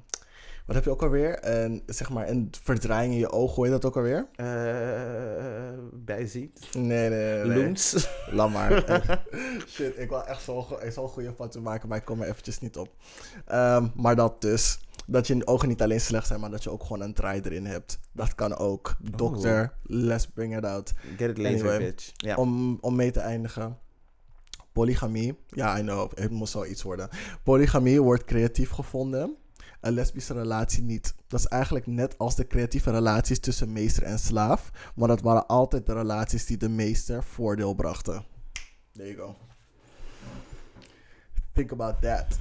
[0.67, 1.39] wat heb je ook alweer?
[1.49, 4.29] Een, zeg maar, een verdraaiing in je oog, hoe heet dat ook alweer?
[4.35, 4.47] Eh,
[5.93, 6.69] bijziet.
[6.73, 7.63] Nee, nee, nee.
[7.63, 8.09] Loens.
[8.31, 8.85] Laat maar.
[9.69, 12.77] Shit, ik wil echt zo'n zo'n goede foto maken, maar ik kom er eventjes niet
[12.77, 12.95] op.
[13.47, 14.79] Ehm, maar dat dus.
[15.07, 17.67] Dat je ogen niet alleen slecht zijn, maar dat je ook gewoon een draai erin
[17.67, 18.01] hebt.
[18.13, 18.97] Dat kan ook.
[19.17, 20.93] Dokter, let's bring it out.
[21.17, 21.79] Get it laser, Anyway.
[21.79, 22.37] bitch.
[22.37, 23.79] Om, om mee te eindigen.
[24.73, 25.39] Polygamie.
[25.49, 26.11] Ja, I know.
[26.15, 27.09] Het moest wel iets worden.
[27.43, 29.37] Polygamie wordt creatief gevonden.
[29.85, 31.15] Een lesbische relatie niet.
[31.27, 34.71] Dat is eigenlijk net als de creatieve relaties tussen meester en slaaf.
[34.95, 38.25] Maar dat waren altijd de relaties die de meester voordeel brachten.
[38.93, 39.37] There you go.
[41.53, 42.39] Think about that.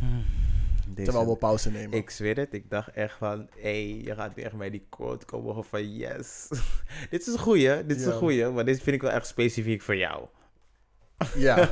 [0.87, 1.97] Deze- Terwijl we pauze nemen.
[1.97, 4.85] Ik zweer het, ik dacht echt van, hé, hey, je gaat weer echt bij die
[4.89, 6.47] quote komen van yes.
[7.09, 8.11] dit is een goeie, dit is Ja.
[8.11, 10.25] een goeie, maar dit vind ik wel echt specifiek voor jou.
[11.35, 11.71] Ja.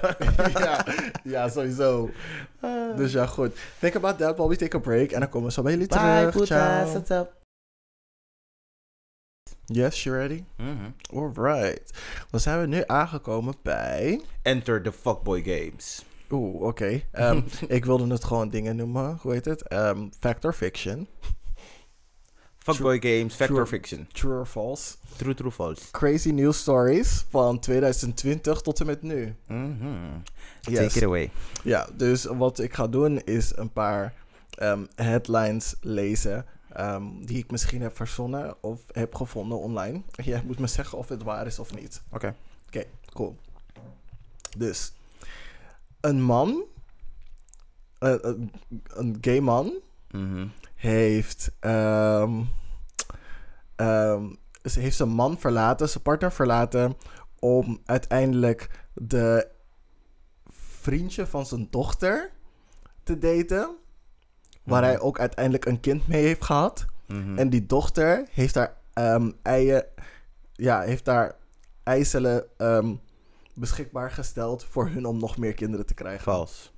[0.60, 0.86] ja.
[1.24, 2.10] ja, sowieso.
[2.96, 3.56] Dus ja, goed.
[3.80, 5.12] Think about that while we take a break.
[5.12, 6.46] En dan komen we zo bij jullie terug.
[6.46, 6.86] Ciao.
[6.86, 7.40] what's up?
[9.66, 10.44] Yes, you ready?
[10.58, 10.92] Mhm.
[11.14, 12.00] Alright.
[12.30, 14.22] Dan zijn we nu aangekomen bij.
[14.42, 16.06] Enter the fuckboy games.
[16.32, 17.02] Oeh, oké.
[17.12, 19.18] Ehm, ik wilde het gewoon dingen noemen.
[19.22, 19.68] Hoe heet het?
[19.68, 21.08] Ehm, fact or fiction.
[22.78, 23.62] Fuckboy games, fact True.
[23.62, 24.08] or fiction.
[24.14, 24.98] True or false.
[25.18, 25.82] True, true, false.
[25.92, 29.36] Crazy news stories van 2020 tot en met nu.
[29.48, 29.88] Mhm.
[30.62, 30.78] Yes.
[30.78, 31.32] Take it away.
[31.64, 34.14] Ja, dus wat ik ga doen is een paar
[34.52, 36.46] ehm, headlines lezen.
[36.74, 40.02] ehm, die ik misschien heb verzonnen of heb gevonden online.
[40.24, 42.02] Jij moet me zeggen of het waar is of niet.
[42.12, 42.36] Oké.
[42.68, 42.84] Oké,
[43.14, 43.36] cool.
[44.58, 44.94] Dus,
[46.02, 46.64] een man,
[48.00, 48.52] eh, een,
[48.88, 49.74] een gay man,
[50.12, 50.48] Mhm.
[50.76, 52.42] heeft, ehm,
[53.82, 54.34] ehm,
[54.70, 56.98] ze heeft zijn man verlaten, zijn partner verlaten,
[57.40, 59.48] om uiteindelijk de
[60.82, 62.32] vriendje van zijn dochter
[63.04, 63.76] te daten.
[64.64, 64.92] Waar Mhm.
[64.92, 66.86] hij ook uiteindelijk een kind mee heeft gehad.
[67.08, 67.38] Mhm.
[67.38, 69.86] En die dochter heeft daar ehm eieren,
[70.54, 71.36] ja, heeft daar
[71.84, 72.96] eicellen ehm,
[73.54, 76.24] beschikbaar gesteld voor hun om nog meer kinderen te krijgen.
[76.24, 76.74] Vals.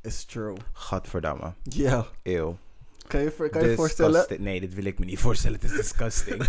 [0.00, 0.56] Is true.
[0.72, 1.52] Gadverdamme.
[1.62, 2.06] Ja.
[2.22, 2.56] Eeuw.
[3.08, 4.26] Kan je, kan je voorstellen?
[4.38, 5.60] Nee, dit wil ik me niet voorstellen.
[5.60, 6.48] Het is disgusting.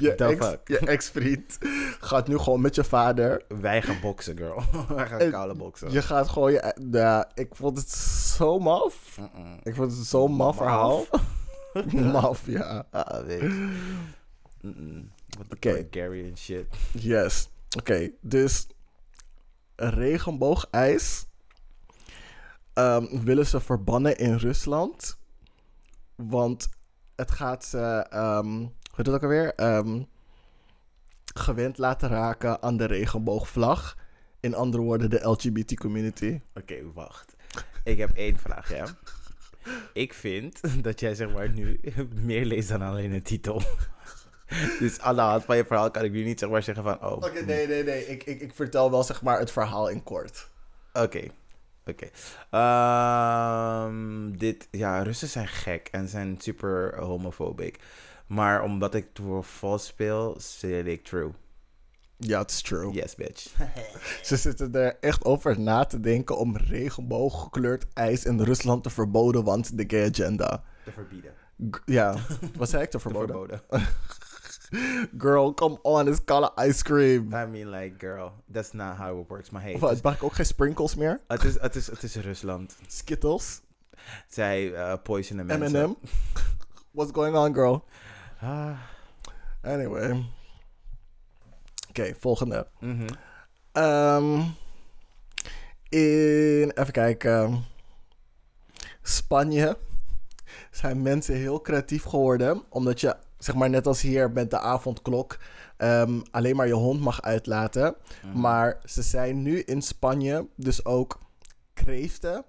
[0.00, 1.58] je, ex, je ex-vriend
[2.00, 3.42] gaat nu gewoon met je vader.
[3.60, 4.62] Wij gaan boksen, girl.
[4.96, 5.92] Wij gaan En koude boksen.
[5.92, 6.74] Je gaat gewoon je...
[6.90, 7.90] Ja, ik vond het
[8.36, 9.18] zo maf.
[9.18, 9.60] Mm-mm.
[9.62, 10.56] Ik vond het zo'n maf Maf.
[10.56, 11.06] verhaal.
[12.12, 12.86] maf, ja.
[12.90, 13.52] Ah, weet.
[15.38, 15.68] Wat Oké.
[15.68, 15.86] okay.
[15.90, 16.66] Gary en shit.
[16.92, 17.48] Yes.
[17.78, 18.66] Oké, dus
[19.76, 21.26] regenboogijs
[22.72, 25.18] ehm, willen ze verbannen in Rusland.
[26.16, 26.68] Want
[27.16, 29.54] het gaat ze, ehm, hoe heet het ook alweer?
[29.54, 30.02] Ehm,
[31.34, 33.96] gewend laten raken aan de regenboogvlag.
[34.40, 36.40] In andere woorden, de LGBT community.
[36.54, 37.36] Oké, wacht.
[37.84, 38.86] Ik heb één vraag, ja.
[39.92, 41.80] Ik vind dat jij zeg maar nu
[42.14, 43.62] meer leest dan alleen een titel.
[44.78, 47.04] Dus aan de hand van je verhaal kan ik nu niet zeg maar zeggen van...
[47.04, 48.06] Oh, Oké, nee, nee, nee.
[48.06, 50.48] Ik, ik, ik vertel wel zeg maar het verhaal in kort.
[50.92, 51.28] Oké.
[51.86, 52.08] Oké.
[52.50, 57.78] Ehm, dit, ja, Russen zijn gek en zijn super homofobic.
[58.26, 61.30] Maar omdat ik voor vals speel, zeg ik true.
[62.18, 62.92] Ja, het is true.
[62.92, 63.52] Yes, bitch.
[64.22, 69.44] Ze zitten er echt over na te denken om regenbooggekleurd ijs in Rusland te verboden,
[69.44, 70.62] want de gay agenda.
[70.84, 71.32] Te verbieden.
[71.70, 72.14] G- ja,
[72.56, 73.60] wat zei ik te Te verboden?
[75.18, 77.34] Girl, come on, it's color ice cream.
[77.34, 79.50] I mean, like, girl, that's not how it works.
[79.50, 81.20] Maar hey, Of het is, ook geen sprinkles meer?
[81.28, 82.76] het is, het is, het is Rusland.
[82.86, 83.60] Skittles?
[84.28, 85.88] Zij eh poisonen mensen.
[85.90, 85.94] M&M?
[86.90, 87.84] What's going on, girl?
[88.40, 88.78] Ah,
[89.62, 90.24] Anyway.
[91.88, 92.66] Oké, volgende.
[92.80, 93.06] mhm.
[93.72, 94.40] Ehm,
[95.88, 97.64] in, even kijken.
[99.02, 99.78] Spanje
[100.70, 102.62] zijn mensen heel creatief geworden.
[102.68, 103.16] Omdat je,
[103.46, 105.38] zeg maar net als hier met de avondklok,
[105.76, 107.96] ehm, alleen maar je hond mag uitlaten.
[108.22, 108.40] Mhm.
[108.40, 111.20] Maar ze zijn nu in Spanje dus ook
[111.74, 112.44] kreeften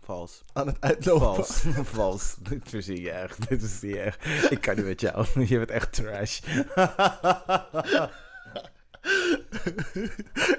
[0.00, 0.42] Vals.
[0.52, 1.34] aan het uitlopen.
[1.34, 1.62] Vals.
[1.94, 2.36] Vals.
[2.38, 3.48] Dit verzin je echt.
[3.48, 4.26] Dit is niet echt.
[4.50, 5.26] Ik kan niet met jou.
[5.52, 6.40] Je bent echt trash.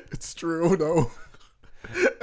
[0.10, 1.12] It's true, though.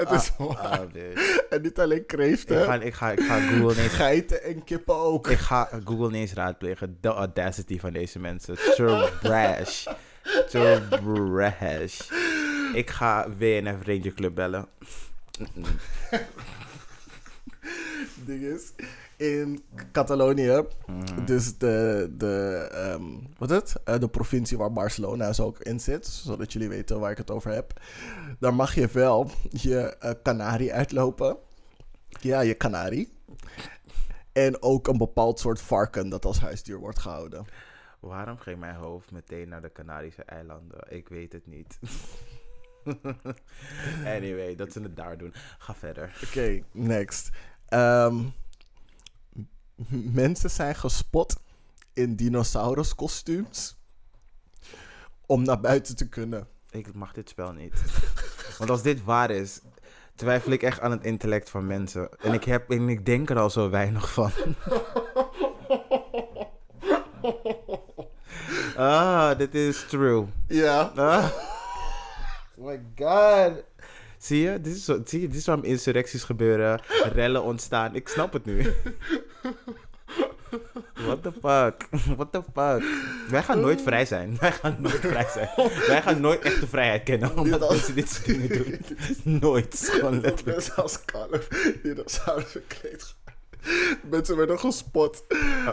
[0.00, 0.56] Het is Ah, waar.
[0.56, 1.36] ah, bitch.
[1.50, 2.64] En niet alleen Ik kreeften.
[2.64, 5.28] ga, ik, ga, ik ga Google ineens, Geiten en kippen ook.
[5.28, 6.98] ik ga Google ineens raadplegen.
[7.00, 8.56] De audacity van deze mensen.
[9.20, 9.86] Trash.
[10.48, 12.00] Trash.
[12.74, 14.66] Ik ga WNF Ranger Club bellen.
[18.26, 18.72] Ding is,
[19.16, 21.24] in Catalonië, Mhm.
[21.24, 23.02] dus de, de, ehm,
[23.38, 23.74] wat het?
[23.84, 27.30] Eh, de provincie waar Barcelona dus ook in zit, zodat jullie weten waar ik het
[27.30, 27.80] over heb.
[28.38, 31.36] Daar mag je wel je kanarie uitlopen.
[32.20, 33.12] Ja, je kanarie.
[34.32, 37.44] En ook een bepaald soort varken dat als huisdier wordt gehouden.
[38.00, 40.80] Waarom ging mijn hoofd meteen naar de Canarische eilanden?
[40.88, 41.78] Ik weet het niet.
[44.16, 45.32] anyway, dat ze het daar doen.
[45.58, 46.18] Ga verder.
[46.24, 47.30] Oké, next.
[47.70, 48.22] Ehm,
[50.20, 51.36] mensen zijn gespot
[51.92, 53.76] in dinosaurus-kostuums
[55.26, 56.48] om naar buiten te kunnen.
[56.70, 57.82] Ik mag dit spel niet.
[58.58, 59.60] Want als dit waar is,
[60.14, 62.08] twijfel ik echt aan het intellect van mensen.
[62.18, 64.30] En ik, heb, en ik denk er al zo weinig van.
[68.76, 70.26] ah, dit is true.
[70.46, 70.80] Ja.
[70.80, 71.28] Ah.
[72.56, 73.69] Oh my god.
[74.20, 74.60] Zie je?
[74.60, 75.26] Dit is, zo, zie je?
[75.26, 76.80] Dit is waarom insurrecties gebeuren,
[77.12, 77.94] rellen ontstaan.
[77.94, 78.72] Ik snap het nu.
[80.94, 81.88] What the fuck?
[82.16, 82.84] What the fuck?
[83.28, 84.36] Wij gaan nooit vrij zijn.
[84.40, 85.48] Wij gaan nooit vrij zijn.
[85.86, 88.78] Wij gaan nooit echte vrijheid kennen omdat mensen dit soort dingen doen.
[89.40, 89.90] Nooit.
[89.92, 90.56] Gewoon letterlijk.
[90.56, 91.48] Mensen als kalf,
[91.82, 93.19] dinosaurus verkleed gaan.
[94.10, 95.24] Mensen werden gespot.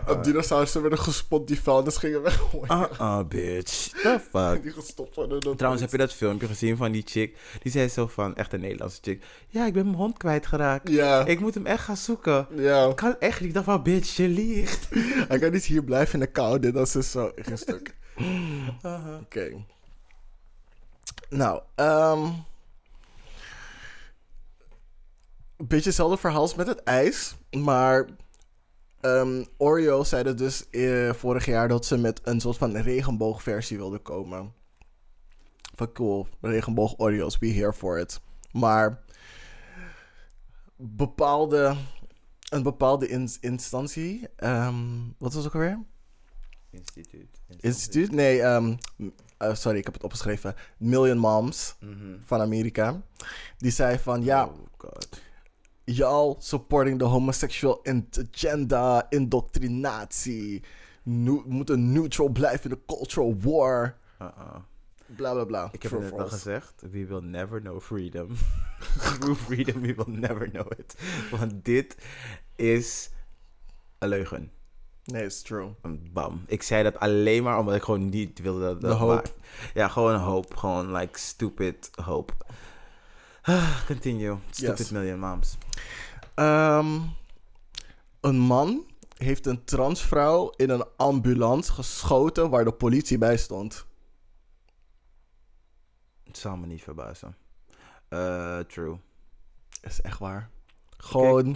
[0.07, 2.67] Op dinosaurussen werden gespot die vuilnis gingen weggooien.
[2.71, 3.89] Uh uh, bitch.
[3.89, 4.61] The fuck?
[4.63, 5.39] Die gestopt worden.
[5.39, 7.37] door Trouwens, heb je dat filmpje gezien van die chick?
[7.61, 9.23] Die zei zo van, echt een Nederlandse chick.
[9.47, 10.89] Ja, ik ben mijn hond kwijtgeraakt.
[10.89, 11.25] Ja.
[11.25, 12.47] Ik moet hem echt gaan zoeken.
[12.55, 12.89] Ja.
[12.89, 13.49] Ik kan echt niet.
[13.49, 14.87] Ik dacht van, bitch, je liegt.
[15.29, 16.59] Hij kan niet hier blijven in de kou.
[16.59, 17.95] Dit dat is zo een stuk.
[19.21, 19.65] Oké.
[21.29, 22.29] Nou, ehm
[25.57, 27.35] een beetje hetzelfde verhaal als met het ijs.
[27.51, 28.05] Maar
[29.01, 34.01] ehm, Oreo zeiden dus eh, vorig jaar dat ze met een soort van regenboogversie wilden
[34.01, 34.53] komen.
[35.75, 38.19] Van cool, regenboog Oreos, be here for it.
[38.51, 39.03] Maar
[40.75, 41.75] bepaalde,
[42.49, 44.75] een bepaalde ins- instantie, ehm,
[45.17, 45.83] wat was het ook alweer?
[46.69, 47.39] Instituut.
[47.59, 48.11] Instituut?
[48.11, 48.75] Nee, ehm,
[49.37, 50.55] eh, sorry, ik heb het opgeschreven.
[50.77, 52.17] Million Moms Mhm.
[52.25, 53.01] van Amerika.
[53.57, 55.21] Die zei van, ja, Oh god.
[55.87, 60.61] Y'all supporting the homosexual agenda, indoctrinatie.
[61.03, 63.97] Nu, moeten neutral blijven in de cultural war.
[64.21, 64.55] Uh-uh.
[65.15, 65.69] Bla bla bla.
[65.71, 66.81] Ik heb het net al gezegd.
[66.91, 68.27] We will never know freedom.
[69.19, 70.95] True freedom, we will never know it.
[71.31, 71.97] Want dit
[72.55, 73.09] is
[73.97, 74.51] een leugen.
[75.03, 75.69] Nee, it's true.
[76.11, 76.43] Bam.
[76.47, 79.35] Ik zei dat alleen maar omdat ik gewoon niet wilde dat De dat hoop.
[79.73, 80.55] Ja, gewoon hoop.
[80.55, 82.35] Gewoon like stupid hoop.
[83.47, 84.37] Ah, Continue.
[84.51, 84.89] Stupid Yes.
[84.91, 85.57] million moms.
[86.35, 86.99] Ehm,
[88.21, 88.85] een man
[89.17, 93.85] heeft een transvrouw in een ambulance geschoten waar de politie bij stond.
[96.23, 97.35] Het zal me niet verbazen.
[98.09, 98.97] Eh, true.
[99.81, 100.49] Is echt waar.
[100.97, 101.55] Gewoon,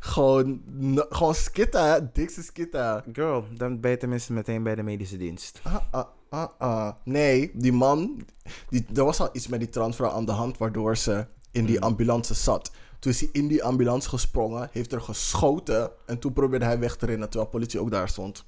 [0.00, 0.62] gewoon,
[1.08, 3.04] gewoon skitta, dikste skitta.
[3.12, 5.60] Girl, dan ben je tenminste meteen bij de medische dienst.
[5.62, 6.92] Ah, ah, ah, ah.
[7.04, 8.26] Nee, die man,
[8.68, 11.76] die, er was al iets met die transvrouw aan de hand waardoor ze in die
[11.76, 11.82] Mm.
[11.82, 12.70] ambulance zat.
[12.98, 16.96] Toen is hij in die ambulance gesprongen, heeft er geschoten en toen probeerde hij weg
[16.96, 18.44] te rennen terwijl politie ook daar stond.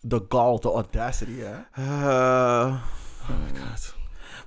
[0.00, 1.56] De gall, de audacity, hè?
[1.72, 2.82] Eh,
[3.30, 3.94] Oh my god.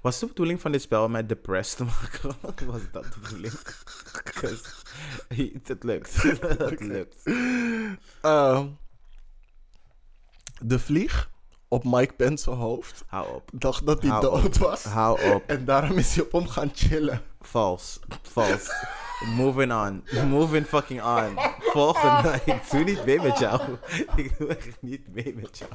[0.01, 2.65] was de bedoeling van dit spel om mij depressed te maken?
[2.71, 3.53] was dat de bedoeling?
[5.63, 6.15] Het lukt.
[6.21, 7.23] Het lukt.
[8.21, 8.67] Ehm,
[10.61, 11.29] de vlieg
[11.71, 13.49] op Mike Pence's hoofd Hou op.
[13.53, 14.83] dacht dat hij Hou dood was.
[14.83, 15.43] Hou op.
[15.47, 17.21] En daarom is hij op hem gaan chillen.
[17.41, 17.99] Vals.
[18.21, 18.71] Vals.
[19.35, 20.03] Moving on.
[20.29, 21.37] Moving fucking on.
[21.59, 22.39] Volgende.
[22.45, 23.61] Ik doe niet mee met jou.
[24.15, 25.71] Ik doe echt niet mee met jou.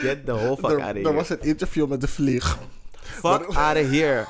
[0.00, 1.12] Get the whole fuck er, out of er here.
[1.14, 2.58] was een interview met de vlieg.
[3.00, 4.26] Fuck out of here.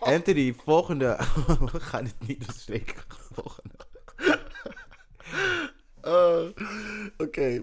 [0.00, 1.16] Anthony, volgende.
[1.72, 2.94] We gaan het niet bespreken.
[3.32, 3.74] Volgende.
[6.00, 6.64] Eh,
[7.18, 7.62] Oké.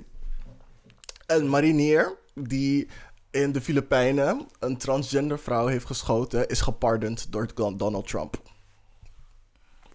[1.32, 2.88] Een marinier die
[3.30, 8.42] in de Filipijnen een transgender vrouw heeft geschoten, is gepardoned door Don- Donald Trump.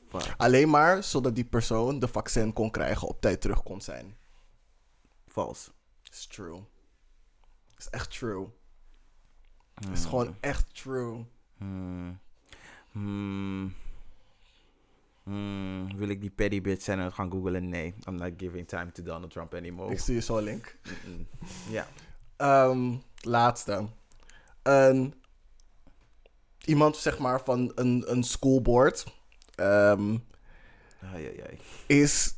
[0.08, 0.34] Fuck.
[0.36, 4.16] Alleen maar zodat die persoon de vaccin kon krijgen op tijd terug kon zijn.
[5.28, 5.70] Vals.
[6.12, 6.60] Is true.
[7.78, 8.46] Is echt true.
[9.92, 11.24] Is gewoon echt true.
[11.58, 12.18] Hmm.
[12.92, 13.74] Hmm.
[15.27, 15.97] Hmm.
[15.97, 17.69] Wil ik die petty bitch zijn en gaan googlen?
[17.69, 17.94] Nee.
[18.09, 19.93] I'm not giving time to Donald Trump anymore.
[19.93, 20.77] Ik zie je zo link.
[21.05, 21.27] Mm-mm.
[21.70, 21.86] Ja.
[22.36, 23.86] Ehm, laatste.
[24.62, 25.15] Een,
[26.65, 29.05] iemand, zeg maar, van een, een schoolboard
[29.55, 30.16] ehm,
[31.12, 31.59] Ai, ai, ai.
[31.86, 32.35] is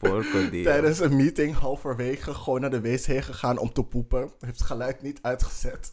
[0.62, 4.20] tijdens een meeting halverwege gewoon naar de wc gegaan om te poepen.
[4.40, 5.92] Heeft het geluid niet uitgezet.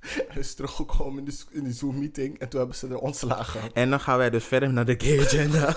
[0.32, 3.60] Hij is teruggekomen in, de, in die Zoom-meeting en toen hebben ze er ontslagen.
[3.72, 5.76] En dan gaan wij dus verder naar de gay agenda.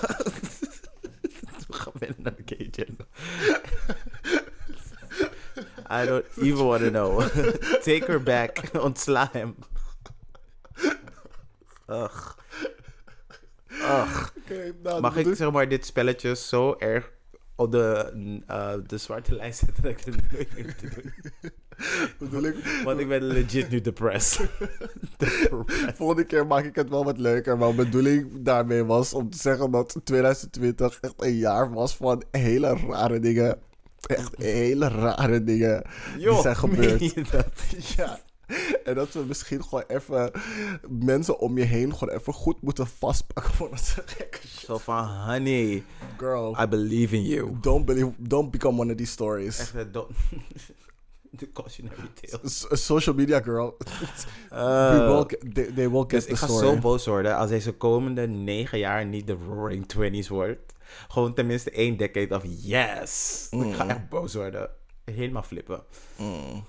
[1.68, 3.04] We gaan verder naar de gay agenda.
[5.90, 7.20] I don't even want to know.
[7.82, 8.58] Take her back.
[8.80, 9.56] Ontsla hem.
[11.86, 12.32] Ugh.
[13.68, 14.26] Ugh.
[14.38, 17.10] Oké, nou, Mag ik zeg maar dit spelletje zo erg
[17.56, 18.12] op de,
[18.46, 21.12] eh, de zwarte lijst zetten dat ik het nooit meer te doen?
[22.18, 24.48] bedoel ik, Want ik ben legit nu depressed.
[25.16, 25.96] depressed.
[25.96, 27.58] volgende keer maak ik het wel wat leuker.
[27.58, 32.22] Maar mijn bedoeling daarmee was om te zeggen dat 2020 echt een jaar was van
[32.30, 33.58] hele rare dingen.
[34.06, 35.82] Echt hele rare dingen
[36.16, 37.00] die zijn gebeurd.
[37.00, 37.52] meen je dat?
[37.96, 38.20] Ja.
[38.84, 40.30] En dat we misschien gewoon even
[40.88, 44.60] mensen om je heen gewoon even goed moeten vastpakken voor dat gekke shit.
[44.60, 45.84] Zo van, honey,
[46.18, 47.58] Girl, I believe in you.
[47.60, 49.58] don't believe, don't become one of these stories.
[49.58, 50.10] Echt, eh, don't...
[51.30, 52.40] De cautionary tale.
[52.76, 53.76] Social media girl.
[54.52, 56.66] Uh, will they, they will get dus the ik ga story.
[56.66, 60.72] zo boos worden als deze komende negen jaar niet de Roaring Twenties wordt.
[61.08, 63.46] Gewoon tenminste één decade of yes.
[63.50, 64.70] Ik ga echt boos worden.
[65.04, 65.82] Helemaal flippen.
[66.16, 66.64] Mm.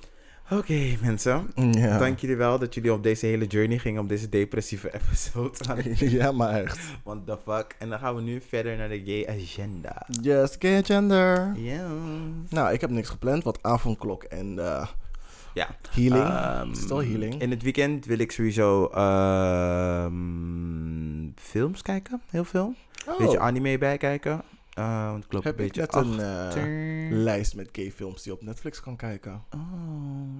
[0.51, 1.51] Oké, mensen.
[1.72, 1.97] Ja.
[1.97, 5.57] Dank jullie wel dat jullie op deze hele journey gingen op deze depressieve episode.
[6.17, 6.80] ja, maar echt.
[7.03, 7.76] What the fuck.
[7.80, 10.05] En dan gaan we nu verder naar de gay agenda.
[10.22, 11.51] Yes, gay gender.
[11.55, 11.88] Ja.
[12.49, 14.88] Nou, ik heb niks gepland, wat avondklok en eh,
[15.53, 15.67] Ja.
[15.91, 16.76] healing.
[16.77, 17.41] Still healing.
[17.41, 20.13] In het weekend wil ik sowieso ehm,
[21.35, 22.22] films kijken.
[22.30, 22.73] Heel veel.
[23.07, 24.41] Oh, Beetje anime bijkijken.
[24.76, 28.31] Want ik loop heb een ik beetje net een eh, lijst met gay films die
[28.31, 29.43] je op Netflix kan kijken.
[29.49, 29.60] Oh,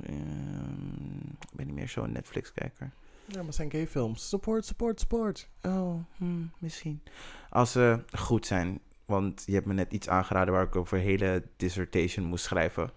[0.06, 2.92] ehm, ik ben niet meer zo'n Netflix-kijker.
[3.26, 4.30] Ja, maar het zijn gay films.
[4.30, 5.50] Support, support, support.
[5.62, 7.02] Oh, hmm, misschien.
[7.50, 8.80] Als ze goed zijn.
[9.06, 12.92] Want je hebt me net iets aangeraden waar ik over een hele dissertation moest schrijven.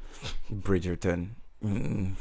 [0.46, 1.36] Bridgerton.
[1.58, 2.14] Mm.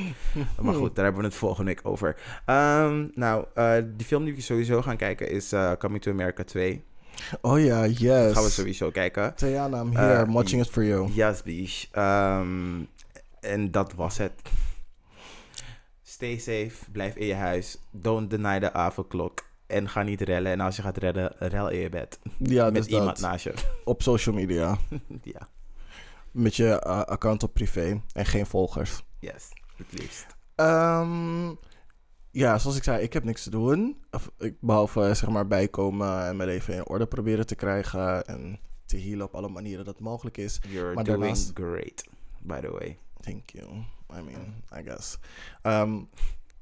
[0.62, 2.16] maar goed, daar hebben we het volgende week over.
[2.46, 6.44] Ehm, nou, eh, die film die we sowieso gaan kijken is eh, Coming to America
[6.44, 6.84] 2.
[7.40, 8.32] Oh ja, yes.
[8.32, 9.34] Gaan we sowieso kijken.
[9.34, 10.12] Tayana, I'm here.
[10.14, 11.10] Eh, I'm watching it for you.
[11.12, 11.84] Yes, bish.
[11.90, 12.80] Ehm,
[13.40, 14.32] en dat was het.
[16.02, 16.72] Stay safe.
[16.92, 17.78] Blijf in je huis.
[17.90, 19.44] Don't deny de avondklok.
[19.66, 20.52] En ga niet rellen.
[20.52, 22.18] En als je gaat redden, rel in je bed.
[22.38, 23.30] Ja, Met dus iemand dat.
[23.30, 23.54] naast je.
[23.84, 24.76] Op social media.
[25.34, 25.48] ja,
[26.30, 28.00] Met je eh, account op privé.
[28.12, 29.02] En geen volgers.
[29.18, 29.48] yes.
[29.76, 30.26] Het liefst.
[30.54, 31.48] Ehm,
[32.32, 33.96] ja, zoals ik zei, ik heb niks te doen.
[34.10, 38.26] Of, ik, behalve eh, zeg maar bijkomen en mijn leven in orde proberen te krijgen.
[38.26, 40.60] En te healen op alle manieren dat mogelijk is.
[40.68, 42.04] You're Maar doing daarnaast- great,
[42.40, 42.98] by the way.
[43.20, 43.66] Thank you.
[44.18, 45.18] I mean, I guess.
[45.62, 45.98] Ehm,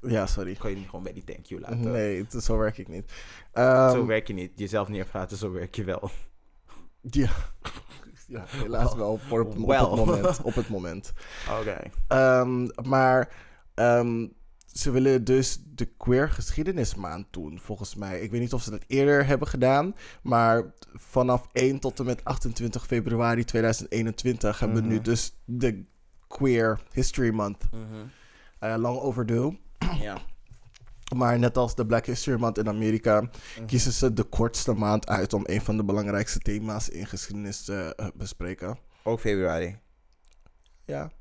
[0.01, 0.55] ja, sorry.
[0.55, 1.91] Kan je niet gewoon bij die thank you laten?
[1.91, 3.11] Nee, het- zo werk ik niet.
[3.51, 4.51] Ehm, Zo werk je niet.
[4.55, 6.09] Jezelf neerpraten, zo werk je wel.
[7.01, 7.29] Ja.
[8.27, 9.11] ja, helaas wel.
[9.11, 10.41] Op, op het moment.
[10.43, 11.13] Op het moment.
[11.59, 11.77] Oké.
[12.07, 13.35] Ehm, maar
[13.73, 14.27] ehm,
[14.73, 18.21] ze willen dus de queer geschiedenismaand doen, volgens mij.
[18.21, 22.23] Ik weet niet of ze dat eerder hebben gedaan, maar vanaf 1 tot en met
[22.23, 25.03] 28 februari 2021 hebben we nu Mhm.
[25.03, 25.83] dus de
[26.27, 27.63] Queer History Month.
[28.59, 29.57] Eh, lang overdue.
[29.99, 30.17] Ja.
[31.15, 33.29] Maar net als de Black History Month in Amerika
[33.65, 37.93] kiezen ze de kortste maand uit om een van de belangrijkste thema's in geschiedenis te
[37.95, 38.77] eh, bespreken.
[39.03, 39.77] Ook februari.
[40.85, 41.11] Ja.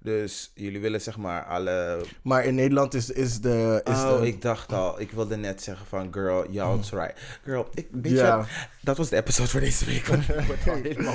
[0.00, 2.04] Dus jullie willen zeg maar alle...
[2.22, 3.80] Maar in Nederland is, is de.
[3.84, 5.00] Is oh, de ik dacht al.
[5.00, 6.12] Ik wilde net zeggen van...
[6.12, 6.44] Girl,
[6.78, 7.14] it's right.
[7.44, 8.42] Girl, ik, weet je?
[8.82, 10.06] Dat was de episode voor deze week.
[10.08, 11.14] want ik word al helemaal.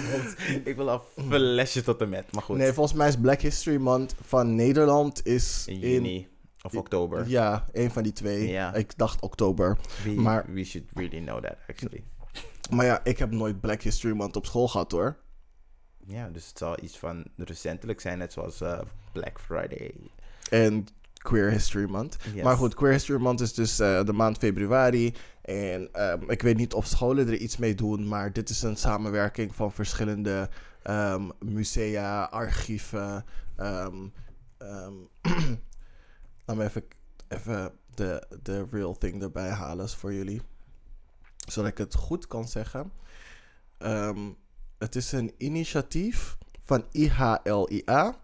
[0.63, 2.31] Ik wil al flesje tot en met.
[2.31, 2.57] Maar goed.
[2.57, 5.89] Nee, volgens mij is Black History Month van Nederland is in in.
[5.89, 6.27] juni
[6.61, 7.27] of oktober.
[7.27, 8.57] Ja, een van die twee.
[8.73, 9.77] Ik dacht oktober.
[10.03, 12.03] We, maar- we should really know that, actually.
[12.71, 15.17] Maar ja, ik heb nooit Black History Month op school gehad hoor.
[16.05, 18.79] Ja, dus het zal iets van recentelijk zijn, net zoals eh,
[19.11, 19.93] Black Friday.
[20.49, 22.17] En Queer History Month.
[22.33, 22.43] Yes.
[22.43, 25.13] Maar goed, Queer History Month is dus eh, de maand februari.
[25.41, 28.77] En ehm, ik weet niet of scholen er iets mee doen, maar dit is een
[28.77, 30.49] samenwerking van verschillende
[30.83, 33.25] ehm, musea, archieven.
[33.55, 33.95] ehm,
[36.45, 36.83] laat me even,
[37.27, 40.41] even de, de real thing erbij halen voor jullie.
[41.47, 42.91] Zodat ik het goed kan zeggen.
[43.77, 44.29] Ehm,
[44.83, 48.15] het is een initiatief van IHLIA.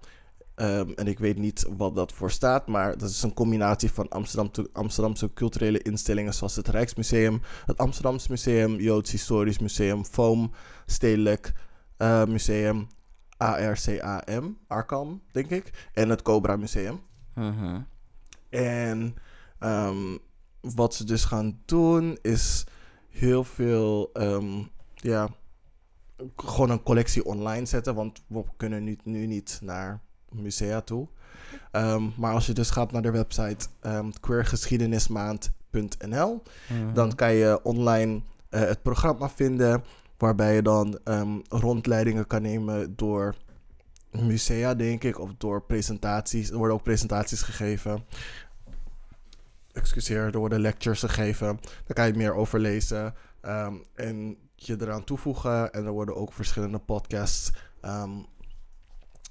[0.55, 4.09] Ehm, en ik weet niet wat dat voor staat, maar dat is een combinatie van
[4.09, 10.51] Amsterdam Amsterdamse culturele instellingen zoals het Rijksmuseum, het Amsterdamse Museum, Joods Historisch Museum, FOAM,
[10.85, 11.53] Stedelijk
[11.97, 12.87] eh, Museum,
[13.37, 17.01] ARCAM, Arkham, denk ik, en het Cobra Museum.
[17.35, 17.81] Mhm.
[18.49, 19.15] En
[19.59, 20.17] ehm,
[20.61, 22.63] wat ze dus gaan doen is
[23.09, 24.63] heel veel, ehm,
[24.95, 25.29] ja,
[26.35, 27.95] gewoon een collectie online zetten.
[27.95, 29.99] Want we kunnen nu, nu niet naar
[30.31, 31.07] musea toe.
[31.71, 36.93] Ehm, maar als je dus gaat naar de website ehm queergeschiedenismaand.nl, Mhm.
[36.93, 39.83] dan kan je online eh, het programma vinden,
[40.17, 43.35] waarbij je dan ehm, rondleidingen kan nemen door
[44.11, 46.49] musea, denk ik, of door presentaties.
[46.49, 48.03] Er worden ook presentaties gegeven.
[49.71, 51.59] Excuseer, er worden lectures gegeven.
[51.61, 53.13] Daar kan je meer over lezen
[53.95, 55.73] en je eraan toevoegen.
[55.73, 58.19] En er worden ook verschillende podcasts ehm,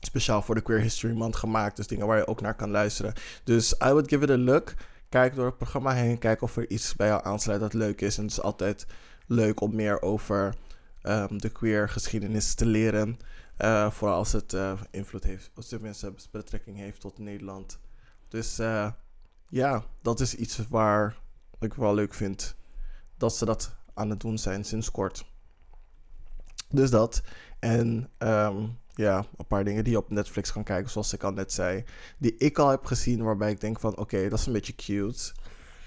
[0.01, 1.77] speciaal voor de Queer History Month gemaakt.
[1.77, 3.13] Dus dingen waar je ook naar kan luisteren.
[3.45, 4.75] Dus I would give it a look.
[5.09, 6.19] Kijk door het programma heen.
[6.19, 8.17] Kijk of er iets bij jou aansluit dat leuk is.
[8.17, 8.87] En het is altijd
[9.27, 10.55] leuk om meer over
[11.03, 13.19] ehm, de queer geschiedenis te leren.
[13.57, 17.79] Eh, vooral als het eh, invloed heeft, of tenminste betrekking heeft tot Nederland.
[18.29, 18.91] Dus eh,
[19.47, 21.17] ja, dat is iets waar
[21.61, 22.57] ik wel leuk vind.
[23.17, 25.27] Dat ze dat aan het doen zijn sinds kort.
[26.69, 27.23] Dus dat.
[27.59, 31.33] En ehm, ja, een paar dingen die je op Netflix kan kijken, zoals ik al
[31.33, 31.85] net zei.
[32.19, 35.33] Die ik al heb gezien, waarbij ik denk van, oké, dat is een beetje cute.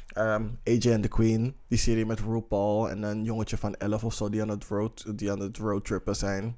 [0.08, 4.14] Ehm AJ and the Queen, die serie met RuPaul en een jongetje van 11 of
[4.14, 6.58] zo die aan het, road, die aan het roadtrippen zijn.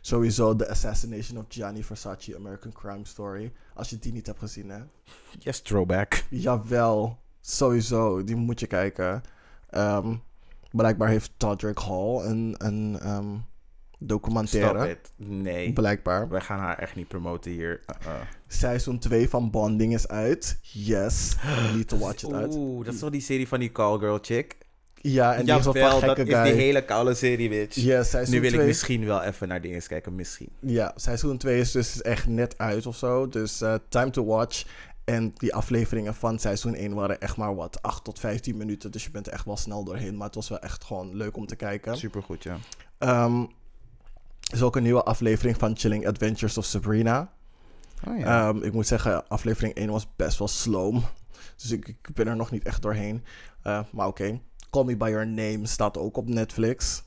[0.00, 3.52] Sowieso The Assassination of Gianni Versace, American Crime Story.
[3.74, 4.78] Als je die niet hebt gezien, hè.
[5.38, 6.24] Yes, throwback.
[6.30, 8.24] Jawel, sowieso.
[8.24, 9.22] Die moet je kijken.
[9.70, 10.16] Ehm,
[10.76, 12.98] blijkbaar heeft Todrick Hall een, een
[13.96, 14.98] Stop documentaire.
[15.16, 15.72] Nee.
[15.72, 16.28] Blijkbaar.
[16.28, 17.80] Wij gaan haar echt niet promoten hier.
[18.02, 18.14] Uh-uh.
[18.46, 20.58] Seizoen 2 van Bonding is uit.
[20.62, 22.54] Yes, you need to watch it uit.
[22.54, 24.56] Oeh, dat is toch die serie van die call girl chick?
[24.94, 26.42] Ja, en die is wel dat gekke is guy.
[26.42, 27.74] die hele koude serie, bitch.
[27.74, 30.48] Yes, seizoen nu wil ik 2 misschien wel even naar dingen kijken, misschien.
[30.60, 33.28] Ja, seizoen 2 is dus echt net uit of zo.
[33.28, 34.64] Dus eh, time to watch.
[35.06, 38.90] En die afleveringen van seizoen 1 waren echt maar wat 8 tot 15 minuten.
[38.90, 40.16] Dus je bent er echt wel snel doorheen.
[40.16, 41.96] Maar het was wel echt gewoon leuk om te kijken.
[41.96, 42.56] Supergoed, ja.
[42.98, 43.40] Ehm,
[44.40, 47.32] er is ook een nieuwe aflevering van Chilling Adventures of Sabrina.
[48.08, 48.48] Oh ja.
[48.48, 51.04] Ehm, ik moet zeggen, aflevering 1 was best wel sloom.
[51.56, 53.24] Dus ik, ik ben er nog niet echt doorheen.
[53.62, 54.40] Eh, maar oké.
[54.70, 57.02] Call Me By Your Name staat ook op Netflix.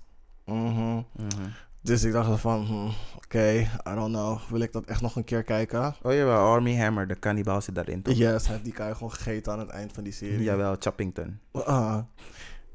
[0.46, 0.96] Mhm.
[0.96, 1.50] Mhm.
[1.82, 4.40] Dus ik dacht van, hmm, oké, I don't know.
[4.50, 5.96] Wil ik dat echt nog een keer kijken?
[6.02, 8.18] Oh jawel, Army Hammer, de kannibaal zit daarin toch?
[8.18, 10.44] Yes, hij heeft die guy gewoon gegeten aan het eind van die serie.
[10.44, 11.40] Jawel, Choppington.
[11.52, 11.98] Ah.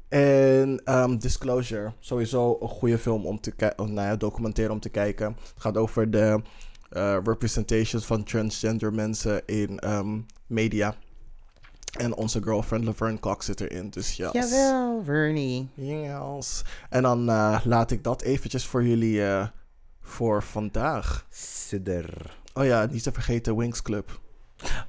[0.07, 4.89] En ehm, Disclosure, sowieso een goede film om te kijken, nou ja, documentaire om te
[4.89, 5.27] kijken.
[5.27, 6.41] Het gaat over de
[6.89, 10.95] eh, representations van transgender mensen in ehm, media.
[11.97, 14.29] En onze girlfriend Laverne Cox zit erin, dus ja.
[14.33, 15.69] Jawel, Vernie.
[15.73, 16.61] Yes.
[16.89, 19.47] En dan eh, laat ik dat eventjes voor jullie eh,
[20.01, 21.25] voor vandaag.
[21.29, 22.37] Sidder.
[22.53, 24.19] Oh ja, niet te vergeten Wings Club.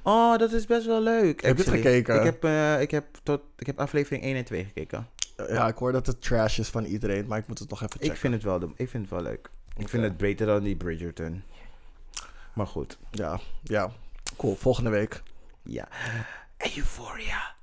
[0.01, 1.41] Oh, dat is best wel leuk.
[1.41, 2.15] Heb je het gekeken?
[2.15, 5.07] Ik heb, eh, ik, heb tot, ik heb aflevering 1 en 2 gekeken.
[5.49, 7.91] Ja, ik hoor dat het trash is van iedereen, maar ik moet het nog even
[7.93, 8.11] checken.
[8.11, 9.49] Ik vind het wel, de- ik vind het wel leuk.
[9.77, 11.43] Ik vind het beter dan die Bridgerton.
[12.53, 12.97] Maar goed.
[13.11, 13.91] Ja, ja.
[14.37, 15.23] Cool, volgende week.
[15.63, 15.87] Ja.
[16.57, 17.55] En Euphoria.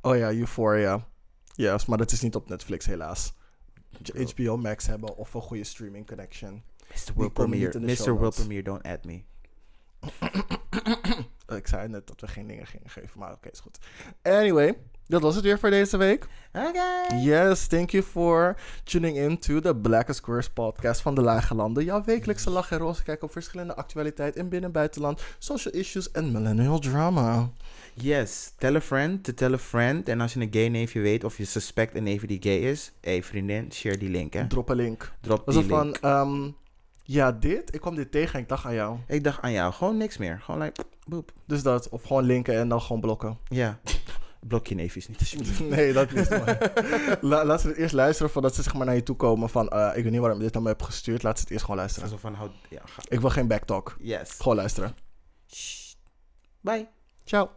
[0.00, 1.06] Oh ja, Euphoria.
[1.54, 3.34] Yes, maar dat is niet op Netflix helaas.
[4.34, 6.62] HBO Max hebben of een goede streaming connection.
[6.88, 7.12] Mr.
[7.80, 8.04] notes.
[8.04, 9.22] Wilpermeer, don't add me.
[11.56, 13.78] Ik zei net dat we geen dingen gingen geven, maar oké, is goed.
[14.22, 16.26] Anyway, dat was het weer voor deze week.
[16.52, 17.14] Oké.
[17.20, 21.84] Yes, thank you for tuning in to the Black Squares podcast van de Lage Landen.
[21.84, 26.10] Jouw wekelijkse lach en roze kijk op verschillende actualiteit in binnen- en buitenland, social issues
[26.10, 27.50] en millennial drama.
[27.98, 30.08] Yes, tell a friend to tell a friend.
[30.08, 32.92] En als je een gay neefje weet of je suspect een neefje die gay is,
[33.00, 34.46] hé hey, vriendin, share die link hè.
[34.46, 35.12] Drop een link.
[35.20, 35.68] Drop die link.
[35.68, 36.50] van, ehm,
[37.02, 37.74] ja, dit?
[37.74, 38.98] Ik kwam dit tegen en ik dacht aan jou.
[39.06, 40.40] Ik dacht aan jou, gewoon niks meer.
[40.40, 41.32] Gewoon like, boep.
[41.46, 43.38] Dus dat, of gewoon linken en dan gewoon blokken.
[43.44, 43.78] Ja.
[44.40, 45.60] Blok je neefjes niet alsjeblieft.
[45.76, 46.28] Nee, dat is.
[47.20, 49.68] La, laat ze het eerst luisteren voordat ze zeg maar, naar je toe komen van...
[49.68, 51.22] eh, ik weet niet waarom je dit naar me hebt gestuurd.
[51.22, 52.08] Laat ze het eerst gewoon luisteren.
[52.08, 53.02] Alsof van, houd, ja, ga.
[53.08, 53.96] Ik wil geen backtalk.
[54.00, 54.30] Yes.
[54.30, 54.96] Gewoon luisteren.
[55.46, 55.92] Shh.
[56.60, 56.88] Bye.
[57.24, 57.50] Ciao.